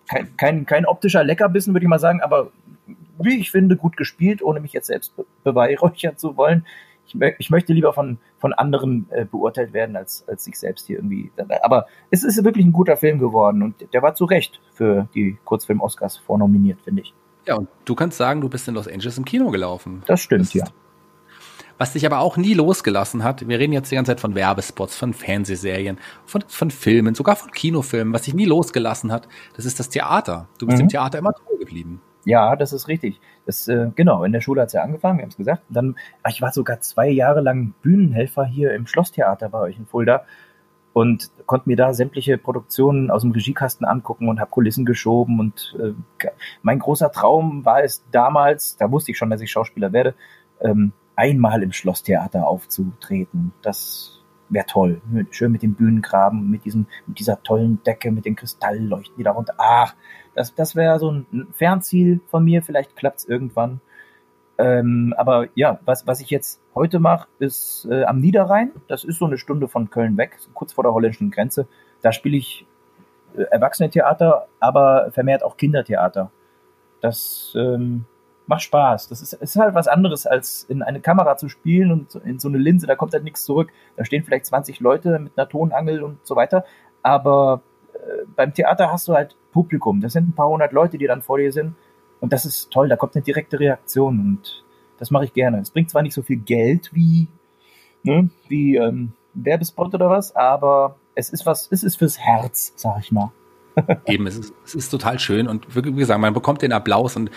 kein, 0.09 0.35
kein, 0.35 0.65
kein 0.65 0.85
optischer 0.85 1.23
Leckerbissen, 1.23 1.73
würde 1.73 1.85
ich 1.85 1.89
mal 1.89 1.99
sagen, 1.99 2.21
aber 2.21 2.51
wie 3.19 3.39
ich 3.39 3.51
finde, 3.51 3.77
gut 3.77 3.95
gespielt, 3.97 4.41
ohne 4.41 4.59
mich 4.59 4.73
jetzt 4.73 4.87
selbst 4.87 5.13
beweihräuchern 5.43 6.17
zu 6.17 6.35
wollen 6.35 6.65
ich, 7.05 7.15
ich 7.37 7.49
möchte 7.49 7.73
lieber 7.73 7.93
von, 7.93 8.17
von 8.37 8.53
anderen 8.53 9.07
äh, 9.11 9.25
beurteilt 9.25 9.73
werden, 9.73 9.95
als, 9.95 10.27
als 10.27 10.43
sich 10.43 10.57
selbst 10.57 10.87
hier 10.87 10.97
irgendwie. 10.97 11.31
Aber 11.61 11.87
es 12.09 12.23
ist 12.23 12.43
wirklich 12.43 12.65
ein 12.65 12.73
guter 12.73 12.97
Film 12.97 13.19
geworden 13.19 13.61
und 13.61 13.93
der 13.93 14.01
war 14.01 14.15
zu 14.15 14.25
Recht 14.25 14.61
für 14.73 15.07
die 15.13 15.37
Kurzfilm-Oscars 15.45 16.17
vornominiert, 16.17 16.81
finde 16.81 17.01
ich. 17.01 17.13
Ja, 17.45 17.55
und 17.55 17.67
du 17.85 17.95
kannst 17.95 18.17
sagen, 18.17 18.41
du 18.41 18.49
bist 18.49 18.67
in 18.67 18.75
Los 18.75 18.87
Angeles 18.87 19.17
im 19.17 19.25
Kino 19.25 19.51
gelaufen. 19.51 20.03
Das 20.05 20.21
stimmt, 20.21 20.45
das 20.45 20.53
ja. 20.53 20.65
Was 21.77 21.93
dich 21.93 22.05
aber 22.05 22.19
auch 22.19 22.37
nie 22.37 22.53
losgelassen 22.53 23.23
hat, 23.23 23.47
wir 23.47 23.59
reden 23.59 23.73
jetzt 23.73 23.91
die 23.91 23.95
ganze 23.95 24.11
Zeit 24.11 24.19
von 24.19 24.35
Werbespots, 24.35 24.95
von 24.95 25.13
Fernsehserien, 25.13 25.97
von, 26.25 26.43
von 26.47 26.71
Filmen, 26.71 27.15
sogar 27.15 27.35
von 27.35 27.51
Kinofilmen, 27.51 28.13
was 28.13 28.21
dich 28.21 28.35
nie 28.35 28.45
losgelassen 28.45 29.11
hat, 29.11 29.27
das 29.55 29.65
ist 29.65 29.79
das 29.79 29.89
Theater. 29.89 30.47
Du 30.59 30.67
bist 30.67 30.77
mhm. 30.77 30.83
dem 30.83 30.89
Theater 30.89 31.17
immer 31.17 31.33
treu 31.33 31.57
geblieben. 31.57 31.99
Ja, 32.25 32.55
das 32.55 32.73
ist 32.73 32.87
richtig. 32.87 33.19
Das, 33.45 33.67
äh, 33.67 33.89
genau, 33.95 34.23
in 34.23 34.31
der 34.31 34.41
Schule 34.41 34.61
hat's 34.61 34.73
ja 34.73 34.81
angefangen, 34.81 35.17
wir 35.17 35.23
haben 35.23 35.29
es 35.29 35.37
gesagt. 35.37 35.63
Dann, 35.69 35.95
ach, 36.21 36.31
ich 36.31 36.41
war 36.41 36.51
sogar 36.51 36.79
zwei 36.79 37.09
Jahre 37.09 37.41
lang 37.41 37.73
Bühnenhelfer 37.81 38.45
hier 38.45 38.73
im 38.73 38.87
Schlosstheater 38.87 39.49
bei 39.49 39.59
euch 39.59 39.77
in 39.77 39.85
Fulda 39.85 40.23
und 40.93 41.31
konnte 41.47 41.67
mir 41.67 41.75
da 41.75 41.93
sämtliche 41.93 42.37
Produktionen 42.37 43.11
aus 43.11 43.23
dem 43.23 43.31
Regiekasten 43.31 43.85
angucken 43.85 44.29
und 44.29 44.39
habe 44.39 44.51
Kulissen 44.51 44.85
geschoben. 44.85 45.39
Und 45.39 45.75
äh, 45.79 46.29
mein 46.61 46.79
großer 46.79 47.11
Traum 47.11 47.65
war 47.65 47.83
es 47.83 48.05
damals, 48.11 48.77
da 48.77 48.91
wusste 48.91 49.11
ich 49.11 49.17
schon, 49.17 49.29
dass 49.29 49.41
ich 49.41 49.51
Schauspieler 49.51 49.91
werde, 49.91 50.13
ähm, 50.61 50.93
einmal 51.15 51.63
im 51.63 51.73
Schlosstheater 51.73 52.47
aufzutreten. 52.47 53.53
Das 53.61 54.21
wäre 54.49 54.65
toll. 54.67 55.01
Schön 55.31 55.51
mit 55.51 55.63
dem 55.63 55.73
Bühnengraben, 55.73 56.49
mit 56.49 56.63
diesem, 56.65 56.85
mit 57.07 57.19
dieser 57.19 57.41
tollen 57.41 57.81
Decke, 57.83 58.11
mit 58.11 58.25
den 58.25 58.35
Kristallleuchten, 58.35 59.17
die 59.17 59.23
darunter. 59.23 59.55
Ach, 59.57 59.95
das, 60.35 60.55
das 60.55 60.75
wäre 60.75 60.99
so 60.99 61.11
ein 61.11 61.47
Fernziel 61.53 62.21
von 62.27 62.43
mir. 62.43 62.63
Vielleicht 62.63 62.95
klappt's 62.95 63.25
irgendwann. 63.25 63.81
Ähm, 64.57 65.13
aber 65.17 65.47
ja, 65.55 65.79
was, 65.85 66.05
was 66.05 66.19
ich 66.21 66.29
jetzt 66.29 66.61
heute 66.75 66.99
mache, 66.99 67.27
ist 67.39 67.87
äh, 67.89 68.03
am 68.03 68.19
Niederrhein. 68.19 68.71
Das 68.87 69.03
ist 69.03 69.19
so 69.19 69.25
eine 69.25 69.37
Stunde 69.37 69.67
von 69.67 69.89
Köln 69.89 70.17
weg, 70.17 70.35
so 70.37 70.51
kurz 70.53 70.73
vor 70.73 70.83
der 70.83 70.93
holländischen 70.93 71.31
Grenze. 71.31 71.67
Da 72.01 72.11
spiele 72.11 72.37
ich 72.37 72.65
äh, 73.35 73.43
Erwachsene-Theater, 73.43 74.47
aber 74.59 75.11
vermehrt 75.11 75.43
auch 75.43 75.57
Kindertheater. 75.57 76.31
Das 77.01 77.53
ähm, 77.57 78.05
macht 78.45 78.61
Spaß. 78.61 79.09
Das 79.09 79.21
ist, 79.21 79.33
ist 79.33 79.55
halt 79.55 79.73
was 79.73 79.87
anderes, 79.87 80.27
als 80.27 80.63
in 80.63 80.83
eine 80.83 81.01
Kamera 81.01 81.35
zu 81.37 81.49
spielen 81.49 81.91
und 81.91 82.15
in 82.15 82.39
so 82.39 82.47
eine 82.47 82.57
Linse, 82.57 82.87
da 82.87 82.95
kommt 82.95 83.13
halt 83.13 83.23
nichts 83.23 83.43
zurück. 83.45 83.71
Da 83.97 84.05
stehen 84.05 84.23
vielleicht 84.23 84.45
20 84.45 84.79
Leute 84.79 85.19
mit 85.19 85.33
einer 85.35 85.49
Tonangel 85.49 86.03
und 86.03 86.25
so 86.25 86.35
weiter. 86.35 86.63
Aber 87.01 87.61
beim 88.35 88.53
Theater 88.53 88.91
hast 88.91 89.07
du 89.07 89.13
halt 89.13 89.35
Publikum. 89.51 90.01
Das 90.01 90.13
sind 90.13 90.29
ein 90.29 90.33
paar 90.33 90.49
hundert 90.49 90.71
Leute, 90.73 90.97
die 90.97 91.07
dann 91.07 91.21
vor 91.21 91.37
dir 91.37 91.51
sind. 91.51 91.75
Und 92.19 92.31
das 92.31 92.45
ist 92.45 92.71
toll, 92.71 92.87
da 92.87 92.95
kommt 92.95 93.15
eine 93.15 93.23
direkte 93.23 93.59
Reaktion 93.59 94.19
und 94.19 94.63
das 94.97 95.11
mache 95.11 95.25
ich 95.25 95.33
gerne. 95.33 95.59
Es 95.59 95.71
bringt 95.71 95.89
zwar 95.89 96.01
nicht 96.01 96.13
so 96.13 96.21
viel 96.21 96.37
Geld 96.37 96.91
wie, 96.93 97.27
ne, 98.03 98.29
wie 98.47 98.77
ähm, 98.77 99.11
Werbespot 99.33 99.93
oder 99.93 100.09
was, 100.09 100.35
aber 100.35 100.95
es 101.15 101.29
ist 101.29 101.45
was, 101.45 101.67
es 101.71 101.83
ist 101.83 101.97
fürs 101.97 102.17
Herz, 102.19 102.73
sag 102.77 102.99
ich 102.99 103.11
mal. 103.11 103.31
Eben, 104.05 104.27
es 104.27 104.37
ist, 104.37 104.53
es 104.63 104.75
ist 104.75 104.89
total 104.89 105.19
schön 105.19 105.47
und 105.47 105.75
wie 105.75 105.93
gesagt, 105.93 106.19
man 106.21 106.33
bekommt 106.33 106.61
den 106.61 106.71
Applaus 106.71 107.15
und 107.15 107.31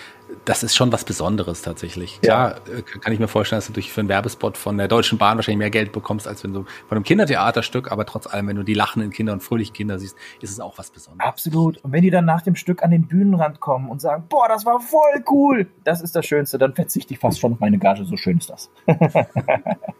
das 0.44 0.62
ist 0.62 0.74
schon 0.74 0.92
was 0.92 1.04
Besonderes 1.04 1.62
tatsächlich. 1.62 2.20
Klar, 2.20 2.56
ja. 2.66 2.78
Äh, 2.78 2.82
kann 2.82 3.12
ich 3.12 3.18
mir 3.18 3.28
vorstellen, 3.28 3.58
dass 3.58 3.66
du 3.66 3.72
durch 3.72 3.92
für 3.92 4.00
einen 4.00 4.08
Werbespot 4.08 4.56
von 4.56 4.78
der 4.78 4.88
Deutschen 4.88 5.18
Bahn 5.18 5.36
wahrscheinlich 5.36 5.58
mehr 5.58 5.70
Geld 5.70 5.92
bekommst, 5.92 6.26
als 6.26 6.42
wenn 6.44 6.52
du 6.52 6.64
von 6.88 6.96
einem 6.96 7.04
Kindertheaterstück, 7.04 7.92
aber 7.92 8.06
trotz 8.06 8.26
allem, 8.26 8.48
wenn 8.48 8.56
du 8.56 8.62
die 8.62 8.74
lachenden 8.74 9.10
Kinder 9.10 9.32
und 9.32 9.42
fröhlichen 9.42 9.74
Kinder 9.74 9.98
siehst, 9.98 10.16
ist 10.40 10.50
es 10.50 10.60
auch 10.60 10.78
was 10.78 10.90
Besonderes. 10.90 11.26
Absolut. 11.26 11.78
Und 11.84 11.92
wenn 11.92 12.02
die 12.02 12.10
dann 12.10 12.24
nach 12.24 12.42
dem 12.42 12.56
Stück 12.56 12.82
an 12.82 12.90
den 12.90 13.06
Bühnenrand 13.06 13.60
kommen 13.60 13.88
und 13.88 14.00
sagen, 14.00 14.24
boah, 14.28 14.48
das 14.48 14.66
war 14.66 14.80
voll 14.80 15.24
cool, 15.30 15.68
das 15.84 16.00
ist 16.00 16.16
das 16.16 16.26
Schönste, 16.26 16.58
dann 16.58 16.74
verzichte 16.74 17.14
ich 17.14 17.20
fast 17.20 17.38
schon 17.38 17.52
auf 17.52 17.60
meine 17.60 17.78
Gage, 17.78 18.04
so 18.04 18.16
schön 18.16 18.38
ist 18.38 18.50
das. 18.50 18.70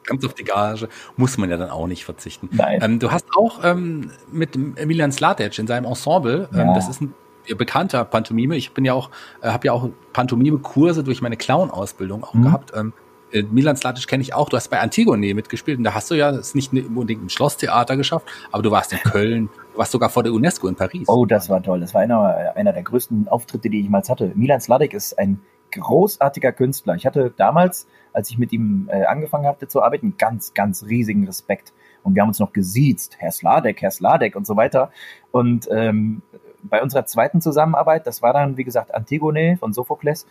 Ganz 0.05 0.25
auf 0.25 0.35
die 0.35 0.45
Gage 0.45 0.89
muss 1.17 1.39
man 1.39 1.51
ja 1.51 1.57
dann 1.57 1.71
auch 1.71 1.87
nicht 1.87 2.05
verzichten. 2.05 2.49
Nein. 2.53 2.81
Ähm, 2.83 2.99
du 2.99 3.11
hast 3.11 3.27
auch 3.37 3.65
ähm, 3.65 4.11
mit 4.31 4.57
Emilian 4.57 5.13
Slatic 5.13 5.59
in 5.59 5.67
seinem 5.67 5.85
Ensemble, 5.85 6.49
ähm, 6.53 6.59
ja. 6.59 6.75
das 6.75 6.89
ist 6.89 7.01
ein 7.01 7.15
bekannter 7.55 8.05
Pantomime. 8.05 8.57
Ich 8.57 8.73
bin 8.73 8.85
ja 8.85 8.95
auch, 8.95 9.11
äh, 9.43 9.49
habe 9.49 9.67
ja 9.67 9.73
auch 9.73 9.89
Pantomime-Kurse 10.13 11.05
durch 11.05 11.23
meine 11.23 11.37
Clown-Ausbildung 11.37 12.25
auch 12.25 12.35
mhm. 12.35 12.43
gehabt. 12.43 12.73
Ähm, 12.75 12.93
äh, 13.33 13.43
Milan 13.43 13.77
Slatic 13.77 14.07
kenne 14.07 14.23
ich 14.23 14.35
auch. 14.35 14.49
Du 14.49 14.57
hast 14.57 14.69
bei 14.69 14.81
Antigone 14.81 15.35
mitgespielt 15.35 15.79
und 15.79 15.85
da 15.85 15.95
hast 15.95 16.11
du 16.11 16.15
ja 16.15 16.31
es 16.31 16.55
nicht 16.55 16.73
unbedingt 16.73 17.23
im 17.23 17.29
Schlosstheater 17.29 17.97
geschafft, 17.97 18.27
aber 18.53 18.63
du 18.63 18.71
warst 18.71 18.93
in 18.93 18.99
Köln 18.99 19.51
warst 19.77 19.93
sogar 19.93 20.11
vor 20.11 20.23
der 20.23 20.33
UNESCO 20.33 20.69
in 20.69 20.75
Paris. 20.75 21.09
Oh, 21.09 21.27
das 21.27 21.49
war 21.49 21.63
toll. 21.63 21.81
Das 21.81 21.95
war 21.95 22.01
einer, 22.01 22.55
einer 22.57 22.73
der 22.73 22.83
größten 22.83 23.29
Auftritte, 23.29 23.71
die 23.71 23.79
ich 23.79 23.85
jemals 23.85 24.09
hatte. 24.09 24.33
Milan 24.35 24.61
Sladek 24.61 24.95
ist 24.95 25.19
ein 25.19 25.41
großartiger 25.73 26.53
Künstler. 26.53 26.95
Ich 26.95 27.07
hatte 27.07 27.33
damals, 27.37 27.87
als 28.13 28.31
ich 28.31 28.39
mit 28.39 28.53
ihm 28.53 28.89
äh, 28.91 29.05
angefangen 29.05 29.47
hatte 29.47 29.69
zu 29.69 29.83
arbeiten, 29.83 30.15
ganz, 30.17 30.55
ganz 30.55 30.85
riesigen 30.85 31.27
Respekt. 31.27 31.73
Und 32.03 32.15
wir 32.15 32.23
haben 32.23 32.29
uns 32.29 32.39
noch 32.39 32.53
gesiezt, 32.53 33.17
Herr 33.19 33.33
Sladek, 33.33 33.83
Herr 33.83 33.91
Sladek 33.91 34.37
und 34.37 34.47
so 34.47 34.57
weiter. 34.57 34.91
Und 35.33 35.69
ähm, 35.71 36.23
bei 36.69 36.83
unserer 36.83 37.07
zweiten 37.07 37.41
Zusammenarbeit, 37.41 38.07
das 38.07 38.23
war 38.23 38.33
dann, 38.33 38.57
wie 38.57 38.65
gesagt, 38.65 38.95
Antigone 38.95 39.57
von 39.59 39.73
Sophokles, 39.73 40.27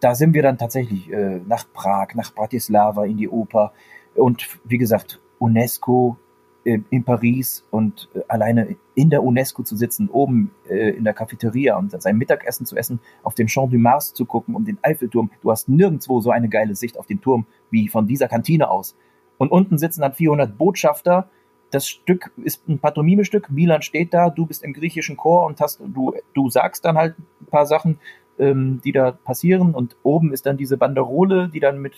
da 0.00 0.14
sind 0.14 0.34
wir 0.34 0.42
dann 0.42 0.58
tatsächlich 0.58 1.10
äh, 1.12 1.40
nach 1.46 1.64
Prag, 1.72 2.14
nach 2.14 2.34
Bratislava 2.34 3.04
in 3.04 3.16
die 3.16 3.28
Oper 3.28 3.72
und 4.14 4.58
wie 4.64 4.78
gesagt, 4.78 5.20
UNESCO 5.38 6.16
äh, 6.64 6.80
in 6.90 7.04
Paris 7.04 7.64
und 7.70 8.08
äh, 8.14 8.20
alleine 8.28 8.76
in 8.94 9.10
der 9.10 9.22
UNESCO 9.22 9.62
zu 9.62 9.76
sitzen, 9.76 10.08
oben 10.08 10.50
äh, 10.68 10.90
in 10.90 11.04
der 11.04 11.12
Cafeteria 11.12 11.76
und 11.76 12.00
sein 12.00 12.16
Mittagessen 12.16 12.64
zu 12.64 12.76
essen, 12.76 13.00
auf 13.22 13.34
den 13.34 13.48
Champ 13.48 13.70
du 13.70 13.78
Mars 13.78 14.14
zu 14.14 14.24
gucken 14.24 14.54
und 14.54 14.66
den 14.66 14.78
Eiffelturm. 14.82 15.30
Du 15.42 15.50
hast 15.50 15.68
nirgendwo 15.68 16.20
so 16.20 16.30
eine 16.30 16.48
geile 16.48 16.74
Sicht 16.74 16.98
auf 16.98 17.06
den 17.06 17.20
Turm 17.20 17.46
wie 17.70 17.88
von 17.88 18.06
dieser 18.06 18.28
Kantine 18.28 18.70
aus. 18.70 18.96
Und 19.36 19.50
unten 19.50 19.78
sitzen 19.78 20.00
dann 20.00 20.14
400 20.14 20.56
Botschafter. 20.56 21.28
Das 21.74 21.88
Stück 21.88 22.30
ist 22.44 22.68
ein 22.68 22.78
Pantomime-Stück. 22.78 23.50
Milan 23.50 23.82
steht 23.82 24.14
da, 24.14 24.30
du 24.30 24.46
bist 24.46 24.62
im 24.62 24.72
griechischen 24.72 25.16
Chor 25.16 25.44
und 25.46 25.60
hast, 25.60 25.80
du, 25.80 26.14
du 26.32 26.48
sagst 26.48 26.84
dann 26.84 26.96
halt 26.96 27.16
ein 27.18 27.46
paar 27.46 27.66
Sachen, 27.66 27.98
ähm, 28.38 28.80
die 28.84 28.92
da 28.92 29.10
passieren. 29.10 29.74
Und 29.74 29.96
oben 30.04 30.32
ist 30.32 30.46
dann 30.46 30.56
diese 30.56 30.76
Banderole, 30.76 31.48
die 31.48 31.58
dann 31.58 31.80
mit, 31.80 31.94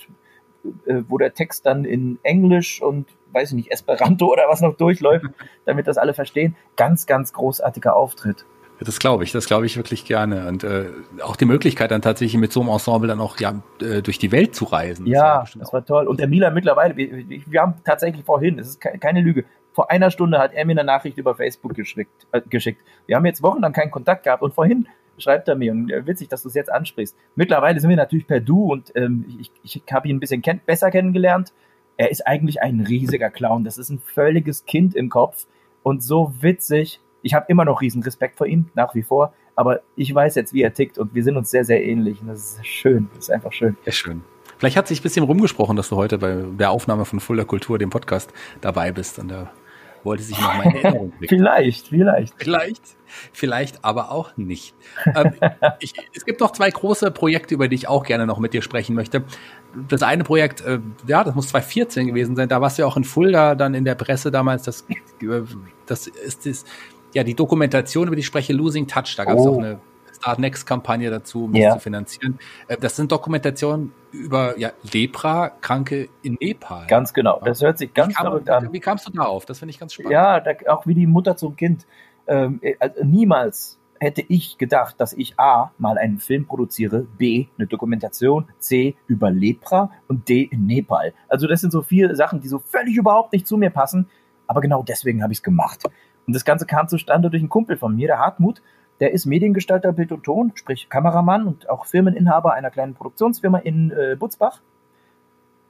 äh, 0.86 1.02
wo 1.08 1.18
der 1.18 1.34
Text 1.34 1.66
dann 1.66 1.84
in 1.84 2.18
Englisch 2.22 2.80
und 2.80 3.06
weiß 3.32 3.50
ich 3.50 3.54
nicht, 3.56 3.70
Esperanto 3.70 4.32
oder 4.32 4.44
was 4.48 4.62
noch 4.62 4.76
durchläuft, 4.78 5.26
damit 5.66 5.86
das 5.86 5.98
alle 5.98 6.14
verstehen. 6.14 6.56
Ganz, 6.76 7.04
ganz 7.04 7.34
großartiger 7.34 7.94
Auftritt. 7.94 8.46
Das 8.78 8.98
glaube 8.98 9.24
ich, 9.24 9.32
das 9.32 9.46
glaube 9.46 9.66
ich 9.66 9.76
wirklich 9.76 10.04
gerne. 10.04 10.48
Und 10.48 10.64
äh, 10.64 10.86
auch 11.22 11.36
die 11.36 11.46
Möglichkeit 11.46 11.90
dann 11.90 12.02
tatsächlich 12.02 12.38
mit 12.38 12.52
so 12.52 12.60
einem 12.60 12.70
Ensemble 12.70 13.08
dann 13.08 13.20
auch 13.20 13.38
ja, 13.38 13.62
äh, 13.80 14.02
durch 14.02 14.18
die 14.18 14.32
Welt 14.32 14.54
zu 14.54 14.66
reisen. 14.66 15.06
Ja, 15.06 15.40
das 15.40 15.54
war, 15.54 15.60
das 15.60 15.72
war 15.72 15.84
toll. 15.84 16.06
Und 16.06 16.20
der 16.20 16.28
Milan 16.28 16.52
mittlerweile, 16.52 16.96
wir, 16.96 17.24
wir 17.28 17.60
haben 17.60 17.74
tatsächlich 17.84 18.24
vorhin, 18.24 18.58
es 18.58 18.68
ist 18.68 18.80
keine 18.80 19.20
Lüge, 19.22 19.44
vor 19.76 19.90
einer 19.90 20.10
Stunde 20.10 20.38
hat 20.38 20.52
er 20.54 20.64
mir 20.64 20.72
eine 20.72 20.84
Nachricht 20.84 21.18
über 21.18 21.34
Facebook 21.34 21.74
geschickt. 21.74 22.26
Äh, 22.32 22.40
geschickt. 22.40 22.80
Wir 23.06 23.16
haben 23.16 23.26
jetzt 23.26 23.42
wochenlang 23.42 23.72
keinen 23.72 23.92
Kontakt 23.92 24.24
gehabt 24.24 24.42
und 24.42 24.54
vorhin 24.54 24.88
schreibt 25.18 25.46
er 25.48 25.54
mir, 25.54 25.70
und 25.70 25.90
äh, 25.92 26.04
witzig, 26.06 26.28
dass 26.28 26.42
du 26.42 26.48
es 26.48 26.54
jetzt 26.54 26.72
ansprichst. 26.72 27.16
Mittlerweile 27.36 27.78
sind 27.78 27.90
wir 27.90 27.96
natürlich 27.96 28.26
per 28.26 28.40
Du 28.40 28.72
und 28.72 28.90
ähm, 28.96 29.24
ich, 29.38 29.52
ich 29.62 29.82
habe 29.92 30.08
ihn 30.08 30.16
ein 30.16 30.20
bisschen 30.20 30.42
kenn 30.42 30.60
besser 30.66 30.90
kennengelernt. 30.90 31.52
Er 31.96 32.10
ist 32.10 32.26
eigentlich 32.26 32.60
ein 32.60 32.80
riesiger 32.80 33.30
Clown. 33.30 33.62
Das 33.62 33.78
ist 33.78 33.90
ein 33.90 34.00
völliges 34.00 34.64
Kind 34.64 34.94
im 34.96 35.08
Kopf 35.08 35.46
und 35.82 36.02
so 36.02 36.32
witzig 36.40 37.00
ich 37.26 37.34
habe 37.34 37.46
immer 37.48 37.64
noch 37.64 37.80
riesen 37.80 38.02
Respekt 38.04 38.38
vor 38.38 38.46
ihm, 38.46 38.70
nach 38.74 38.94
wie 38.94 39.02
vor, 39.02 39.32
aber 39.56 39.80
ich 39.96 40.14
weiß 40.14 40.36
jetzt, 40.36 40.52
wie 40.52 40.62
er 40.62 40.72
tickt 40.72 40.96
und 40.96 41.12
wir 41.12 41.24
sind 41.24 41.36
uns 41.36 41.50
sehr, 41.50 41.64
sehr 41.64 41.84
ähnlich. 41.84 42.20
Und 42.20 42.28
das 42.28 42.58
ist 42.58 42.66
schön, 42.66 43.08
das 43.14 43.24
ist 43.24 43.30
einfach 43.30 43.52
schön. 43.52 43.76
Ja, 43.84 43.90
schön. 43.90 44.22
Vielleicht 44.58 44.76
hat 44.76 44.86
sich 44.86 45.00
ein 45.00 45.02
bisschen 45.02 45.24
rumgesprochen, 45.24 45.76
dass 45.76 45.88
du 45.88 45.96
heute 45.96 46.18
bei 46.18 46.36
der 46.58 46.70
Aufnahme 46.70 47.04
von 47.04 47.18
Fuller 47.18 47.44
Kultur, 47.44 47.78
dem 47.78 47.90
Podcast, 47.90 48.32
dabei 48.60 48.92
bist. 48.92 49.18
Und 49.18 49.28
da 49.28 49.50
wollte 50.06 50.22
sich 50.22 50.40
noch 50.40 50.54
mal 50.54 50.64
in 50.64 50.76
Erinnerung 50.76 51.10
bringen. 51.18 51.28
vielleicht, 51.28 51.88
vielleicht. 51.88 52.34
Vielleicht, 52.38 52.82
vielleicht 53.32 53.84
aber 53.84 54.10
auch 54.10 54.36
nicht. 54.38 54.74
ähm, 55.14 55.32
ich, 55.80 55.92
es 56.14 56.24
gibt 56.24 56.40
noch 56.40 56.52
zwei 56.52 56.70
große 56.70 57.10
Projekte, 57.10 57.54
über 57.54 57.68
die 57.68 57.74
ich 57.74 57.88
auch 57.88 58.04
gerne 58.04 58.26
noch 58.26 58.38
mit 58.38 58.54
dir 58.54 58.62
sprechen 58.62 58.94
möchte. 58.94 59.24
Das 59.88 60.02
eine 60.02 60.24
Projekt, 60.24 60.62
äh, 60.62 60.80
ja, 61.06 61.22
das 61.24 61.34
muss 61.34 61.48
2014 61.48 62.06
gewesen 62.06 62.36
sein. 62.36 62.48
Da 62.48 62.62
warst 62.62 62.78
du 62.78 62.82
ja 62.82 62.86
auch 62.86 62.96
in 62.96 63.04
Fulda 63.04 63.54
dann 63.54 63.74
in 63.74 63.84
der 63.84 63.94
Presse 63.94 64.30
damals. 64.30 64.62
Das, 64.62 64.86
äh, 65.20 65.42
das 65.84 66.06
ist 66.06 66.46
das 66.46 66.64
ja, 67.12 67.24
die 67.24 67.34
Dokumentation, 67.34 68.06
über 68.06 68.16
die 68.16 68.20
ich 68.20 68.26
spreche, 68.26 68.52
Losing 68.52 68.86
Touch, 68.86 69.14
da 69.16 69.24
gab 69.24 69.38
es 69.38 69.46
oh. 69.46 69.54
auch 69.54 69.58
eine 69.58 69.80
Start 70.16 70.38
Next 70.38 70.66
Kampagne 70.66 71.10
dazu, 71.10 71.44
um 71.44 71.54
yeah. 71.54 71.68
das 71.68 71.74
zu 71.78 71.80
finanzieren. 71.84 72.38
Äh, 72.68 72.76
das 72.78 72.96
sind 72.96 73.12
Dokumentationen 73.12 73.92
über 74.12 74.58
ja, 74.58 74.70
Lepra-Kranke 74.92 76.08
in 76.22 76.36
Nepal. 76.40 76.86
Ganz 76.86 77.12
genau. 77.12 77.40
Das 77.44 77.62
hört 77.62 77.78
sich 77.78 77.92
ganz 77.92 78.14
kam, 78.14 78.26
verrückt 78.26 78.50
an. 78.50 78.72
Wie 78.72 78.80
kamst 78.80 79.06
du 79.06 79.12
darauf? 79.12 79.46
Das 79.46 79.58
finde 79.58 79.70
ich 79.70 79.78
ganz 79.78 79.94
spannend. 79.94 80.12
Ja, 80.12 80.40
da, 80.40 80.52
auch 80.68 80.86
wie 80.86 80.94
die 80.94 81.06
Mutter 81.06 81.36
zum 81.36 81.56
Kind. 81.56 81.86
Ähm, 82.26 82.58
äh, 82.62 82.74
also 82.78 83.04
niemals 83.04 83.78
hätte 84.00 84.22
ich 84.28 84.58
gedacht, 84.58 85.00
dass 85.00 85.12
ich 85.12 85.38
A, 85.38 85.70
mal 85.78 85.98
einen 85.98 86.18
Film 86.18 86.46
produziere, 86.46 87.06
B, 87.16 87.46
eine 87.56 87.66
Dokumentation, 87.66 88.48
C, 88.58 88.94
über 89.06 89.30
Lepra 89.30 89.90
und 90.08 90.28
D, 90.28 90.42
in 90.42 90.66
Nepal. 90.66 91.14
Also 91.28 91.46
das 91.46 91.60
sind 91.60 91.72
so 91.72 91.82
vier 91.82 92.14
Sachen, 92.14 92.40
die 92.40 92.48
so 92.48 92.58
völlig 92.58 92.96
überhaupt 92.96 93.32
nicht 93.32 93.46
zu 93.46 93.56
mir 93.56 93.70
passen. 93.70 94.08
Aber 94.46 94.60
genau 94.60 94.82
deswegen 94.82 95.22
habe 95.22 95.32
ich 95.32 95.38
es 95.38 95.42
gemacht. 95.42 95.82
Und 96.26 96.34
das 96.34 96.44
Ganze 96.44 96.66
kam 96.66 96.88
zustande 96.88 97.30
durch 97.30 97.40
einen 97.40 97.48
Kumpel 97.48 97.76
von 97.76 97.94
mir, 97.94 98.08
der 98.08 98.18
Hartmut. 98.18 98.62
Der 99.00 99.12
ist 99.12 99.26
Mediengestalter 99.26 99.92
Bild 99.92 100.12
und 100.12 100.24
Ton, 100.24 100.52
sprich 100.54 100.88
Kameramann 100.88 101.46
und 101.46 101.68
auch 101.68 101.86
Firmeninhaber 101.86 102.54
einer 102.54 102.70
kleinen 102.70 102.94
Produktionsfirma 102.94 103.58
in 103.58 103.90
äh, 103.90 104.16
Butzbach. 104.18 104.60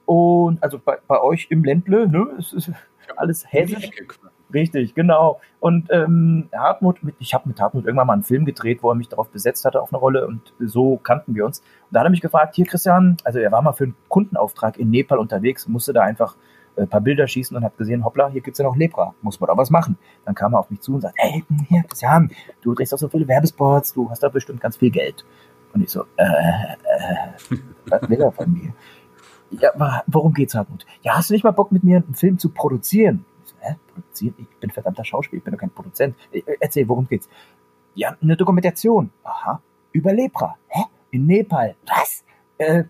Und 0.05 0.63
also 0.63 0.79
bei, 0.79 0.97
bei 1.07 1.21
euch 1.21 1.47
im 1.49 1.63
Ländle, 1.63 2.07
ne? 2.07 2.27
Es 2.39 2.53
ist 2.53 2.71
alles 3.17 3.51
hessisch. 3.51 3.89
Richtig, 4.53 4.95
genau. 4.95 5.41
Und 5.59 5.89
ähm, 5.91 6.47
Hartmut, 6.55 6.99
ich 7.19 7.33
habe 7.33 7.49
mit 7.49 7.59
Hartmut 7.59 7.85
irgendwann 7.85 8.07
mal 8.07 8.13
einen 8.13 8.23
Film 8.23 8.45
gedreht, 8.45 8.81
wo 8.81 8.89
er 8.89 8.95
mich 8.95 9.09
darauf 9.09 9.29
besetzt 9.29 9.65
hatte 9.65 9.81
auf 9.81 9.91
eine 9.91 9.99
Rolle 9.99 10.25
und 10.25 10.53
so 10.59 10.97
kannten 10.97 11.35
wir 11.35 11.45
uns. 11.45 11.59
Und 11.59 11.65
da 11.91 11.99
hat 11.99 12.07
er 12.07 12.11
mich 12.11 12.21
gefragt, 12.21 12.55
hier 12.55 12.65
Christian, 12.65 13.17
also 13.25 13.39
er 13.39 13.51
war 13.51 13.61
mal 13.61 13.73
für 13.73 13.85
einen 13.85 13.95
Kundenauftrag 14.07 14.77
in 14.77 14.89
Nepal 14.89 15.17
unterwegs, 15.17 15.67
musste 15.67 15.91
da 15.91 16.03
einfach 16.03 16.37
ein 16.77 16.83
äh, 16.83 16.87
paar 16.87 17.01
Bilder 17.01 17.27
schießen 17.27 17.55
und 17.57 17.63
hat 17.63 17.77
gesehen, 17.77 18.05
hoppla, 18.05 18.29
hier 18.29 18.41
gibt's 18.41 18.59
ja 18.59 18.65
noch 18.65 18.75
Lepra, 18.75 19.13
muss 19.21 19.39
man 19.39 19.47
da 19.47 19.57
was 19.57 19.69
machen. 19.69 19.97
Dann 20.25 20.35
kam 20.35 20.53
er 20.53 20.59
auf 20.59 20.69
mich 20.69 20.81
zu 20.81 20.93
und 20.93 21.01
sagt, 21.01 21.15
hey, 21.17 21.43
hier, 21.67 21.83
Christian, 21.83 22.31
du 22.61 22.73
drehst 22.73 22.93
doch 22.93 22.97
so 22.97 23.09
viele 23.09 23.27
Werbespots, 23.27 23.93
du 23.93 24.09
hast 24.09 24.23
da 24.23 24.29
bestimmt 24.29 24.61
ganz 24.61 24.77
viel 24.77 24.91
Geld. 24.91 25.25
Und 25.73 25.81
ich 25.81 25.89
so, 25.89 26.05
äh, 26.17 26.23
äh, 26.23 27.57
was 27.87 28.09
will 28.09 28.21
er 28.21 28.31
von 28.31 28.51
mir? 28.51 28.73
Ja, 29.49 30.03
worum 30.07 30.33
geht's, 30.33 30.55
Hartmut? 30.55 30.85
Ja, 31.01 31.17
hast 31.17 31.29
du 31.29 31.33
nicht 31.33 31.43
mal 31.43 31.51
Bock, 31.51 31.71
mit 31.71 31.83
mir 31.83 31.97
einen 31.97 32.15
Film 32.15 32.37
zu 32.37 32.49
produzieren? 32.49 33.25
Ich 33.43 33.51
so, 33.51 33.55
hä, 33.59 33.75
produzieren? 33.93 34.35
Ich 34.37 34.59
bin 34.59 34.69
verdammter 34.69 35.05
Schauspieler, 35.05 35.39
ich 35.39 35.43
bin 35.43 35.53
doch 35.53 35.59
kein 35.59 35.71
Produzent. 35.71 36.15
Äh, 36.31 36.41
erzähl, 36.59 36.87
worum 36.87 37.07
geht's? 37.07 37.29
Ja, 37.95 38.15
eine 38.21 38.35
Dokumentation. 38.35 39.09
Aha, 39.23 39.61
über 39.91 40.13
Lepra. 40.13 40.55
Hä? 40.67 40.83
In 41.11 41.25
Nepal. 41.25 41.75
Was? 41.87 42.23
Äh, 42.57 42.83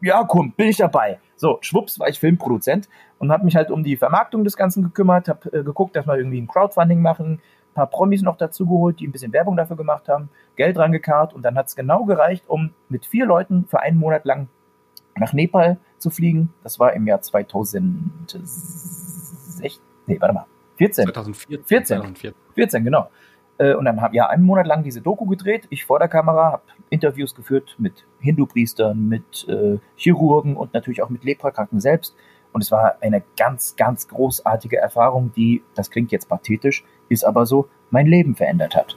ja, 0.00 0.22
komm, 0.24 0.52
bin 0.52 0.68
ich 0.68 0.76
dabei. 0.76 1.18
So, 1.44 1.58
schwupps 1.60 2.00
war 2.00 2.08
ich 2.08 2.18
Filmproduzent 2.18 2.88
und 3.18 3.30
habe 3.30 3.44
mich 3.44 3.54
halt 3.54 3.70
um 3.70 3.84
die 3.84 3.98
Vermarktung 3.98 4.44
des 4.44 4.56
Ganzen 4.56 4.82
gekümmert, 4.82 5.28
habe 5.28 5.52
äh, 5.52 5.62
geguckt, 5.62 5.94
dass 5.94 6.06
wir 6.06 6.16
irgendwie 6.16 6.40
ein 6.40 6.48
Crowdfunding 6.48 7.02
machen, 7.02 7.32
ein 7.32 7.74
paar 7.74 7.86
Promis 7.86 8.22
noch 8.22 8.38
dazu 8.38 8.64
geholt, 8.64 8.98
die 8.98 9.06
ein 9.06 9.12
bisschen 9.12 9.34
Werbung 9.34 9.54
dafür 9.54 9.76
gemacht 9.76 10.08
haben, 10.08 10.30
Geld 10.56 10.78
rangekarrt 10.78 11.34
und 11.34 11.42
dann 11.42 11.56
hat 11.56 11.66
es 11.66 11.76
genau 11.76 12.06
gereicht, 12.06 12.44
um 12.48 12.70
mit 12.88 13.04
vier 13.04 13.26
Leuten 13.26 13.66
für 13.66 13.80
einen 13.80 13.98
Monat 13.98 14.24
lang 14.24 14.48
nach 15.16 15.34
Nepal 15.34 15.76
zu 15.98 16.08
fliegen. 16.08 16.54
Das 16.62 16.80
war 16.80 16.94
im 16.94 17.06
Jahr 17.06 17.20
2016, 17.20 19.82
nee, 20.06 20.16
warte 20.18 20.32
mal, 20.32 20.46
14. 20.76 21.04
2014. 21.04 21.64
14, 21.66 21.96
2014. 21.98 22.34
14 22.54 22.84
genau. 22.84 23.10
Äh, 23.58 23.74
und 23.74 23.84
dann 23.84 24.00
habe 24.00 24.14
ich 24.14 24.18
ja 24.18 24.26
einen 24.28 24.44
Monat 24.44 24.66
lang 24.66 24.82
diese 24.82 25.00
Doku 25.00 25.26
gedreht. 25.26 25.66
Ich 25.70 25.84
vor 25.84 25.98
der 25.98 26.08
Kamera 26.08 26.52
habe 26.52 26.62
Interviews 26.90 27.34
geführt 27.34 27.76
mit 27.78 28.04
Hindu-Priestern, 28.20 29.08
mit 29.08 29.46
äh, 29.48 29.78
Chirurgen 29.96 30.56
und 30.56 30.74
natürlich 30.74 31.02
auch 31.02 31.10
mit 31.10 31.24
Leprakranken 31.24 31.80
selbst. 31.80 32.14
Und 32.52 32.62
es 32.62 32.70
war 32.70 32.96
eine 33.00 33.22
ganz, 33.36 33.74
ganz 33.76 34.06
großartige 34.06 34.76
Erfahrung, 34.76 35.32
die, 35.34 35.62
das 35.74 35.90
klingt 35.90 36.12
jetzt 36.12 36.28
pathetisch, 36.28 36.84
ist 37.08 37.24
aber 37.24 37.46
so, 37.46 37.68
mein 37.90 38.06
Leben 38.06 38.36
verändert 38.36 38.76
hat. 38.76 38.96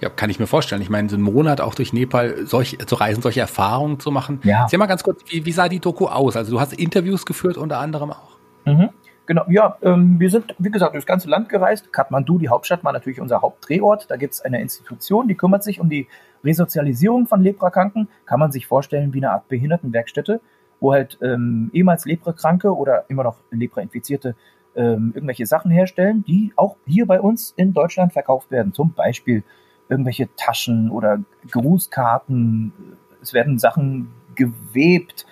Ja, 0.00 0.08
kann 0.08 0.30
ich 0.30 0.38
mir 0.38 0.46
vorstellen. 0.46 0.82
Ich 0.82 0.90
meine, 0.90 1.08
so 1.08 1.16
einen 1.16 1.24
Monat 1.24 1.60
auch 1.60 1.74
durch 1.74 1.92
Nepal 1.92 2.46
solch, 2.46 2.78
zu 2.84 2.94
reisen, 2.94 3.22
solche 3.22 3.40
Erfahrungen 3.40 3.98
zu 3.98 4.10
machen. 4.10 4.40
Ja. 4.44 4.62
Erzähl 4.62 4.78
mal 4.78 4.86
ganz 4.86 5.02
kurz, 5.02 5.22
wie, 5.26 5.44
wie 5.44 5.52
sah 5.52 5.68
die 5.68 5.80
Doku 5.80 6.06
aus? 6.06 6.36
Also 6.36 6.52
du 6.52 6.60
hast 6.60 6.72
Interviews 6.72 7.26
geführt 7.26 7.56
unter 7.56 7.78
anderem 7.78 8.12
auch. 8.12 8.38
Mhm. 8.64 8.90
Genau, 9.28 9.44
ja, 9.50 9.76
ähm, 9.82 10.18
wir 10.18 10.30
sind, 10.30 10.54
wie 10.58 10.70
gesagt, 10.70 10.94
durchs 10.94 11.04
ganze 11.04 11.28
Land 11.28 11.50
gereist. 11.50 11.92
Kathmandu, 11.92 12.38
die 12.38 12.48
Hauptstadt, 12.48 12.82
war 12.82 12.94
natürlich 12.94 13.20
unser 13.20 13.42
Hauptdrehort. 13.42 14.10
Da 14.10 14.16
gibt 14.16 14.32
es 14.32 14.40
eine 14.40 14.58
Institution, 14.58 15.28
die 15.28 15.34
kümmert 15.34 15.62
sich 15.62 15.80
um 15.80 15.90
die 15.90 16.08
Resozialisierung 16.42 17.26
von 17.26 17.42
Leprakranken. 17.42 18.08
Kann 18.24 18.40
man 18.40 18.52
sich 18.52 18.66
vorstellen 18.66 19.12
wie 19.12 19.18
eine 19.18 19.32
Art 19.32 19.46
Behindertenwerkstätte, 19.48 20.40
wo 20.80 20.94
halt 20.94 21.18
ähm, 21.20 21.68
ehemals 21.74 22.06
Leprakranke 22.06 22.74
oder 22.74 23.04
immer 23.08 23.22
noch 23.22 23.36
Lepra-Infizierte 23.50 24.34
ähm, 24.74 25.12
irgendwelche 25.14 25.44
Sachen 25.44 25.70
herstellen, 25.70 26.24
die 26.26 26.54
auch 26.56 26.76
hier 26.86 27.04
bei 27.04 27.20
uns 27.20 27.52
in 27.54 27.74
Deutschland 27.74 28.14
verkauft 28.14 28.50
werden. 28.50 28.72
Zum 28.72 28.94
Beispiel 28.94 29.42
irgendwelche 29.90 30.34
Taschen 30.36 30.90
oder 30.90 31.20
Grußkarten. 31.50 32.72
Es 33.20 33.34
werden 33.34 33.58
Sachen 33.58 34.10
gewebt, 34.34 35.26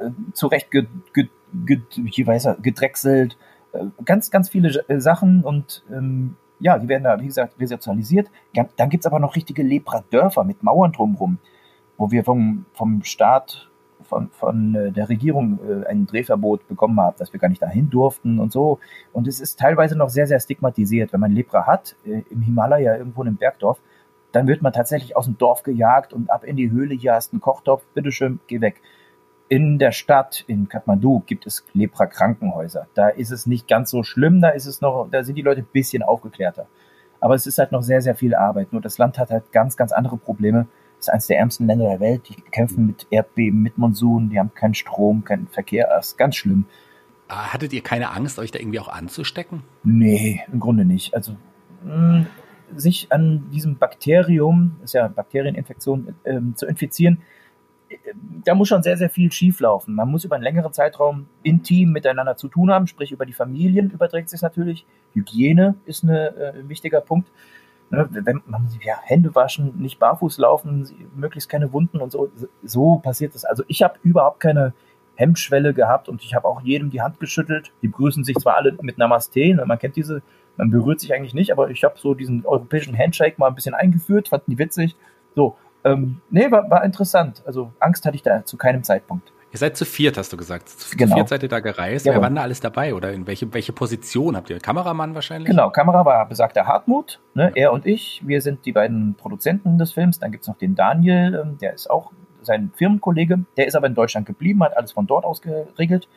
äh, 0.00 0.10
zurecht 0.34 0.70
ge, 0.70 0.86
gedrechselt, 1.64 3.36
äh, 3.72 3.84
ganz, 4.04 4.30
ganz 4.30 4.48
viele 4.48 4.84
äh, 4.88 5.00
Sachen 5.00 5.44
und 5.44 5.84
ähm, 5.90 6.36
ja, 6.60 6.78
die 6.78 6.88
werden 6.88 7.04
da, 7.04 7.20
wie 7.20 7.26
gesagt, 7.26 7.58
resozialisiert. 7.58 8.30
Dann 8.76 8.88
gibt 8.88 9.04
es 9.04 9.06
aber 9.06 9.18
noch 9.18 9.34
richtige 9.34 9.64
Lepra-Dörfer 9.64 10.44
mit 10.44 10.62
Mauern 10.62 10.92
drumherum, 10.92 11.38
wo 11.96 12.12
wir 12.12 12.22
vom, 12.22 12.66
vom 12.72 13.02
Staat 13.02 13.68
von, 14.04 14.30
von 14.30 14.74
äh, 14.74 14.92
der 14.92 15.08
Regierung 15.08 15.58
äh, 15.68 15.86
ein 15.86 16.06
Drehverbot 16.06 16.68
bekommen 16.68 17.00
habe, 17.00 17.16
dass 17.18 17.32
wir 17.32 17.40
gar 17.40 17.48
nicht 17.48 17.62
dahin 17.62 17.90
durften 17.90 18.38
und 18.38 18.52
so. 18.52 18.78
Und 19.12 19.26
es 19.26 19.40
ist 19.40 19.58
teilweise 19.58 19.96
noch 19.96 20.08
sehr, 20.08 20.26
sehr 20.26 20.38
stigmatisiert. 20.38 21.12
Wenn 21.12 21.20
man 21.20 21.32
Lepra 21.32 21.66
hat, 21.66 21.96
im 22.04 22.42
Himalaya, 22.42 22.96
irgendwo 22.96 23.22
in 23.22 23.28
einem 23.28 23.36
Bergdorf, 23.38 23.80
dann 24.32 24.46
wird 24.46 24.62
man 24.62 24.72
tatsächlich 24.72 25.16
aus 25.16 25.26
dem 25.26 25.38
Dorf 25.38 25.62
gejagt 25.62 26.12
und 26.12 26.30
ab 26.30 26.44
in 26.44 26.56
die 26.56 26.70
Höhle, 26.70 26.94
hier 26.94 27.14
hast 27.14 27.32
du 27.32 27.36
einen 27.36 27.40
Kochtopf, 27.40 27.84
bitteschön, 27.94 28.40
geh 28.46 28.60
weg. 28.60 28.80
In 29.48 29.78
der 29.78 29.92
Stadt, 29.92 30.44
in 30.46 30.68
Kathmandu, 30.68 31.22
gibt 31.26 31.46
es 31.46 31.64
Lepra-Krankenhäuser. 31.74 32.86
Da 32.94 33.08
ist 33.08 33.30
es 33.30 33.46
nicht 33.46 33.68
ganz 33.68 33.90
so 33.90 34.02
schlimm, 34.02 34.40
da 34.40 34.48
ist 34.50 34.66
es 34.66 34.80
noch, 34.80 35.08
da 35.10 35.24
sind 35.24 35.34
die 35.36 35.42
Leute 35.42 35.60
ein 35.60 35.68
bisschen 35.72 36.02
aufgeklärter. 36.02 36.66
Aber 37.20 37.34
es 37.34 37.46
ist 37.46 37.58
halt 37.58 37.70
noch 37.70 37.82
sehr, 37.82 38.02
sehr 38.02 38.14
viel 38.14 38.34
Arbeit. 38.34 38.72
Nur 38.72 38.82
das 38.82 38.98
Land 38.98 39.18
hat 39.18 39.30
halt 39.30 39.52
ganz, 39.52 39.76
ganz 39.76 39.92
andere 39.92 40.16
Probleme. 40.16 40.66
Es 40.98 41.06
ist 41.06 41.12
eines 41.12 41.26
der 41.26 41.38
ärmsten 41.38 41.66
Länder 41.66 41.88
der 41.88 42.00
Welt. 42.00 42.28
Die 42.28 42.34
kämpfen 42.34 42.86
mit 42.86 43.06
Erdbeben, 43.10 43.62
mit 43.62 43.78
Monsun, 43.78 44.30
die 44.30 44.38
haben 44.38 44.54
keinen 44.54 44.74
Strom, 44.74 45.24
keinen 45.24 45.46
Verkehr. 45.48 45.88
Das 45.88 46.08
ist 46.08 46.18
ganz 46.18 46.36
schlimm. 46.36 46.64
Ah, 47.28 47.52
hattet 47.52 47.72
ihr 47.72 47.82
keine 47.82 48.10
Angst, 48.10 48.38
euch 48.38 48.50
da 48.50 48.58
irgendwie 48.58 48.80
auch 48.80 48.88
anzustecken? 48.88 49.62
Nee, 49.84 50.42
im 50.52 50.60
Grunde 50.60 50.84
nicht. 50.84 51.14
Also 51.14 51.36
mh, 51.84 52.26
sich 52.74 53.12
an 53.12 53.50
diesem 53.50 53.78
Bakterium, 53.78 54.76
ist 54.82 54.94
ja 54.94 55.08
Bakterieninfektion, 55.08 56.14
ähm, 56.24 56.56
zu 56.56 56.66
infizieren, 56.66 57.18
äh, 57.18 57.20
da 58.44 58.54
muss 58.54 58.68
schon 58.68 58.82
sehr, 58.82 58.96
sehr 58.96 59.10
viel 59.10 59.30
schieflaufen. 59.30 59.94
Man 59.94 60.10
muss 60.10 60.24
über 60.24 60.34
einen 60.34 60.44
längeren 60.44 60.72
Zeitraum 60.72 61.26
intim 61.42 61.92
miteinander 61.92 62.36
zu 62.36 62.48
tun 62.48 62.70
haben, 62.70 62.86
sprich 62.86 63.12
über 63.12 63.26
die 63.26 63.32
Familien 63.32 63.90
überträgt 63.90 64.28
sich 64.28 64.42
natürlich. 64.42 64.86
Hygiene 65.14 65.74
ist 65.86 66.02
ein 66.04 66.10
äh, 66.10 66.54
wichtiger 66.68 67.00
Punkt. 67.00 67.30
Ne, 67.90 68.08
wenn 68.10 68.40
man 68.46 68.68
ja, 68.82 68.94
Hände 69.02 69.34
waschen, 69.34 69.78
nicht 69.78 69.98
barfuß 69.98 70.38
laufen, 70.38 70.88
möglichst 71.14 71.50
keine 71.50 71.72
Wunden 71.72 71.98
und 71.98 72.10
so, 72.10 72.30
so 72.62 72.96
passiert 72.96 73.34
das. 73.34 73.44
Also 73.44 73.64
ich 73.68 73.82
habe 73.82 73.98
überhaupt 74.02 74.40
keine 74.40 74.72
Hemmschwelle 75.14 75.74
gehabt 75.74 76.08
und 76.08 76.22
ich 76.22 76.34
habe 76.34 76.48
auch 76.48 76.62
jedem 76.62 76.88
die 76.88 77.02
Hand 77.02 77.20
geschüttelt. 77.20 77.70
Die 77.82 77.88
begrüßen 77.88 78.24
sich 78.24 78.36
zwar 78.36 78.56
alle 78.56 78.76
mit 78.80 78.96
Namaste, 78.96 79.54
ne, 79.54 79.64
man 79.66 79.78
kennt 79.78 79.96
diese 79.96 80.22
man 80.56 80.70
berührt 80.70 81.00
sich 81.00 81.14
eigentlich 81.14 81.34
nicht, 81.34 81.52
aber 81.52 81.70
ich 81.70 81.82
habe 81.84 81.98
so 81.98 82.14
diesen 82.14 82.44
europäischen 82.44 82.96
Handshake 82.96 83.36
mal 83.38 83.48
ein 83.48 83.54
bisschen 83.54 83.74
eingeführt, 83.74 84.28
fanden 84.28 84.50
die 84.50 84.58
witzig. 84.58 84.96
So, 85.34 85.56
ähm, 85.84 86.20
nee, 86.30 86.50
war, 86.50 86.68
war 86.70 86.84
interessant. 86.84 87.42
Also 87.46 87.72
Angst 87.80 88.04
hatte 88.06 88.16
ich 88.16 88.22
da 88.22 88.44
zu 88.44 88.56
keinem 88.56 88.82
Zeitpunkt. 88.82 89.32
Ihr 89.52 89.58
seid 89.58 89.76
zu 89.76 89.84
viert, 89.84 90.16
hast 90.16 90.32
du 90.32 90.38
gesagt. 90.38 90.70
Zu 90.70 90.96
genau. 90.96 91.14
viert 91.14 91.28
seid 91.28 91.42
ihr 91.42 91.48
da 91.48 91.60
gereist. 91.60 92.06
Ja, 92.06 92.14
Wer 92.14 92.22
war 92.22 92.30
da 92.30 92.40
alles 92.40 92.60
dabei? 92.60 92.94
Oder 92.94 93.12
in 93.12 93.26
welche, 93.26 93.52
welche 93.52 93.74
Position 93.74 94.34
habt 94.34 94.48
ihr? 94.48 94.58
Kameramann 94.58 95.14
wahrscheinlich? 95.14 95.50
Genau, 95.50 95.68
Kamera 95.68 96.06
war 96.06 96.26
besagter 96.26 96.66
Hartmut, 96.66 97.20
ne? 97.34 97.52
Ja. 97.54 97.64
er 97.64 97.72
und 97.72 97.84
ich. 97.84 98.22
Wir 98.24 98.40
sind 98.40 98.64
die 98.64 98.72
beiden 98.72 99.14
Produzenten 99.14 99.76
des 99.76 99.92
Films. 99.92 100.18
Dann 100.18 100.32
gibt's 100.32 100.48
noch 100.48 100.56
den 100.56 100.74
Daniel, 100.74 101.34
ähm, 101.34 101.58
der 101.58 101.74
ist 101.74 101.90
auch 101.90 102.12
sein 102.40 102.72
Firmenkollege. 102.74 103.44
Der 103.58 103.66
ist 103.66 103.76
aber 103.76 103.88
in 103.88 103.94
Deutschland 103.94 104.26
geblieben, 104.26 104.62
hat 104.64 104.74
alles 104.74 104.92
von 104.92 105.06
dort 105.06 105.26
aus 105.26 105.42
geregelt. 105.42 106.08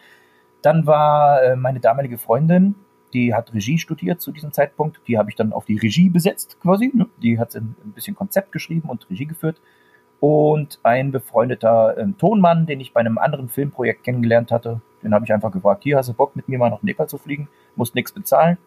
Dann 0.61 0.88
war 0.88 1.43
äh, 1.43 1.55
meine 1.57 1.82
damalige 1.82 2.18
Freundin, 2.18 2.76
die 3.16 3.34
hat 3.34 3.53
Regie 3.53 3.78
studiert 3.78 4.20
zu 4.20 4.34
diesem 4.34 4.51
Zeitpunkt. 4.51 4.99
Die 5.07 5.18
habe 5.18 5.30
ich 5.30 5.36
dann 5.36 5.53
auf 5.53 5.66
die 5.66 5.78
Regie 5.78 6.09
besetzt 6.09 6.57
quasi. 6.61 6.91
Ne? 6.93 7.07
Die 7.24 7.39
hat 7.39 7.55
ein, 7.55 7.76
bisschen 7.95 8.16
Konzept 8.16 8.51
geschrieben 8.51 8.89
und 8.89 9.09
Regie 9.09 9.26
geführt. 9.26 9.61
Und 10.20 10.80
ein 10.84 11.11
befreundeter 11.11 11.97
äh, 11.97 12.07
Tonmann, 12.18 12.66
den 12.66 12.82
ich 12.82 12.93
bei 12.93 12.99
einem 12.99 13.18
anderen 13.18 13.47
Filmprojekt 13.47 14.03
kennengelernt 14.03 14.51
hatte, 14.51 14.82
den 15.01 15.13
habe 15.13 15.24
ich 15.24 15.32
einfach 15.32 15.51
gefragt, 15.51 15.84
hier 15.84 15.97
hast 15.97 16.09
du 16.09 16.13
Bock 16.13 16.36
mit 16.36 16.49
mir 16.49 16.57
mal 16.57 16.70
nach 16.70 16.84
Nepal 16.84 17.07
zu 17.07 17.18
fliegen, 17.18 17.47
musst 17.76 17.95
nichts 17.95 18.11
bezahlen, 18.11 18.57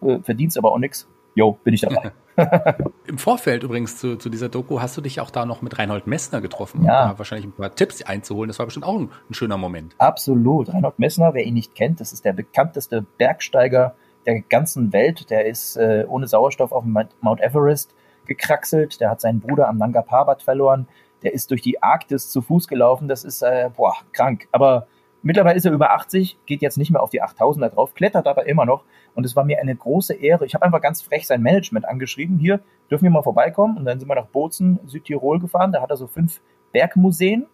äh, 0.00 0.20
verdienst 0.20 0.56
aber 0.56 0.72
auch 0.72 0.78
nichts. 0.78 1.06
Jo, 1.38 1.52
bin 1.62 1.72
ich 1.72 1.82
dabei. 1.82 2.10
Im 3.06 3.16
Vorfeld 3.16 3.62
übrigens 3.62 3.96
zu, 3.96 4.16
zu, 4.16 4.28
dieser 4.28 4.48
Doku 4.48 4.80
hast 4.80 4.96
du 4.96 5.00
dich 5.00 5.20
auch 5.20 5.30
da 5.30 5.46
noch 5.46 5.62
mit 5.62 5.78
Reinhold 5.78 6.08
Messner 6.08 6.40
getroffen, 6.40 6.84
ja. 6.84 7.04
um 7.04 7.10
da 7.10 7.18
wahrscheinlich 7.18 7.46
ein 7.46 7.52
paar 7.52 7.72
Tipps 7.72 8.02
einzuholen. 8.02 8.48
Das 8.48 8.58
war 8.58 8.66
bestimmt 8.66 8.84
auch 8.84 8.98
ein, 8.98 9.08
ein, 9.30 9.34
schöner 9.34 9.56
Moment. 9.56 9.94
Absolut. 9.98 10.68
Reinhold 10.74 10.98
Messner, 10.98 11.34
wer 11.34 11.44
ihn 11.44 11.54
nicht 11.54 11.76
kennt, 11.76 12.00
das 12.00 12.12
ist 12.12 12.24
der 12.24 12.32
bekannteste 12.32 13.06
Bergsteiger 13.18 13.94
der 14.26 14.40
ganzen 14.40 14.92
Welt. 14.92 15.30
Der 15.30 15.46
ist 15.46 15.76
äh, 15.76 16.06
ohne 16.08 16.26
Sauerstoff 16.26 16.72
auf 16.72 16.82
Mount 16.84 17.40
Everest 17.40 17.94
gekraxelt. 18.26 19.00
Der 19.00 19.10
hat 19.10 19.20
seinen 19.20 19.38
Bruder 19.38 19.68
am 19.68 19.78
Nanga 19.78 20.02
Parbat 20.02 20.42
verloren. 20.42 20.88
Der 21.22 21.34
ist 21.34 21.52
durch 21.52 21.62
die 21.62 21.80
Arktis 21.80 22.30
zu 22.30 22.42
Fuß 22.42 22.66
gelaufen. 22.66 23.06
Das 23.06 23.22
ist, 23.22 23.42
äh, 23.42 23.70
boah, 23.76 23.94
krank. 24.12 24.48
Aber 24.50 24.88
mittlerweile 25.22 25.56
ist 25.56 25.64
er 25.64 25.72
über 25.72 25.92
80, 25.92 26.38
geht 26.46 26.62
jetzt 26.62 26.78
nicht 26.78 26.90
mehr 26.90 27.02
auf 27.02 27.10
die 27.10 27.22
8000er 27.22 27.70
drauf, 27.70 27.94
klettert 27.94 28.26
aber 28.26 28.46
immer 28.46 28.64
noch. 28.64 28.84
Und 29.14 29.24
es 29.24 29.36
war 29.36 29.44
mir 29.44 29.60
eine 29.60 29.74
große 29.74 30.14
Ehre. 30.14 30.46
Ich 30.46 30.54
habe 30.54 30.64
einfach 30.64 30.80
ganz 30.80 31.02
frech 31.02 31.26
sein 31.26 31.42
Management 31.42 31.86
angeschrieben. 31.86 32.38
Hier 32.38 32.60
dürfen 32.90 33.04
wir 33.04 33.10
mal 33.10 33.22
vorbeikommen. 33.22 33.76
Und 33.76 33.84
dann 33.84 33.98
sind 33.98 34.08
wir 34.08 34.14
nach 34.14 34.26
Bozen, 34.26 34.78
Südtirol 34.86 35.40
gefahren. 35.40 35.72
Da 35.72 35.82
hat 35.82 35.90
er 35.90 35.96
so 35.96 36.06
fünf 36.06 36.40
Bergmuseen. 36.72 37.46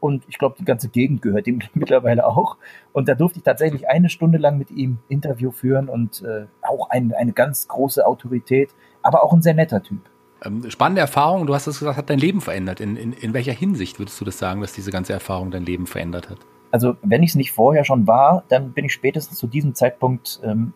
Und 0.00 0.24
ich 0.28 0.38
glaube, 0.38 0.56
die 0.58 0.64
ganze 0.64 0.88
Gegend 0.88 1.22
gehört 1.22 1.46
ihm 1.46 1.60
mittlerweile 1.74 2.26
auch. 2.26 2.56
Und 2.92 3.08
da 3.08 3.14
durfte 3.14 3.38
ich 3.38 3.44
tatsächlich 3.44 3.88
eine 3.88 4.08
Stunde 4.08 4.38
lang 4.38 4.58
mit 4.58 4.70
ihm 4.70 4.98
Interview 5.08 5.50
führen 5.50 5.88
und 5.88 6.22
äh, 6.22 6.46
auch 6.62 6.90
ein, 6.90 7.12
eine 7.14 7.32
ganz 7.32 7.68
große 7.68 8.04
Autorität, 8.04 8.70
aber 9.02 9.22
auch 9.22 9.32
ein 9.32 9.42
sehr 9.42 9.54
netter 9.54 9.82
Typ. 9.82 10.00
Ähm, 10.44 10.68
spannende 10.70 11.00
Erfahrung, 11.00 11.46
du 11.46 11.54
hast 11.54 11.68
es 11.68 11.78
gesagt, 11.78 11.96
hat 11.96 12.10
dein 12.10 12.18
Leben 12.18 12.40
verändert. 12.40 12.80
In, 12.80 12.96
in, 12.96 13.12
in 13.12 13.32
welcher 13.32 13.52
Hinsicht 13.52 14.00
würdest 14.00 14.20
du 14.20 14.24
das 14.24 14.38
sagen, 14.38 14.60
dass 14.60 14.72
diese 14.72 14.90
ganze 14.90 15.12
Erfahrung 15.12 15.52
dein 15.52 15.64
Leben 15.64 15.86
verändert 15.86 16.30
hat? 16.30 16.38
Also, 16.72 16.96
wenn 17.02 17.22
ich 17.22 17.30
es 17.30 17.36
nicht 17.36 17.52
vorher 17.52 17.84
schon 17.84 18.06
war, 18.06 18.44
dann 18.48 18.72
bin 18.72 18.86
ich 18.86 18.92
spätestens 18.92 19.38
zu 19.38 19.46
diesem 19.46 19.74
Zeitpunkt 19.74 20.40
ähm, 20.42 20.72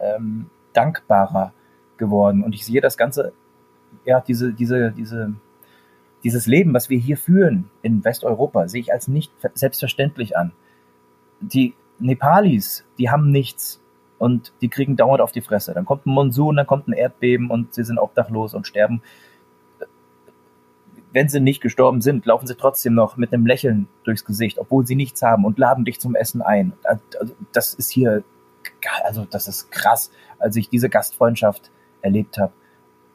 ähm, 0.00 0.46
dankbarer 0.72 1.52
geworden. 1.98 2.42
Und 2.42 2.54
ich 2.54 2.64
sehe 2.64 2.80
das 2.80 2.96
Ganze, 2.96 3.32
ja, 4.04 4.20
diese, 4.20 4.52
diese, 4.52 4.92
diese, 4.92 5.34
dieses 6.22 6.46
Leben, 6.46 6.72
was 6.72 6.88
wir 6.88 6.98
hier 6.98 7.16
führen 7.16 7.68
in 7.82 8.04
Westeuropa, 8.04 8.68
sehe 8.68 8.80
ich 8.80 8.92
als 8.92 9.08
nicht 9.08 9.32
selbstverständlich 9.54 10.36
an. 10.36 10.52
Die 11.40 11.74
Nepalis, 11.98 12.84
die 12.98 13.10
haben 13.10 13.30
nichts 13.30 13.80
und 14.18 14.52
die 14.60 14.68
kriegen 14.68 14.96
dauernd 14.96 15.20
auf 15.20 15.32
die 15.32 15.40
Fresse. 15.40 15.74
Dann 15.74 15.84
kommt 15.84 16.06
ein 16.06 16.10
Monsun, 16.10 16.54
dann 16.54 16.66
kommt 16.66 16.86
ein 16.86 16.92
Erdbeben 16.92 17.50
und 17.50 17.74
sie 17.74 17.82
sind 17.82 17.98
obdachlos 17.98 18.54
und 18.54 18.66
sterben. 18.66 19.02
Wenn 21.12 21.28
sie 21.28 21.40
nicht 21.40 21.60
gestorben 21.60 22.00
sind, 22.00 22.24
laufen 22.24 22.46
sie 22.46 22.56
trotzdem 22.56 22.94
noch 22.94 23.16
mit 23.16 23.32
einem 23.32 23.46
Lächeln 23.46 23.88
durchs 24.04 24.24
Gesicht, 24.24 24.58
obwohl 24.58 24.86
sie 24.86 24.96
nichts 24.96 25.22
haben 25.22 25.44
und 25.44 25.58
laden 25.58 25.84
dich 25.84 26.00
zum 26.00 26.14
Essen 26.14 26.40
ein. 26.42 26.72
Also, 26.84 27.34
das 27.52 27.74
ist 27.74 27.90
hier 27.90 28.24
also 29.04 29.26
das 29.28 29.48
ist 29.48 29.70
krass, 29.70 30.10
als 30.38 30.56
ich 30.56 30.68
diese 30.68 30.88
Gastfreundschaft 30.88 31.70
erlebt 32.00 32.38
habe. 32.38 32.52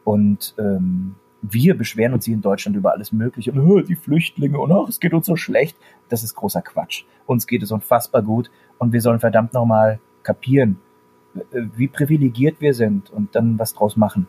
Und 0.03 0.55
ähm, 0.57 1.15
wir 1.41 1.77
beschweren 1.77 2.13
uns 2.13 2.25
hier 2.25 2.33
in 2.33 2.41
Deutschland 2.41 2.77
über 2.77 2.93
alles 2.93 3.11
Mögliche. 3.11 3.51
Und, 3.51 3.89
die 3.89 3.95
Flüchtlinge 3.95 4.59
und 4.59 4.71
ach, 4.71 4.87
es 4.87 4.99
geht 4.99 5.13
uns 5.13 5.25
so 5.25 5.35
schlecht. 5.35 5.77
Das 6.09 6.23
ist 6.23 6.35
großer 6.35 6.61
Quatsch. 6.61 7.03
Uns 7.25 7.47
geht 7.47 7.63
es 7.63 7.71
unfassbar 7.71 8.21
gut 8.21 8.49
und 8.77 8.93
wir 8.93 9.01
sollen 9.01 9.19
verdammt 9.19 9.53
nochmal 9.53 9.99
kapieren, 10.23 10.77
wie 11.51 11.87
privilegiert 11.87 12.61
wir 12.61 12.73
sind 12.73 13.09
und 13.09 13.35
dann 13.35 13.59
was 13.59 13.73
draus 13.73 13.95
machen. 13.95 14.27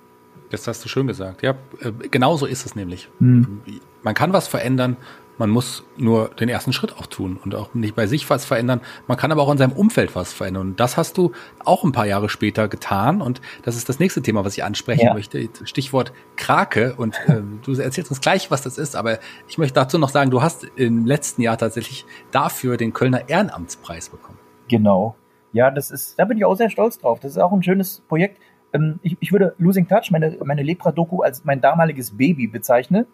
Das 0.50 0.66
hast 0.66 0.84
du 0.84 0.88
schön 0.88 1.06
gesagt. 1.06 1.42
Ja, 1.42 1.54
äh, 1.80 1.92
genau 2.10 2.36
so 2.36 2.46
ist 2.46 2.66
es 2.66 2.74
nämlich. 2.74 3.08
Hm. 3.18 3.60
Man 4.02 4.14
kann 4.14 4.32
was 4.32 4.48
verändern, 4.48 4.96
man 5.38 5.50
muss 5.50 5.84
nur 5.96 6.30
den 6.30 6.48
ersten 6.48 6.72
Schritt 6.72 6.96
auch 6.98 7.06
tun 7.06 7.38
und 7.42 7.54
auch 7.54 7.72
nicht 7.72 7.94
bei 7.94 8.06
sich 8.06 8.28
was 8.28 8.44
verändern. 8.44 8.80
Man 9.06 9.16
kann 9.16 9.30
aber 9.30 9.42
auch 9.42 9.52
in 9.52 9.58
seinem 9.58 9.72
Umfeld 9.72 10.14
was 10.16 10.32
verändern. 10.32 10.68
Und 10.68 10.80
das 10.80 10.96
hast 10.96 11.16
du 11.16 11.32
auch 11.64 11.84
ein 11.84 11.92
paar 11.92 12.06
Jahre 12.06 12.28
später 12.28 12.66
getan. 12.68 13.22
Und 13.22 13.40
das 13.62 13.76
ist 13.76 13.88
das 13.88 14.00
nächste 14.00 14.20
Thema, 14.20 14.44
was 14.44 14.56
ich 14.56 14.64
ansprechen 14.64 15.06
ja. 15.06 15.14
möchte. 15.14 15.48
Stichwort 15.64 16.12
Krake. 16.36 16.94
Und 16.96 17.14
äh, 17.28 17.40
du 17.64 17.72
erzählst 17.74 18.10
uns 18.10 18.20
gleich, 18.20 18.50
was 18.50 18.62
das 18.62 18.78
ist. 18.78 18.96
Aber 18.96 19.18
ich 19.46 19.58
möchte 19.58 19.74
dazu 19.74 19.96
noch 19.98 20.10
sagen, 20.10 20.30
du 20.30 20.42
hast 20.42 20.64
im 20.76 21.06
letzten 21.06 21.42
Jahr 21.42 21.56
tatsächlich 21.56 22.04
dafür 22.32 22.76
den 22.76 22.92
Kölner 22.92 23.28
Ehrenamtspreis 23.28 24.08
bekommen. 24.08 24.38
Genau. 24.66 25.14
Ja, 25.52 25.70
das 25.70 25.90
ist, 25.90 26.18
da 26.18 26.24
bin 26.24 26.36
ich 26.36 26.44
auch 26.44 26.56
sehr 26.56 26.68
stolz 26.68 26.98
drauf. 26.98 27.20
Das 27.20 27.32
ist 27.32 27.38
auch 27.38 27.52
ein 27.52 27.62
schönes 27.62 28.02
Projekt. 28.08 28.40
Ähm, 28.72 29.00
ich, 29.02 29.16
ich 29.20 29.32
würde 29.32 29.54
Losing 29.58 29.88
Touch, 29.88 30.10
meine, 30.10 30.36
meine 30.44 30.62
Lepra-Doku, 30.62 31.22
als 31.22 31.44
mein 31.44 31.60
damaliges 31.60 32.16
Baby 32.16 32.46
bezeichnen 32.46 33.06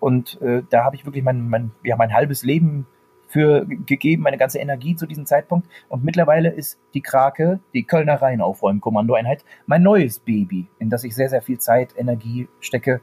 und 0.00 0.40
äh, 0.42 0.62
da 0.70 0.84
habe 0.84 0.96
ich 0.96 1.06
wirklich 1.06 1.24
mein, 1.24 1.48
mein, 1.48 1.72
ja, 1.82 1.96
mein 1.96 2.12
halbes 2.12 2.42
Leben 2.42 2.86
für 3.28 3.66
gegeben, 3.66 4.22
meine 4.22 4.38
ganze 4.38 4.58
Energie 4.58 4.94
zu 4.94 5.06
diesem 5.06 5.26
Zeitpunkt. 5.26 5.66
Und 5.88 6.04
mittlerweile 6.04 6.50
ist 6.50 6.78
die 6.94 7.00
Krake, 7.00 7.60
die 7.74 7.82
Kölner 7.82 8.22
Rheinaufräumkommandoeinheit, 8.22 9.44
mein 9.66 9.82
neues 9.82 10.20
Baby, 10.20 10.68
in 10.78 10.90
das 10.90 11.04
ich 11.04 11.14
sehr, 11.14 11.28
sehr 11.28 11.42
viel 11.42 11.58
Zeit, 11.58 11.94
Energie 11.96 12.48
stecke. 12.60 13.00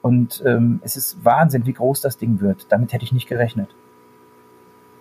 Und 0.00 0.42
ähm, 0.46 0.80
es 0.84 0.96
ist 0.96 1.24
Wahnsinn, 1.24 1.66
wie 1.66 1.72
groß 1.72 2.02
das 2.02 2.18
Ding 2.18 2.40
wird. 2.40 2.70
Damit 2.70 2.92
hätte 2.92 3.04
ich 3.04 3.12
nicht 3.12 3.28
gerechnet. 3.28 3.74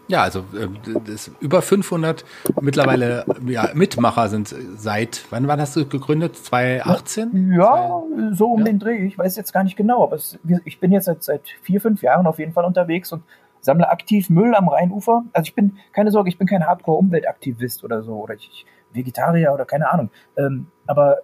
Ja, 0.07 0.23
also 0.23 0.39
äh, 0.39 0.67
das, 1.05 1.31
über 1.39 1.61
500 1.61 2.25
mittlerweile 2.61 3.25
ja, 3.45 3.69
Mitmacher 3.73 4.27
sind 4.27 4.53
seit, 4.77 5.25
wann, 5.29 5.47
wann 5.47 5.61
hast 5.61 5.75
du 5.75 5.87
gegründet? 5.87 6.35
2018? 6.35 7.53
Ja, 7.53 8.03
so 8.31 8.47
um 8.47 8.59
ja. 8.59 8.65
den 8.65 8.79
Dreh. 8.79 9.05
Ich 9.05 9.17
weiß 9.17 9.35
jetzt 9.37 9.53
gar 9.53 9.63
nicht 9.63 9.77
genau, 9.77 10.03
aber 10.03 10.17
es, 10.17 10.37
ich 10.65 10.79
bin 10.79 10.91
jetzt 10.91 11.05
seit, 11.05 11.23
seit 11.23 11.47
vier, 11.61 11.79
fünf 11.79 12.01
Jahren 12.01 12.27
auf 12.27 12.39
jeden 12.39 12.53
Fall 12.53 12.65
unterwegs 12.65 13.11
und 13.13 13.23
sammle 13.61 13.89
aktiv 13.89 14.29
Müll 14.29 14.53
am 14.55 14.67
Rheinufer. 14.67 15.23
Also 15.31 15.47
ich 15.47 15.55
bin, 15.55 15.77
keine 15.93 16.11
Sorge, 16.11 16.29
ich 16.29 16.37
bin 16.37 16.47
kein 16.47 16.67
Hardcore-Umweltaktivist 16.67 17.83
oder 17.83 18.03
so 18.03 18.15
oder 18.15 18.33
ich, 18.33 18.65
Vegetarier 18.91 19.53
oder 19.53 19.65
keine 19.65 19.89
Ahnung. 19.89 20.09
Ähm, 20.37 20.67
aber 20.85 21.19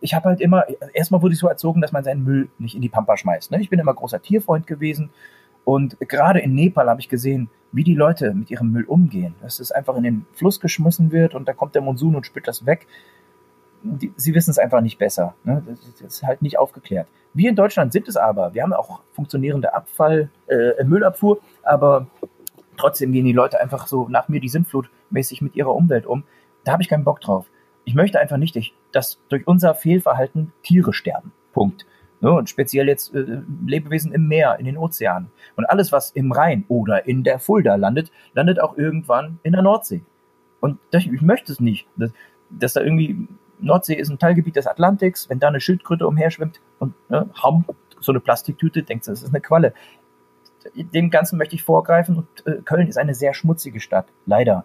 ich 0.00 0.14
habe 0.14 0.26
halt 0.26 0.40
immer, 0.40 0.64
erstmal 0.92 1.20
wurde 1.20 1.34
ich 1.34 1.40
so 1.40 1.48
erzogen, 1.48 1.80
dass 1.80 1.90
man 1.90 2.04
seinen 2.04 2.22
Müll 2.22 2.48
nicht 2.58 2.76
in 2.76 2.82
die 2.82 2.88
Pampa 2.88 3.16
schmeißt. 3.16 3.50
Ne? 3.50 3.60
Ich 3.60 3.70
bin 3.70 3.80
immer 3.80 3.94
großer 3.94 4.22
Tierfreund 4.22 4.66
gewesen 4.66 5.10
Und 5.64 5.98
gerade 6.00 6.40
in 6.40 6.54
Nepal 6.54 6.88
habe 6.88 7.00
ich 7.00 7.08
gesehen, 7.08 7.48
wie 7.72 7.84
die 7.84 7.94
Leute 7.94 8.34
mit 8.34 8.50
ihrem 8.50 8.70
Müll 8.70 8.84
umgehen. 8.84 9.34
Dass 9.42 9.60
es 9.60 9.72
einfach 9.72 9.96
in 9.96 10.02
den 10.02 10.26
Fluss 10.32 10.60
geschmissen 10.60 11.10
wird 11.10 11.34
und 11.34 11.48
da 11.48 11.52
kommt 11.52 11.74
der 11.74 11.82
Monsun 11.82 12.14
und 12.14 12.26
spült 12.26 12.46
das 12.46 12.66
weg. 12.66 12.86
Die, 13.82 14.12
sie 14.16 14.34
wissen 14.34 14.50
es 14.50 14.58
einfach 14.58 14.80
nicht 14.80 14.98
besser. 14.98 15.34
Ne? 15.44 15.62
Das 16.00 16.14
ist 16.14 16.22
halt 16.22 16.40
nicht 16.40 16.58
aufgeklärt. 16.58 17.08
Wir 17.34 17.50
in 17.50 17.56
Deutschland 17.56 17.92
sind 17.92 18.08
es 18.08 18.16
aber. 18.16 18.54
Wir 18.54 18.62
haben 18.62 18.72
auch 18.72 19.00
funktionierende 19.12 19.74
Abfall, 19.74 20.30
äh, 20.46 20.84
Müllabfuhr, 20.84 21.40
aber 21.62 22.06
trotzdem 22.76 23.12
gehen 23.12 23.24
die 23.24 23.32
Leute 23.32 23.60
einfach 23.60 23.86
so 23.86 24.08
nach 24.08 24.28
mir 24.28 24.40
die 24.40 24.48
Sintflut 24.48 24.88
mäßig 25.10 25.42
mit 25.42 25.56
ihrer 25.56 25.74
Umwelt 25.74 26.06
um. 26.06 26.24
Da 26.64 26.72
habe 26.72 26.82
ich 26.82 26.88
keinen 26.88 27.04
Bock 27.04 27.20
drauf. 27.20 27.46
Ich 27.84 27.94
möchte 27.94 28.18
einfach 28.20 28.36
nicht, 28.36 28.56
dass 28.92 29.18
durch 29.28 29.46
unser 29.46 29.74
Fehlverhalten 29.74 30.52
Tiere 30.62 30.92
sterben. 30.92 31.32
Punkt. 31.52 31.84
Ne? 32.24 32.32
Und 32.32 32.48
speziell 32.48 32.88
jetzt 32.88 33.14
äh, 33.14 33.42
Lebewesen 33.66 34.12
im 34.12 34.26
Meer, 34.26 34.56
in 34.58 34.64
den 34.64 34.78
Ozeanen. 34.78 35.30
Und 35.56 35.66
alles, 35.66 35.92
was 35.92 36.10
im 36.12 36.32
Rhein 36.32 36.64
oder 36.68 37.06
in 37.06 37.22
der 37.22 37.38
Fulda 37.38 37.74
landet, 37.74 38.10
landet 38.32 38.58
auch 38.60 38.78
irgendwann 38.78 39.38
in 39.42 39.52
der 39.52 39.60
Nordsee. 39.60 40.00
Und 40.60 40.78
das, 40.90 41.04
ich 41.04 41.20
möchte 41.20 41.52
es 41.52 41.60
nicht, 41.60 41.86
dass, 41.96 42.12
dass 42.48 42.72
da 42.72 42.80
irgendwie 42.80 43.28
Nordsee 43.58 43.94
ist 43.94 44.08
ein 44.08 44.18
Teilgebiet 44.18 44.56
des 44.56 44.66
Atlantiks, 44.66 45.28
wenn 45.28 45.38
da 45.38 45.48
eine 45.48 45.60
Schildkröte 45.60 46.06
umherschwimmt 46.06 46.62
und 46.78 46.94
ne, 47.10 47.28
haum, 47.42 47.66
so 48.00 48.12
eine 48.12 48.20
Plastiktüte, 48.20 48.82
denkst 48.82 49.04
du, 49.04 49.12
das 49.12 49.22
ist 49.22 49.28
eine 49.28 49.42
Qualle. 49.42 49.74
Dem 50.74 51.10
Ganzen 51.10 51.36
möchte 51.36 51.56
ich 51.56 51.62
vorgreifen 51.62 52.16
und 52.16 52.46
äh, 52.46 52.62
Köln 52.62 52.88
ist 52.88 52.96
eine 52.96 53.14
sehr 53.14 53.34
schmutzige 53.34 53.80
Stadt, 53.80 54.06
leider. 54.24 54.64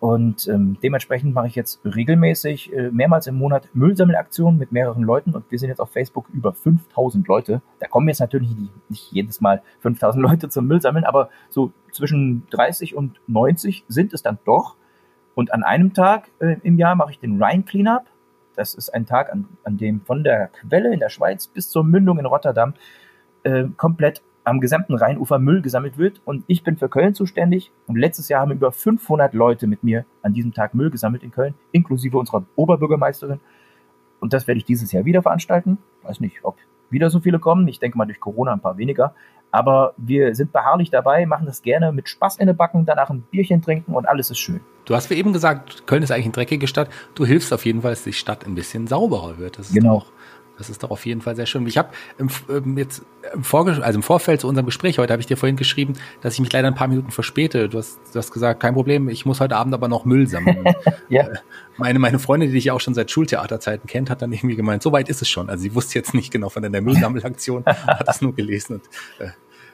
Und 0.00 0.46
ähm, 0.46 0.76
dementsprechend 0.80 1.34
mache 1.34 1.48
ich 1.48 1.56
jetzt 1.56 1.80
regelmäßig 1.84 2.72
äh, 2.72 2.90
mehrmals 2.92 3.26
im 3.26 3.34
Monat 3.34 3.68
Müllsammelaktionen 3.74 4.56
mit 4.56 4.70
mehreren 4.70 5.02
Leuten 5.02 5.34
und 5.34 5.50
wir 5.50 5.58
sind 5.58 5.70
jetzt 5.70 5.80
auf 5.80 5.90
Facebook 5.90 6.28
über 6.32 6.52
5000 6.52 7.26
Leute. 7.26 7.62
Da 7.80 7.88
kommen 7.88 8.06
jetzt 8.06 8.20
natürlich 8.20 8.50
nicht, 8.88 9.10
jedes 9.10 9.40
Mal 9.40 9.60
5000 9.80 10.22
Leute 10.30 10.48
zum 10.48 10.68
Müllsammeln, 10.68 11.04
aber 11.04 11.30
so 11.48 11.72
zwischen 11.90 12.46
30 12.50 12.94
und 12.94 13.20
90 13.26 13.84
sind 13.88 14.12
es 14.12 14.22
dann 14.22 14.38
doch. 14.44 14.76
Und 15.34 15.52
an 15.52 15.64
einem 15.64 15.94
Tag 15.94 16.30
äh, 16.38 16.56
im 16.62 16.78
Jahr 16.78 16.94
mache 16.94 17.10
ich 17.10 17.18
den 17.18 17.42
Rhine 17.42 17.64
Cleanup. 17.64 18.04
Das 18.54 18.74
ist 18.74 18.90
ein 18.90 19.06
Tag, 19.06 19.32
an, 19.32 19.48
an 19.64 19.78
dem 19.78 20.00
von 20.02 20.22
der 20.22 20.48
Quelle 20.48 20.92
in 20.92 21.00
der 21.00 21.08
Schweiz 21.08 21.48
bis 21.48 21.70
zur 21.70 21.82
Mündung 21.82 22.20
in 22.20 22.26
Rotterdam 22.26 22.74
äh, 23.42 23.64
komplett 23.76 24.22
am 24.48 24.60
gesamten 24.60 24.94
Rheinufer 24.94 25.38
Müll 25.38 25.62
gesammelt 25.62 25.98
wird. 25.98 26.20
Und 26.24 26.44
ich 26.46 26.62
bin 26.62 26.76
für 26.76 26.88
Köln 26.88 27.14
zuständig. 27.14 27.70
Und 27.86 27.96
letztes 27.96 28.28
Jahr 28.28 28.40
haben 28.40 28.52
über 28.52 28.72
500 28.72 29.34
Leute 29.34 29.66
mit 29.66 29.84
mir 29.84 30.04
an 30.22 30.32
diesem 30.32 30.52
Tag 30.52 30.74
Müll 30.74 30.90
gesammelt 30.90 31.22
in 31.22 31.30
Köln, 31.30 31.54
inklusive 31.72 32.18
unserer 32.18 32.44
Oberbürgermeisterin. 32.56 33.40
Und 34.20 34.32
das 34.32 34.46
werde 34.46 34.58
ich 34.58 34.64
dieses 34.64 34.90
Jahr 34.92 35.04
wieder 35.04 35.22
veranstalten. 35.22 35.78
Weiß 36.02 36.20
nicht, 36.20 36.44
ob 36.44 36.56
wieder 36.90 37.10
so 37.10 37.20
viele 37.20 37.38
kommen. 37.38 37.68
Ich 37.68 37.78
denke 37.78 37.98
mal 37.98 38.06
durch 38.06 38.20
Corona 38.20 38.52
ein 38.52 38.60
paar 38.60 38.78
weniger. 38.78 39.14
Aber 39.50 39.94
wir 39.96 40.34
sind 40.34 40.52
beharrlich 40.52 40.90
dabei, 40.90 41.24
machen 41.24 41.46
das 41.46 41.62
gerne 41.62 41.92
mit 41.92 42.08
Spaß 42.08 42.36
in 42.36 42.46
den 42.46 42.56
Backen, 42.56 42.84
danach 42.84 43.08
ein 43.08 43.22
Bierchen 43.22 43.62
trinken 43.62 43.94
und 43.94 44.06
alles 44.06 44.30
ist 44.30 44.38
schön. 44.38 44.60
Du 44.84 44.94
hast 44.94 45.10
mir 45.10 45.16
eben 45.16 45.32
gesagt, 45.32 45.86
Köln 45.86 46.02
ist 46.02 46.10
eigentlich 46.10 46.26
eine 46.26 46.32
dreckige 46.32 46.66
Stadt. 46.66 46.88
Du 47.14 47.24
hilfst 47.24 47.52
auf 47.52 47.64
jeden 47.64 47.82
Fall, 47.82 47.92
dass 47.92 48.04
die 48.04 48.12
Stadt 48.12 48.46
ein 48.46 48.54
bisschen 48.54 48.86
sauberer 48.86 49.38
wird. 49.38 49.58
Das 49.58 49.72
genau. 49.72 50.00
Doch, 50.00 50.12
das 50.58 50.68
ist 50.68 50.82
doch 50.82 50.90
auf 50.90 51.06
jeden 51.06 51.20
Fall 51.20 51.36
sehr 51.36 51.46
schön. 51.46 51.66
Ich 51.66 51.78
habe 51.78 51.90
im, 52.18 52.28
ähm, 52.50 52.76
jetzt 52.76 53.02
im, 53.32 53.44
Vorge 53.44 53.82
also 53.82 53.98
im 53.98 54.02
Vorfeld 54.02 54.40
zu 54.40 54.48
unserem 54.48 54.66
Gespräch 54.66 54.98
heute 54.98 55.12
habe 55.12 55.20
ich 55.20 55.26
dir 55.26 55.36
vorhin 55.36 55.56
geschrieben, 55.56 55.94
dass 56.20 56.34
ich 56.34 56.40
mich 56.40 56.52
leider 56.52 56.68
ein 56.68 56.74
paar 56.74 56.88
Minuten 56.88 57.10
verspäte. 57.10 57.68
Du 57.68 57.78
hast, 57.78 57.98
du 58.12 58.18
hast 58.18 58.32
gesagt, 58.32 58.60
kein 58.60 58.74
Problem, 58.74 59.08
ich 59.08 59.24
muss 59.24 59.40
heute 59.40 59.56
Abend 59.56 59.72
aber 59.72 59.88
noch 59.88 60.04
Müll 60.04 60.26
sammeln. 60.26 60.64
ja. 61.08 61.22
Äh, 61.22 61.36
meine, 61.76 61.98
meine 61.98 62.18
Freundin, 62.18 62.50
die 62.50 62.54
dich 62.56 62.70
auch 62.70 62.80
schon 62.80 62.94
seit 62.94 63.10
Schultheaterzeiten 63.10 63.86
kennt, 63.88 64.10
hat 64.10 64.20
dann 64.20 64.32
irgendwie 64.32 64.56
gemeint, 64.56 64.82
so 64.82 64.92
weit 64.92 65.08
ist 65.08 65.22
es 65.22 65.28
schon. 65.28 65.48
Also 65.48 65.62
sie 65.62 65.74
wusste 65.74 65.98
jetzt 65.98 66.12
nicht 66.12 66.32
genau 66.32 66.48
von 66.48 66.62
der 66.70 66.82
Müllsammelaktion, 66.82 67.64
hat 67.66 68.08
das 68.08 68.20
nur 68.20 68.34
gelesen 68.34 68.74
und 68.74 68.82
äh, 69.24 69.30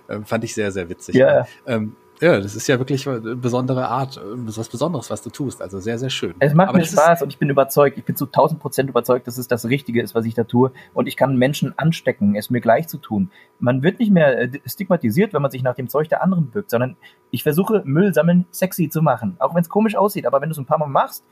äh, 0.08 0.20
fand 0.24 0.44
ich 0.44 0.54
sehr, 0.54 0.70
sehr 0.70 0.88
witzig. 0.88 1.14
Ja. 1.14 1.46
Ähm, 1.66 1.96
ja, 2.20 2.40
das 2.40 2.54
ist 2.54 2.66
ja 2.68 2.78
wirklich 2.78 3.08
eine 3.08 3.36
besondere 3.36 3.88
Art, 3.88 4.20
was 4.22 4.68
Besonderes, 4.68 5.10
was 5.10 5.22
du 5.22 5.30
tust. 5.30 5.60
Also 5.60 5.80
sehr, 5.80 5.98
sehr 5.98 6.10
schön. 6.10 6.34
Es 6.38 6.54
macht 6.54 6.68
Aber 6.68 6.78
mir 6.78 6.84
Spaß 6.84 7.22
und 7.22 7.30
ich 7.30 7.38
bin 7.38 7.50
überzeugt, 7.50 7.98
ich 7.98 8.04
bin 8.04 8.14
zu 8.16 8.26
1000 8.26 8.60
Prozent 8.60 8.88
überzeugt, 8.88 9.26
dass 9.26 9.36
es 9.36 9.48
das 9.48 9.66
Richtige 9.66 10.00
ist, 10.00 10.14
was 10.14 10.24
ich 10.24 10.34
da 10.34 10.44
tue. 10.44 10.72
Und 10.92 11.06
ich 11.06 11.16
kann 11.16 11.36
Menschen 11.36 11.76
anstecken, 11.76 12.36
es 12.36 12.50
mir 12.50 12.60
gleich 12.60 12.88
zu 12.88 12.98
tun. 12.98 13.30
Man 13.58 13.82
wird 13.82 13.98
nicht 13.98 14.12
mehr 14.12 14.38
äh, 14.42 14.60
stigmatisiert, 14.64 15.32
wenn 15.32 15.42
man 15.42 15.50
sich 15.50 15.62
nach 15.62 15.74
dem 15.74 15.88
Zeug 15.88 16.08
der 16.08 16.22
anderen 16.22 16.46
bückt, 16.50 16.70
sondern 16.70 16.96
ich 17.30 17.42
versuche 17.42 17.82
Müll 17.84 18.14
sammeln 18.14 18.46
sexy 18.52 18.88
zu 18.88 19.02
machen. 19.02 19.36
Auch 19.40 19.54
wenn 19.54 19.62
es 19.62 19.68
komisch 19.68 19.96
aussieht, 19.96 20.26
aber 20.26 20.40
wenn 20.40 20.48
du 20.48 20.52
es 20.52 20.58
ein 20.58 20.66
paar 20.66 20.78
Mal 20.78 20.86
machst, 20.86 21.24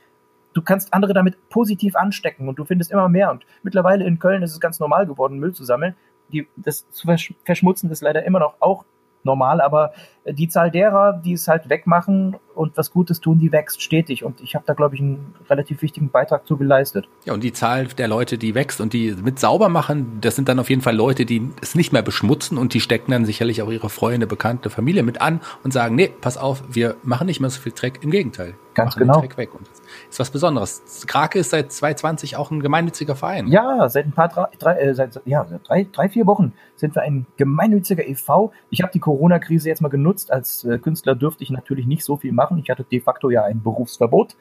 du 0.52 0.62
kannst 0.62 0.92
andere 0.92 1.14
damit 1.14 1.48
positiv 1.48 1.96
anstecken 1.96 2.48
und 2.48 2.58
du 2.58 2.64
findest 2.64 2.90
immer 2.90 3.08
mehr. 3.08 3.30
Und 3.30 3.44
mittlerweile 3.62 4.04
in 4.04 4.18
Köln 4.18 4.42
ist 4.42 4.52
es 4.52 4.60
ganz 4.60 4.80
normal 4.80 5.06
geworden, 5.06 5.38
Müll 5.38 5.54
zu 5.54 5.64
sammeln. 5.64 5.94
Die, 6.32 6.48
das 6.56 6.90
zu 6.90 7.08
verschmutzen 7.44 7.90
ist 7.90 8.02
leider 8.02 8.24
immer 8.24 8.40
noch 8.40 8.54
auch 8.60 8.84
normal, 9.24 9.60
aber 9.60 9.92
die 10.24 10.48
Zahl 10.48 10.70
derer, 10.70 11.20
die 11.24 11.32
es 11.32 11.48
halt 11.48 11.68
wegmachen 11.68 12.36
und 12.54 12.76
was 12.76 12.92
Gutes 12.92 13.20
tun, 13.20 13.38
die 13.38 13.50
wächst 13.50 13.82
stetig. 13.82 14.24
Und 14.24 14.40
ich 14.40 14.54
habe 14.54 14.64
da, 14.66 14.74
glaube 14.74 14.94
ich, 14.94 15.00
einen 15.00 15.34
relativ 15.50 15.82
wichtigen 15.82 16.10
Beitrag 16.10 16.46
zu 16.46 16.56
geleistet. 16.56 17.08
Ja, 17.24 17.32
und 17.32 17.42
die 17.42 17.52
Zahl 17.52 17.86
der 17.86 18.08
Leute, 18.08 18.38
die 18.38 18.54
wächst 18.54 18.80
und 18.80 18.92
die 18.92 19.12
mit 19.12 19.40
sauber 19.40 19.68
machen, 19.68 20.18
das 20.20 20.36
sind 20.36 20.48
dann 20.48 20.58
auf 20.58 20.70
jeden 20.70 20.82
Fall 20.82 20.94
Leute, 20.94 21.26
die 21.26 21.50
es 21.60 21.74
nicht 21.74 21.92
mehr 21.92 22.02
beschmutzen 22.02 22.56
und 22.56 22.74
die 22.74 22.80
stecken 22.80 23.10
dann 23.10 23.24
sicherlich 23.24 23.62
auch 23.62 23.70
ihre 23.70 23.88
Freunde, 23.88 24.26
Bekannte, 24.26 24.70
Familie 24.70 25.02
mit 25.02 25.20
an 25.20 25.40
und 25.64 25.72
sagen, 25.72 25.96
nee, 25.96 26.10
pass 26.20 26.36
auf, 26.36 26.62
wir 26.68 26.96
machen 27.02 27.26
nicht 27.26 27.40
mehr 27.40 27.50
so 27.50 27.60
viel 27.60 27.72
Dreck. 27.72 28.00
Im 28.02 28.10
Gegenteil. 28.10 28.54
Ganz 28.74 28.94
genau. 28.94 29.20
Dreck 29.20 29.36
weg. 29.36 29.54
Und 29.54 29.66
ist 30.10 30.20
was 30.20 30.30
Besonderes. 30.30 31.04
Krake 31.06 31.38
ist 31.38 31.50
seit 31.50 31.72
2020 31.72 32.36
auch 32.36 32.50
ein 32.50 32.60
gemeinnütziger 32.60 33.16
Verein. 33.16 33.46
Ja, 33.48 33.88
seit 33.88 34.06
ein 34.06 34.12
paar, 34.12 34.28
drei, 34.58 34.74
äh, 34.78 34.94
seit, 34.94 35.20
ja, 35.24 35.46
drei, 35.64 35.86
drei, 35.92 36.08
vier 36.08 36.26
Wochen 36.26 36.52
sind 36.76 36.94
wir 36.94 37.02
ein 37.02 37.26
gemeinnütziger 37.36 38.06
e.V. 38.06 38.52
Ich 38.70 38.82
habe 38.82 38.92
die 38.92 39.00
Corona-Krise 39.00 39.68
jetzt 39.68 39.80
mal 39.80 39.88
genutzt. 39.88 40.32
Als 40.32 40.64
äh, 40.64 40.78
Künstler 40.78 41.14
dürfte 41.14 41.44
ich 41.44 41.50
natürlich 41.50 41.86
nicht 41.86 42.04
so 42.04 42.16
viel 42.16 42.32
machen. 42.32 42.58
Ich 42.58 42.70
hatte 42.70 42.84
de 42.84 43.00
facto 43.00 43.30
ja 43.30 43.44
ein 43.44 43.62
Berufsverbot. 43.62 44.36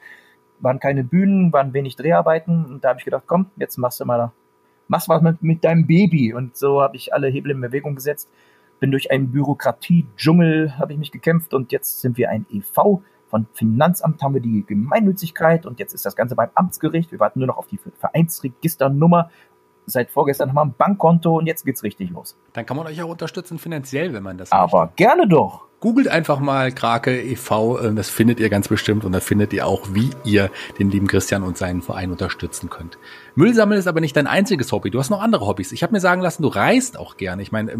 Waren 0.60 0.78
keine 0.78 1.04
Bühnen, 1.04 1.52
waren 1.52 1.72
wenig 1.72 1.96
Dreharbeiten. 1.96 2.66
Und 2.66 2.84
da 2.84 2.90
habe 2.90 2.98
ich 2.98 3.04
gedacht, 3.04 3.24
komm, 3.26 3.46
jetzt 3.56 3.76
machst 3.78 4.00
du 4.00 4.04
mal, 4.04 4.32
machst 4.88 5.08
was 5.08 5.22
mit, 5.22 5.42
mit 5.42 5.64
deinem 5.64 5.86
Baby. 5.86 6.34
Und 6.34 6.56
so 6.56 6.82
habe 6.82 6.96
ich 6.96 7.14
alle 7.14 7.28
Hebel 7.28 7.52
in 7.52 7.60
Bewegung 7.60 7.94
gesetzt. 7.94 8.28
Bin 8.80 8.90
durch 8.90 9.10
einen 9.10 9.30
Bürokratie-Dschungel, 9.30 10.78
habe 10.78 10.92
ich 10.92 10.98
mich 10.98 11.12
gekämpft 11.12 11.54
und 11.54 11.70
jetzt 11.70 12.00
sind 12.00 12.16
wir 12.16 12.30
ein 12.30 12.46
e.V., 12.50 13.02
von 13.32 13.46
Finanzamt 13.54 14.22
haben 14.22 14.34
wir 14.34 14.42
die 14.42 14.62
Gemeinnützigkeit 14.66 15.64
und 15.64 15.78
jetzt 15.78 15.94
ist 15.94 16.04
das 16.04 16.16
Ganze 16.16 16.36
beim 16.36 16.50
Amtsgericht. 16.54 17.10
Wir 17.12 17.18
warten 17.18 17.38
nur 17.38 17.48
noch 17.48 17.56
auf 17.56 17.66
die 17.66 17.80
Vereinsregisternummer. 17.98 19.30
Seit 19.86 20.10
vorgestern 20.10 20.50
haben 20.50 20.56
wir 20.56 20.64
ein 20.66 20.74
Bankkonto 20.76 21.38
und 21.38 21.46
jetzt 21.46 21.64
geht's 21.64 21.82
richtig 21.82 22.10
los. 22.10 22.36
Dann 22.52 22.66
kann 22.66 22.76
man 22.76 22.86
euch 22.86 23.02
auch 23.02 23.08
unterstützen 23.08 23.58
finanziell, 23.58 24.12
wenn 24.12 24.22
man 24.22 24.36
das 24.36 24.52
Aber 24.52 24.82
möchte. 24.82 24.96
gerne 24.96 25.26
doch. 25.26 25.66
Googelt 25.82 26.06
einfach 26.06 26.38
mal 26.38 26.70
Krake 26.70 27.20
e.V., 27.20 27.76
äh, 27.80 27.92
das 27.92 28.08
findet 28.08 28.38
ihr 28.38 28.48
ganz 28.50 28.68
bestimmt 28.68 29.04
und 29.04 29.10
da 29.10 29.18
findet 29.18 29.52
ihr 29.52 29.66
auch, 29.66 29.88
wie 29.92 30.10
ihr 30.22 30.48
den 30.78 30.92
lieben 30.92 31.08
Christian 31.08 31.42
und 31.42 31.58
seinen 31.58 31.82
Verein 31.82 32.12
unterstützen 32.12 32.70
könnt. 32.70 32.98
Müllsammeln 33.34 33.80
ist 33.80 33.88
aber 33.88 34.00
nicht 34.00 34.16
dein 34.16 34.28
einziges 34.28 34.70
Hobby, 34.70 34.90
du 34.90 35.00
hast 35.00 35.10
noch 35.10 35.20
andere 35.20 35.44
Hobbys. 35.44 35.72
Ich 35.72 35.82
habe 35.82 35.92
mir 35.92 35.98
sagen 35.98 36.22
lassen, 36.22 36.44
du 36.44 36.48
reist 36.48 36.96
auch 36.96 37.16
gerne. 37.16 37.42
Ich 37.42 37.50
meine, 37.50 37.74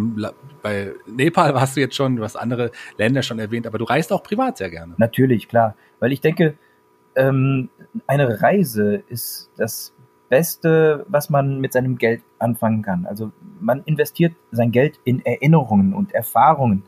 bei 0.63 0.95
Nepal 1.07 1.55
warst 1.55 1.77
du 1.77 1.81
jetzt 1.81 1.95
schon, 1.95 2.17
du 2.17 2.25
hast 2.25 2.35
andere 2.35 2.73
Länder 2.99 3.23
schon 3.23 3.39
erwähnt, 3.39 3.69
aber 3.69 3.79
du 3.79 3.85
reist 3.85 4.13
auch 4.13 4.25
privat 4.25 4.59
sehr 4.59 4.71
gerne. 4.71 4.95
Natürlich, 4.97 5.47
klar, 5.47 5.77
weil 6.01 6.11
ich 6.11 6.21
denke, 6.21 6.59
ähm, 7.15 7.69
eine 8.09 8.43
Reise 8.43 9.05
ist 9.09 9.49
das 9.57 9.95
Beste, 10.29 11.07
was 11.07 11.31
man 11.31 11.61
mit 11.61 11.73
seinem 11.73 11.99
Geld 11.99 12.23
anfangen 12.41 12.83
kann. 12.83 13.07
Also 13.07 13.31
man 13.61 13.85
investiert 13.85 14.35
sein 14.51 14.73
Geld 14.73 14.99
in 15.05 15.25
Erinnerungen 15.25 15.95
und 15.95 16.13
Erfahrungen 16.13 16.83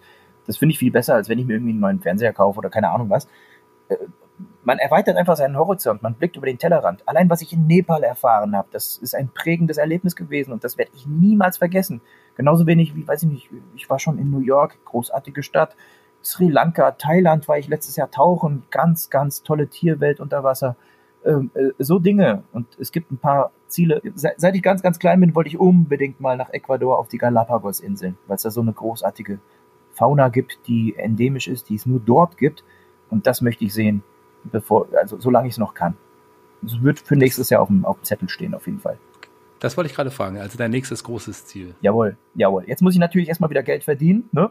das 0.46 0.56
finde 0.56 0.72
ich 0.72 0.78
viel 0.78 0.92
besser, 0.92 1.14
als 1.14 1.28
wenn 1.28 1.38
ich 1.38 1.46
mir 1.46 1.54
irgendwie 1.54 1.72
einen 1.72 1.80
neuen 1.80 2.00
Fernseher 2.00 2.32
kaufe 2.32 2.58
oder 2.58 2.70
keine 2.70 2.90
Ahnung 2.90 3.10
was. 3.10 3.26
Äh, 3.88 3.96
man 4.64 4.78
erweitert 4.78 5.16
einfach 5.16 5.36
seinen 5.36 5.56
Horizont, 5.56 6.02
man 6.02 6.14
blickt 6.14 6.36
über 6.36 6.46
den 6.46 6.58
Tellerrand. 6.58 7.06
Allein 7.06 7.30
was 7.30 7.42
ich 7.42 7.52
in 7.52 7.66
Nepal 7.66 8.02
erfahren 8.02 8.56
habe, 8.56 8.68
das 8.72 8.98
ist 8.98 9.14
ein 9.14 9.28
prägendes 9.28 9.76
Erlebnis 9.76 10.16
gewesen 10.16 10.52
und 10.52 10.64
das 10.64 10.76
werde 10.78 10.90
ich 10.94 11.06
niemals 11.06 11.58
vergessen. 11.58 12.00
Genauso 12.36 12.66
wenig 12.66 12.96
wie, 12.96 13.06
weiß 13.06 13.22
ich 13.22 13.28
nicht, 13.28 13.50
ich 13.76 13.88
war 13.88 13.98
schon 13.98 14.18
in 14.18 14.30
New 14.30 14.40
York, 14.40 14.76
großartige 14.84 15.42
Stadt, 15.42 15.76
Sri 16.24 16.48
Lanka, 16.48 16.92
Thailand 16.92 17.46
war 17.48 17.58
ich 17.58 17.68
letztes 17.68 17.96
Jahr 17.96 18.10
tauchen, 18.10 18.64
ganz, 18.70 19.10
ganz 19.10 19.42
tolle 19.42 19.68
Tierwelt 19.68 20.20
unter 20.20 20.42
Wasser. 20.42 20.76
Ähm, 21.24 21.50
äh, 21.54 21.70
so 21.78 21.98
Dinge. 21.98 22.44
Und 22.52 22.66
es 22.78 22.92
gibt 22.92 23.12
ein 23.12 23.18
paar 23.18 23.50
Ziele. 23.66 24.02
Seit 24.14 24.54
ich 24.54 24.62
ganz, 24.62 24.82
ganz 24.82 24.98
klein 24.98 25.20
bin, 25.20 25.34
wollte 25.34 25.48
ich 25.48 25.58
unbedingt 25.58 26.20
mal 26.20 26.36
nach 26.36 26.50
Ecuador 26.50 26.98
auf 26.98 27.08
die 27.08 27.18
Galapagos-Inseln, 27.18 28.16
weil 28.26 28.36
es 28.36 28.42
da 28.42 28.50
so 28.50 28.60
eine 28.60 28.72
großartige 28.72 29.38
Fauna 29.94 30.28
gibt, 30.28 30.58
die 30.66 30.94
endemisch 30.96 31.48
ist, 31.48 31.68
die 31.68 31.76
es 31.76 31.86
nur 31.86 32.00
dort 32.00 32.36
gibt. 32.36 32.64
Und 33.10 33.26
das 33.26 33.40
möchte 33.40 33.64
ich 33.64 33.72
sehen, 33.72 34.02
bevor, 34.44 34.88
also 35.00 35.18
solange 35.18 35.48
ich 35.48 35.54
es 35.54 35.58
noch 35.58 35.74
kann. 35.74 35.96
Das 36.62 36.82
wird 36.82 36.98
für 36.98 37.16
nächstes 37.16 37.50
Jahr 37.50 37.62
auf 37.62 37.68
dem, 37.68 37.84
auf 37.84 37.98
dem 37.98 38.04
Zettel 38.04 38.28
stehen, 38.28 38.54
auf 38.54 38.66
jeden 38.66 38.80
Fall. 38.80 38.98
Das 39.60 39.76
wollte 39.76 39.88
ich 39.88 39.96
gerade 39.96 40.10
fragen. 40.10 40.38
Also 40.38 40.58
dein 40.58 40.70
nächstes 40.70 41.04
großes 41.04 41.46
Ziel. 41.46 41.74
Jawohl, 41.80 42.16
jawohl. 42.34 42.64
Jetzt 42.66 42.82
muss 42.82 42.94
ich 42.94 43.00
natürlich 43.00 43.28
erstmal 43.28 43.50
wieder 43.50 43.62
Geld 43.62 43.84
verdienen. 43.84 44.28
Ne? 44.32 44.50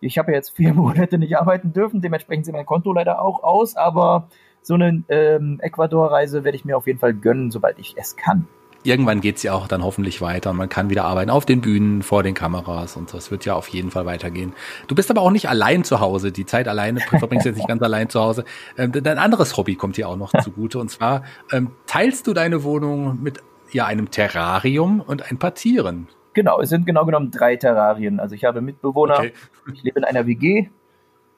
Ich 0.00 0.18
habe 0.18 0.32
ja 0.32 0.36
jetzt 0.36 0.50
vier 0.50 0.74
Monate 0.74 1.18
nicht 1.18 1.36
arbeiten 1.36 1.72
dürfen, 1.72 2.00
dementsprechend 2.00 2.46
sieht 2.46 2.54
mein 2.54 2.66
Konto 2.66 2.92
leider 2.92 3.20
auch 3.22 3.42
aus, 3.42 3.76
aber 3.76 4.28
so 4.62 4.74
eine 4.74 5.02
ähm, 5.08 5.58
Ecuador-Reise 5.60 6.44
werde 6.44 6.56
ich 6.56 6.64
mir 6.64 6.76
auf 6.76 6.86
jeden 6.86 6.98
Fall 6.98 7.14
gönnen, 7.14 7.50
sobald 7.50 7.78
ich 7.78 7.94
es 7.96 8.16
kann. 8.16 8.48
Irgendwann 8.84 9.20
geht's 9.20 9.42
ja 9.42 9.52
auch 9.52 9.68
dann 9.68 9.82
hoffentlich 9.82 10.20
weiter 10.20 10.50
und 10.50 10.56
man 10.56 10.68
kann 10.68 10.90
wieder 10.90 11.04
arbeiten 11.04 11.30
auf 11.30 11.46
den 11.46 11.60
Bühnen, 11.60 12.02
vor 12.02 12.22
den 12.22 12.34
Kameras 12.34 12.96
und 12.96 13.12
das 13.14 13.30
wird 13.30 13.44
ja 13.44 13.54
auf 13.54 13.68
jeden 13.68 13.90
Fall 13.90 14.06
weitergehen. 14.06 14.52
Du 14.88 14.94
bist 14.94 15.10
aber 15.10 15.20
auch 15.20 15.30
nicht 15.30 15.48
allein 15.48 15.84
zu 15.84 16.00
Hause. 16.00 16.32
Die 16.32 16.46
Zeit 16.46 16.68
alleine 16.68 17.00
verbringst 17.00 17.46
du 17.46 17.50
jetzt 17.50 17.58
nicht 17.58 17.68
ganz 17.68 17.82
allein 17.82 18.08
zu 18.08 18.20
Hause. 18.20 18.44
Ähm, 18.76 18.92
dein 18.92 19.18
anderes 19.18 19.56
Hobby 19.56 19.76
kommt 19.76 19.96
dir 19.96 20.08
auch 20.08 20.16
noch 20.16 20.32
zugute 20.42 20.78
und 20.78 20.90
zwar 20.90 21.22
ähm, 21.52 21.70
teilst 21.86 22.26
du 22.26 22.32
deine 22.32 22.64
Wohnung 22.64 23.22
mit 23.22 23.40
ja 23.70 23.86
einem 23.86 24.10
Terrarium 24.10 25.00
und 25.00 25.30
ein 25.30 25.38
paar 25.38 25.54
Tieren. 25.54 26.08
Genau, 26.34 26.60
es 26.60 26.70
sind 26.70 26.86
genau 26.86 27.04
genommen 27.04 27.30
drei 27.30 27.56
Terrarien. 27.56 28.18
Also 28.18 28.34
ich 28.34 28.44
habe 28.44 28.60
Mitbewohner, 28.60 29.18
okay. 29.18 29.32
ich 29.72 29.82
lebe 29.82 29.98
in 29.98 30.04
einer 30.04 30.26
WG 30.26 30.68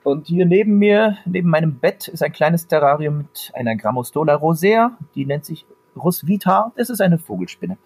und 0.04 0.26
hier 0.26 0.46
neben 0.46 0.78
mir, 0.78 1.16
neben 1.24 1.48
meinem 1.48 1.78
Bett, 1.78 2.08
ist 2.08 2.22
ein 2.22 2.32
kleines 2.32 2.68
Terrarium 2.68 3.18
mit 3.18 3.50
einer 3.54 3.74
Grammostola 3.74 4.34
rosea, 4.34 4.96
die 5.14 5.26
nennt 5.26 5.44
sich 5.44 5.66
Rosvita. 5.96 6.72
Das 6.76 6.90
ist 6.90 7.00
eine 7.00 7.18
Vogelspinne. 7.18 7.76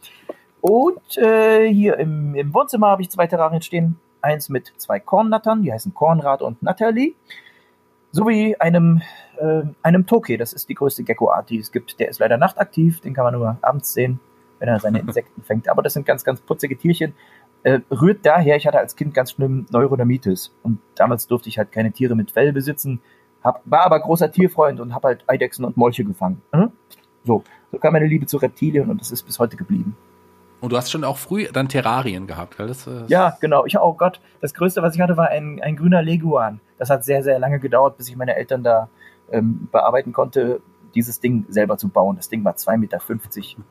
Und 0.61 1.17
äh, 1.19 1.73
hier 1.73 1.99
im, 1.99 2.35
im 2.35 2.53
Wohnzimmer 2.53 2.89
habe 2.89 3.03
ich 3.03 3.11
zwei 3.11 3.27
Terrarien 3.27 3.63
stehen. 3.63 3.99
Eins 4.21 4.49
mit 4.49 4.73
zwei 4.77 4.99
Kornnattern, 4.99 5.63
die 5.63 5.73
heißen 5.73 5.95
Kornrad 5.95 6.43
und 6.43 6.63
Natalie. 6.63 7.15
Sowie 8.11 8.57
einem, 8.57 9.03
äh, 9.37 9.63
einem 9.83 10.07
Toke, 10.07 10.37
das 10.39 10.53
ist 10.53 10.69
die 10.69 10.75
größte 10.75 11.05
Gecko-Art, 11.05 11.51
die 11.51 11.59
es 11.59 11.71
gibt. 11.71 12.01
Der 12.01 12.09
ist 12.09 12.19
leider 12.19 12.37
nachtaktiv, 12.37 13.01
den 13.01 13.15
kann 13.15 13.25
man 13.25 13.35
nur 13.35 13.59
abends 13.61 13.93
sehen, 13.93 14.19
wenn 14.59 14.69
er 14.69 14.81
seine 14.81 14.99
Insekten 14.99 15.43
fängt. 15.43 15.69
Aber 15.69 15.83
das 15.83 15.93
sind 15.93 16.07
ganz, 16.07 16.25
ganz 16.25 16.41
putzige 16.41 16.77
Tierchen. 16.77 17.15
Äh, 17.63 17.81
rührt 17.91 18.25
daher, 18.25 18.57
ich 18.57 18.67
hatte 18.67 18.79
als 18.79 18.97
Kind 18.97 19.15
ganz 19.15 19.33
schlimm 19.33 19.67
Neurodermitis. 19.71 20.55
Und 20.63 20.81
damals 20.97 21.27
durfte 21.27 21.49
ich 21.49 21.59
halt 21.59 21.71
keine 21.71 21.93
Tiere 21.93 22.17
mit 22.17 22.33
Fell 22.33 22.53
besitzen. 22.53 23.01
Hab, 23.45 23.63
war 23.65 23.85
aber 23.85 24.01
großer 24.01 24.33
Tierfreund 24.33 24.81
und 24.81 24.95
habe 24.95 25.09
halt 25.09 25.25
Eidechsen 25.29 25.65
und 25.65 25.77
Molche 25.77 26.05
gefangen. 26.05 26.43
Mhm. 26.53 26.73
So, 27.25 27.45
so 27.73 27.79
kam 27.79 27.93
meine 27.93 28.07
Liebe 28.07 28.27
zu 28.27 28.39
Reptilien 28.39 28.91
und 28.91 29.01
das 29.01 29.11
ist 29.11 29.23
bis 29.23 29.39
heute 29.39 29.57
geblieben. 29.57 29.97
Und 30.61 30.73
du 30.73 30.77
hast 30.77 30.91
schon 30.91 31.05
auch 31.05 31.19
früh 31.19 31.47
dann 31.53 31.69
Terrarien 31.69 32.27
gehabt, 32.27 32.57
gell? 32.57 32.67
Das, 32.67 32.85
das 32.85 33.09
ja, 33.09 33.37
genau. 33.41 33.65
Ich, 33.65 33.79
oh 33.79 33.95
Gott, 33.95 34.21
das 34.41 34.55
Größte, 34.55 34.83
was 34.83 34.95
ich 34.95 35.01
hatte, 35.01 35.17
war 35.17 35.29
ein, 35.29 35.63
ein 35.63 35.77
grüner 35.77 36.03
Leguan. 36.03 36.61
Das 36.79 36.91
hat 36.91 37.05
sehr, 37.05 37.23
sehr 37.23 37.39
lange 37.39 37.61
gedauert, 37.61 37.97
bis 37.97 38.09
ich 38.09 38.17
meine 38.17 38.35
Eltern 38.35 38.65
da 38.65 38.89
ähm, 39.31 39.69
bearbeiten 39.71 40.13
konnte, 40.13 40.61
dieses 40.95 41.21
Ding 41.21 41.47
selber 41.49 41.77
zu 41.79 41.89
bauen. 41.89 42.17
Das 42.17 42.29
Ding 42.29 42.45
war 42.45 42.55
2,50 42.55 42.77
Meter 42.79 43.01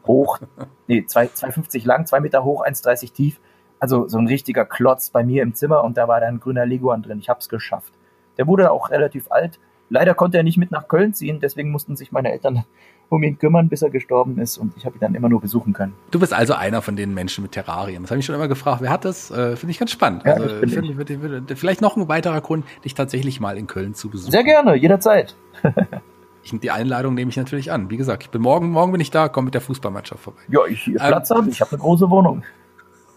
hoch, 0.05 0.39
nee, 0.87 0.99
2,50 0.99 1.85
lang, 1.85 2.05
2 2.05 2.19
Meter 2.21 2.43
hoch, 2.43 2.65
1,30 2.65 3.11
tief. 3.11 3.39
Also 3.79 4.07
so 4.07 4.17
ein 4.17 4.27
richtiger 4.27 4.65
Klotz 4.65 5.09
bei 5.09 5.23
mir 5.23 5.43
im 5.43 5.53
Zimmer 5.53 5.83
und 5.83 5.97
da 5.97 6.07
war 6.07 6.19
dann 6.19 6.35
ein 6.35 6.39
grüner 6.39 6.65
Leguan 6.65 7.03
drin. 7.03 7.19
Ich 7.19 7.29
habe 7.29 7.39
es 7.39 7.49
geschafft. 7.49 7.93
Der 8.37 8.47
wurde 8.47 8.71
auch 8.71 8.89
relativ 8.89 9.31
alt. 9.31 9.59
Leider 9.89 10.13
konnte 10.13 10.37
er 10.37 10.43
nicht 10.43 10.57
mit 10.57 10.71
nach 10.71 10.87
Köln 10.87 11.13
ziehen, 11.13 11.39
deswegen 11.39 11.71
mussten 11.71 11.95
sich 11.95 12.11
meine 12.11 12.31
Eltern 12.31 12.63
um 13.09 13.23
ihn 13.23 13.39
kümmern, 13.39 13.69
bis 13.69 13.81
er 13.81 13.89
gestorben 13.89 14.37
ist 14.37 14.57
und 14.57 14.75
ich 14.75 14.85
habe 14.85 14.97
ihn 14.97 14.99
dann 14.99 15.15
immer 15.15 15.29
nur 15.29 15.39
besuchen 15.39 15.71
können. 15.71 15.93
Du 16.11 16.19
bist 16.19 16.33
also 16.33 16.53
einer 16.53 16.81
von 16.81 16.97
den 16.97 17.13
Menschen 17.13 17.41
mit 17.41 17.53
Terrarien. 17.53 18.03
Das 18.03 18.11
habe 18.11 18.19
ich 18.19 18.25
schon 18.25 18.35
immer 18.35 18.49
gefragt. 18.49 18.81
Wer 18.81 18.89
hat 18.89 19.05
das? 19.05 19.31
Äh, 19.31 19.55
Finde 19.55 19.71
ich 19.71 19.79
ganz 19.79 19.91
spannend. 19.91 20.23
Ja, 20.25 20.33
also, 20.33 20.61
ich 20.61 20.75
ich 20.75 21.57
vielleicht 21.57 21.81
noch 21.81 21.95
ein 21.95 22.09
weiterer 22.09 22.41
Grund, 22.41 22.65
dich 22.83 22.95
tatsächlich 22.95 23.39
mal 23.39 23.57
in 23.57 23.67
Köln 23.67 23.93
zu 23.93 24.09
besuchen. 24.09 24.31
Sehr 24.31 24.43
gerne, 24.43 24.75
jederzeit. 24.75 25.35
ich, 26.43 26.59
die 26.59 26.71
Einladung 26.71 27.13
nehme 27.13 27.29
ich 27.29 27.37
natürlich 27.37 27.71
an. 27.71 27.89
Wie 27.89 27.97
gesagt, 27.97 28.23
ich 28.23 28.29
bin 28.29 28.41
morgen, 28.41 28.69
morgen 28.71 28.91
bin 28.91 28.99
ich 28.99 29.11
da, 29.11 29.29
komme 29.29 29.45
mit 29.45 29.53
der 29.53 29.61
Fußballmannschaft 29.61 30.21
vorbei. 30.21 30.41
Ja, 30.49 30.65
ich 30.65 30.87
ähm, 30.87 30.95
Platz 30.95 31.29
habe, 31.29 31.49
ich 31.49 31.61
habe 31.61 31.71
eine 31.71 31.79
große 31.79 32.09
Wohnung. 32.09 32.43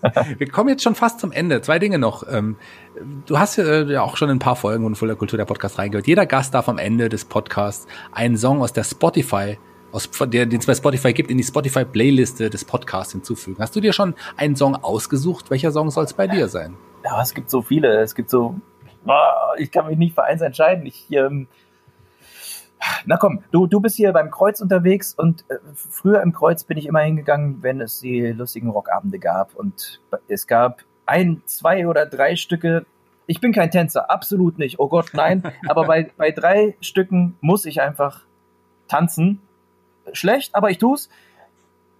Wir 0.39 0.49
kommen 0.49 0.69
jetzt 0.71 0.83
schon 0.83 0.95
fast 0.95 1.21
zum 1.21 1.33
Ende. 1.33 1.61
Zwei 1.63 1.79
Dinge 1.79 1.99
noch. 1.99 2.25
Ähm, 2.31 2.57
du 3.27 3.39
hast 3.39 3.57
ja 3.57 4.03
auch 4.03 4.17
schon 4.17 4.31
ein 4.31 4.39
paar 4.39 4.57
Folgen 4.57 4.85
von 4.85 4.95
Fuller 4.95 5.17
Kultur 5.17 5.37
der 5.37 5.45
Podcast 5.45 5.79
reingehört. 5.79 6.07
Jeder 6.07 6.27
Gast 6.27 6.55
darf 6.55 6.69
am 6.69 6.79
Ende 6.79 7.09
des 7.09 7.25
Podcasts 7.25 7.87
einen 8.13 8.37
Song 8.37 8.63
aus 8.63 8.73
der 8.73 8.85
Spotify 8.85 9.59
aus, 9.93 10.09
den 10.09 10.55
es 10.55 10.67
bei 10.67 10.75
Spotify 10.75 11.13
gibt, 11.13 11.31
in 11.31 11.39
die 11.39 11.45
Spotify-Playliste 11.45 12.51
des 12.51 12.65
Podcasts 12.65 13.13
hinzufügen. 13.13 13.61
Hast 13.61 13.75
du 13.75 13.81
dir 13.81 13.93
schon 13.93 14.15
einen 14.37 14.57
Song 14.57 14.77
ausgesucht? 14.77 15.51
Welcher 15.51 15.73
Song 15.73 15.91
soll 15.91 16.05
es 16.05 16.13
bei 16.13 16.27
dir 16.27 16.49
sein? 16.49 16.77
Ja, 17.05 17.21
es 17.21 17.35
gibt 17.35 17.51
so 17.51 17.63
viele. 17.63 18.01
Es 18.01 18.15
gibt 18.15 18.31
so. 18.31 18.55
Oh, 19.07 19.13
ich 19.57 19.71
kann 19.71 19.87
mich 19.87 19.99
nicht 19.99 20.15
für 20.15 20.25
eins 20.25 20.43
entscheiden. 20.43 20.87
Ich, 20.87 21.11
ähm, 21.11 21.49
na 23.07 23.17
komm, 23.17 23.43
du, 23.51 23.67
du 23.67 23.81
bist 23.81 23.97
hier 23.97 24.13
beim 24.13 24.31
Kreuz 24.31 24.61
unterwegs 24.61 25.15
und 25.15 25.45
äh, 25.49 25.57
früher 25.75 26.23
im 26.23 26.33
Kreuz 26.33 26.65
bin 26.65 26.79
ich 26.79 26.87
immer 26.87 27.01
hingegangen, 27.01 27.63
wenn 27.63 27.81
es 27.81 28.01
die 28.01 28.29
lustigen 28.29 28.71
Rockabende 28.71 29.19
gab. 29.19 29.55
Und 29.55 30.01
es 30.29 30.47
gab 30.47 30.83
ein, 31.07 31.43
zwei 31.47 31.87
oder 31.87 32.07
drei 32.07 32.37
Stücke. 32.37 32.87
Ich 33.27 33.41
bin 33.41 33.53
kein 33.53 33.71
Tänzer, 33.71 34.11
absolut 34.11 34.59
nicht. 34.59 34.79
Oh 34.79 34.89
Gott, 34.89 35.11
nein. 35.13 35.43
Aber 35.69 35.85
bei, 35.85 36.11
bei 36.17 36.31
drei 36.31 36.77
Stücken 36.81 37.37
muss 37.41 37.65
ich 37.65 37.81
einfach 37.81 38.23
tanzen 38.89 39.41
schlecht, 40.13 40.55
aber 40.55 40.71
ich 40.71 40.79
tu's. 40.79 41.09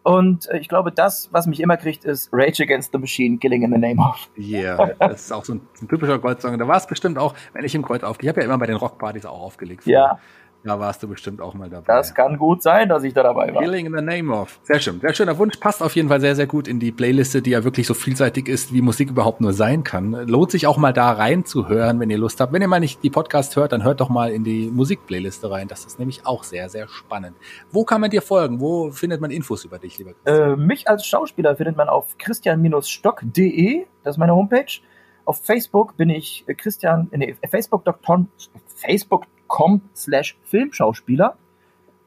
Und 0.03 0.49
äh, 0.49 0.59
ich 0.59 0.69
glaube, 0.69 0.93
das, 0.93 1.29
was 1.31 1.47
mich 1.47 1.61
immer 1.61 1.77
kriegt, 1.77 2.05
ist 2.05 2.31
Rage 2.33 2.63
Against 2.63 2.93
the 2.93 2.99
Machine, 2.99 3.39
Killing 3.39 3.63
in 3.63 3.73
the 3.73 3.79
Name 3.79 4.01
of. 4.01 4.29
Yeah, 4.39 4.95
das 4.99 5.23
ist 5.23 5.33
auch 5.33 5.45
so 5.45 5.55
ein, 5.55 5.61
ein 5.81 5.89
typischer 5.89 6.19
Kreuzsong. 6.19 6.59
Da 6.59 6.67
war 6.67 6.77
es 6.77 6.87
bestimmt 6.87 7.19
auch, 7.19 7.35
wenn 7.53 7.65
ich 7.65 7.75
im 7.75 7.83
Kreuz 7.83 8.03
aufgelegt 8.03 8.23
Ich 8.23 8.29
habe 8.29 8.41
ja 8.41 8.47
immer 8.47 8.59
bei 8.59 8.67
den 8.67 8.77
Rockpartys 8.77 9.27
auch 9.27 9.43
aufgelegt. 9.43 9.87
Ja. 9.87 10.19
Da 10.63 10.79
warst 10.79 11.03
du 11.03 11.09
bestimmt 11.09 11.41
auch 11.41 11.55
mal 11.55 11.71
dabei. 11.71 11.85
Das 11.87 12.15
kann 12.15 12.37
gut 12.37 12.63
sein, 12.63 12.89
dass 12.89 13.03
ich 13.03 13.15
da 13.15 13.23
dabei 13.23 13.55
war. 13.55 13.63
Killing 13.63 13.87
in 13.87 13.97
the 13.97 14.03
Name 14.03 14.31
of. 14.35 14.61
Sehr 14.63 14.79
schön. 14.79 15.01
Sehr 15.01 15.15
schöner 15.15 15.39
Wunsch. 15.39 15.57
Passt 15.59 15.83
auf 15.83 15.97
jeden 15.97 16.09
Fall 16.09 16.21
sehr, 16.21 16.37
sehr 16.37 16.47
gut 16.47 16.69
in 16.69 16.79
die 16.79 16.93
Playliste, 16.93 17.41
die 17.41 17.51
ja 17.51 17.65
wirklich 17.65 17.87
so 17.87 17.95
vielseitig 17.95 18.47
ist, 18.47 18.73
wie 18.73 18.83
Musik 18.83 19.09
überhaupt 19.09 19.41
nur 19.41 19.55
sein 19.55 19.85
kann. 19.85 20.13
Lohnt 20.13 20.51
sich 20.51 20.67
auch 20.67 20.77
mal 20.77 20.93
da 20.93 21.13
reinzuhören, 21.13 21.99
wenn 21.99 22.11
ihr 22.11 22.19
Lust 22.19 22.41
habt. 22.41 22.53
Wenn 22.53 22.61
ihr 22.61 22.69
mal 22.69 22.81
nicht 22.81 23.03
die 23.03 23.09
Podcast 23.09 23.57
hört, 23.57 23.73
dann 23.73 23.85
hört 23.85 24.03
doch 24.03 24.11
mal 24.11 24.31
in 24.31 24.45
die 24.45 24.71
Musikplayliste 24.71 25.51
rein. 25.51 25.67
Das 25.67 25.87
ist 25.87 25.99
nämlich 25.99 26.27
auch 26.27 26.45
sehr, 26.45 26.69
sehr 26.69 26.89
spannend. 26.89 27.37
Wo 27.71 27.85
kann 27.85 28.03
man 28.03 28.11
dir 28.11 28.21
folgen? 28.21 28.61
Wo 28.61 28.91
findet 28.91 29.23
man 29.23 29.31
Infos 29.31 29.65
über 29.65 29.79
dich, 29.79 29.97
lieber 29.97 30.13
Christian? 30.13 30.53
Äh, 30.53 30.57
mich 30.57 30.89
als 30.89 31.07
Schauspieler 31.07 31.57
findet 31.57 31.77
man 31.77 31.89
auf 31.89 32.19
christian-stock.de. 32.19 33.87
Das 34.03 34.17
ist 34.17 34.19
meine 34.19 34.35
Homepage. 34.35 34.81
Auf 35.25 35.43
Facebook 35.43 35.97
bin 35.97 36.11
ich 36.11 36.45
Christian, 36.57 37.09
nee, 37.13 37.37
Facebook.com, 37.49 38.29
Facebook 38.75 39.27
com 39.51 39.83
slash 39.95 40.39
Filmschauspieler. 40.45 41.37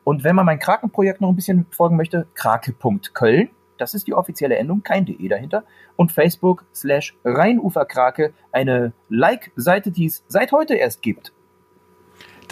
Und 0.03 0.23
wenn 0.23 0.35
man 0.35 0.47
mein 0.47 0.57
Krakenprojekt 0.57 1.21
noch 1.21 1.29
ein 1.29 1.35
bisschen 1.35 1.67
folgen 1.69 1.95
möchte, 1.95 2.25
krake.köln. 2.33 3.49
Das 3.77 3.93
ist 3.93 4.07
die 4.07 4.13
offizielle 4.13 4.55
Endung, 4.55 4.81
kein 4.81 5.05
DE 5.05 5.27
dahinter. 5.27 5.63
Und 5.95 6.11
Facebook 6.11 6.65
slash 6.73 7.15
Rheinuferkrake, 7.23 8.33
eine 8.51 8.93
Like-Seite, 9.09 9.91
die 9.91 10.05
es 10.05 10.23
seit 10.27 10.51
heute 10.51 10.75
erst 10.75 11.01
gibt 11.01 11.33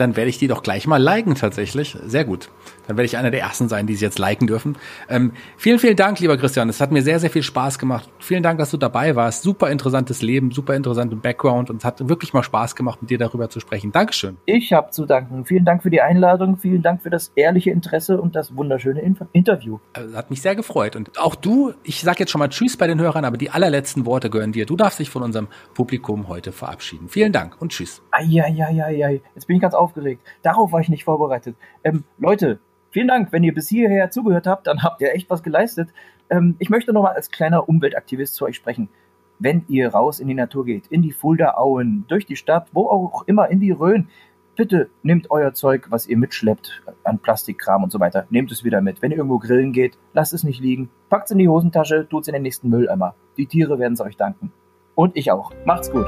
dann 0.02 0.16
werde 0.16 0.30
ich 0.30 0.38
die 0.38 0.48
doch 0.48 0.64
gleich 0.64 0.88
mal 0.88 1.02
liken 1.02 1.36
tatsächlich. 1.36 1.98
Sehr 2.06 2.26
gut. 2.26 2.50
Dann 2.88 2.98
werde 2.98 3.06
ich 3.06 3.18
einer 3.18 3.32
der 3.32 3.42
ersten 3.42 3.70
sein, 3.70 3.88
die 3.88 3.96
sie 3.96 4.06
jetzt 4.06 4.20
liken 4.20 4.48
dürfen. 4.48 4.78
Ähm, 5.08 5.32
vielen, 5.58 5.80
vielen 5.80 5.96
Dank, 5.96 6.20
lieber 6.20 6.38
Christian. 6.38 6.68
Es 6.70 6.82
hat 6.82 6.92
mir 6.92 7.02
sehr, 7.02 7.20
sehr 7.20 7.30
viel 7.30 7.44
Spaß 7.44 7.80
gemacht. 7.80 8.10
Vielen 8.20 8.44
Dank, 8.44 8.60
dass 8.60 8.72
du 8.72 8.78
dabei 8.78 9.16
warst. 9.16 9.44
Super 9.44 9.70
interessantes 9.70 10.22
Leben, 10.22 10.52
super 10.52 10.76
interessanten 10.76 11.22
Background 11.22 11.70
und 11.70 11.78
es 11.78 11.86
hat 11.86 12.08
wirklich 12.10 12.34
mal 12.34 12.44
Spaß 12.44 12.76
gemacht, 12.76 13.02
mit 13.02 13.10
dir 13.10 13.18
darüber 13.18 13.50
zu 13.50 13.60
sprechen. 13.60 13.92
Dankeschön. 13.92 14.38
Ich 14.46 14.74
habe 14.74 14.92
zu 14.92 15.06
danken. 15.06 15.46
Vielen 15.46 15.66
Dank 15.66 15.84
für 15.84 15.90
die 15.90 16.02
Einladung. 16.02 16.58
Vielen 16.58 16.82
Dank 16.82 17.02
für 17.02 17.10
das 17.10 17.32
ehrliche 17.36 17.72
Interesse 17.72 18.20
und 18.20 18.36
das 18.36 18.56
wunderschöne 18.56 19.02
Inf 19.02 19.20
Interview. 19.34 19.80
Also, 19.94 20.16
hat 20.16 20.30
mich 20.30 20.42
sehr 20.42 20.56
gefreut. 20.56 20.96
Und 20.96 21.18
auch 21.20 21.36
du, 21.36 21.74
ich 21.84 22.02
sage 22.02 22.20
jetzt 22.20 22.32
schon 22.32 22.40
mal 22.40 22.50
Tschüss 22.50 22.78
bei 22.78 22.88
den 22.88 23.00
Hörern, 23.00 23.26
aber 23.26 23.38
die 23.38 23.50
allerletzten 23.50 24.06
Worte 24.06 24.30
gehören 24.30 24.52
dir. 24.52 24.66
Du 24.66 24.76
darfst 24.76 25.00
dich 25.00 25.10
von 25.10 25.24
unserem 25.24 25.48
Publikum 25.74 26.28
heute 26.28 26.52
verabschieden. 26.52 27.08
Vielen 27.08 27.32
Dank 27.32 27.62
und 27.62 27.72
Tschüss. 27.72 28.02
Eieieiei. 28.12 29.22
Jetzt 29.36 29.48
bin 29.48 29.58
ich 29.58 29.62
ganz 29.62 29.74
aufgeregt. 29.74 30.22
Darauf 30.42 30.72
war 30.72 30.80
ich 30.80 30.90
nicht 30.90 31.04
vorbereitet. 31.04 31.56
Ähm, 31.84 32.04
Leute, 32.18 32.60
vielen 32.92 33.08
Dank. 33.08 33.32
Wenn 33.32 33.44
ihr 33.44 33.54
bis 33.54 33.68
hierher 33.68 34.12
zugehört 34.12 34.48
habt, 34.48 34.68
dann 34.68 34.84
habt 34.84 35.02
ihr 35.02 35.14
echt 35.14 35.30
was 35.30 35.44
geleistet. 35.44 35.90
Ähm, 36.30 36.56
ich 36.60 36.70
möchte 36.70 36.94
nochmal 36.94 37.16
als 37.16 37.32
kleiner 37.32 37.68
Umweltaktivist 37.68 38.36
zu 38.36 38.46
euch 38.46 38.56
sprechen. 38.56 38.90
Wenn 39.40 39.64
ihr 39.68 39.90
raus 39.90 40.20
in 40.20 40.28
die 40.28 40.36
Natur 40.36 40.66
geht, 40.66 40.88
in 40.88 41.02
die 41.02 41.12
Fulda-Auen, 41.12 42.06
durch 42.08 42.26
die 42.26 42.36
Stadt, 42.36 42.68
wo 42.74 42.88
auch 42.88 43.24
immer, 43.26 43.50
in 43.50 43.60
die 43.60 43.72
Rhön, 43.72 44.08
bitte 44.56 44.90
nehmt 45.02 45.32
euer 45.32 45.54
Zeug, 45.54 45.88
was 45.90 46.08
ihr 46.08 46.18
mitschleppt, 46.18 46.84
an 47.04 47.18
Plastikkram 47.18 47.84
und 47.84 47.92
so 47.92 48.00
weiter, 48.00 48.28
nehmt 48.30 48.52
es 48.52 48.64
wieder 48.64 48.82
mit. 48.82 49.02
Wenn 49.02 49.12
ihr 49.12 49.18
irgendwo 49.18 49.40
grillen 49.40 49.74
geht, 49.74 49.98
lasst 50.14 50.34
es 50.34 50.44
nicht 50.44 50.60
liegen, 50.62 50.90
packt 51.10 51.26
es 51.26 51.32
in 51.32 51.40
die 51.40 51.50
Hosentasche, 51.50 52.08
tut 52.08 52.22
es 52.22 52.28
in 52.28 52.34
den 52.34 52.44
nächsten 52.44 52.70
Mülleimer. 52.70 53.16
Die 53.38 53.48
Tiere 53.48 53.80
werden 53.80 53.94
es 53.94 54.02
euch 54.02 54.18
danken. 54.18 54.52
Und 54.94 55.18
ich 55.18 55.32
auch. 55.32 55.52
Macht's 55.66 55.92
gut. 55.92 56.06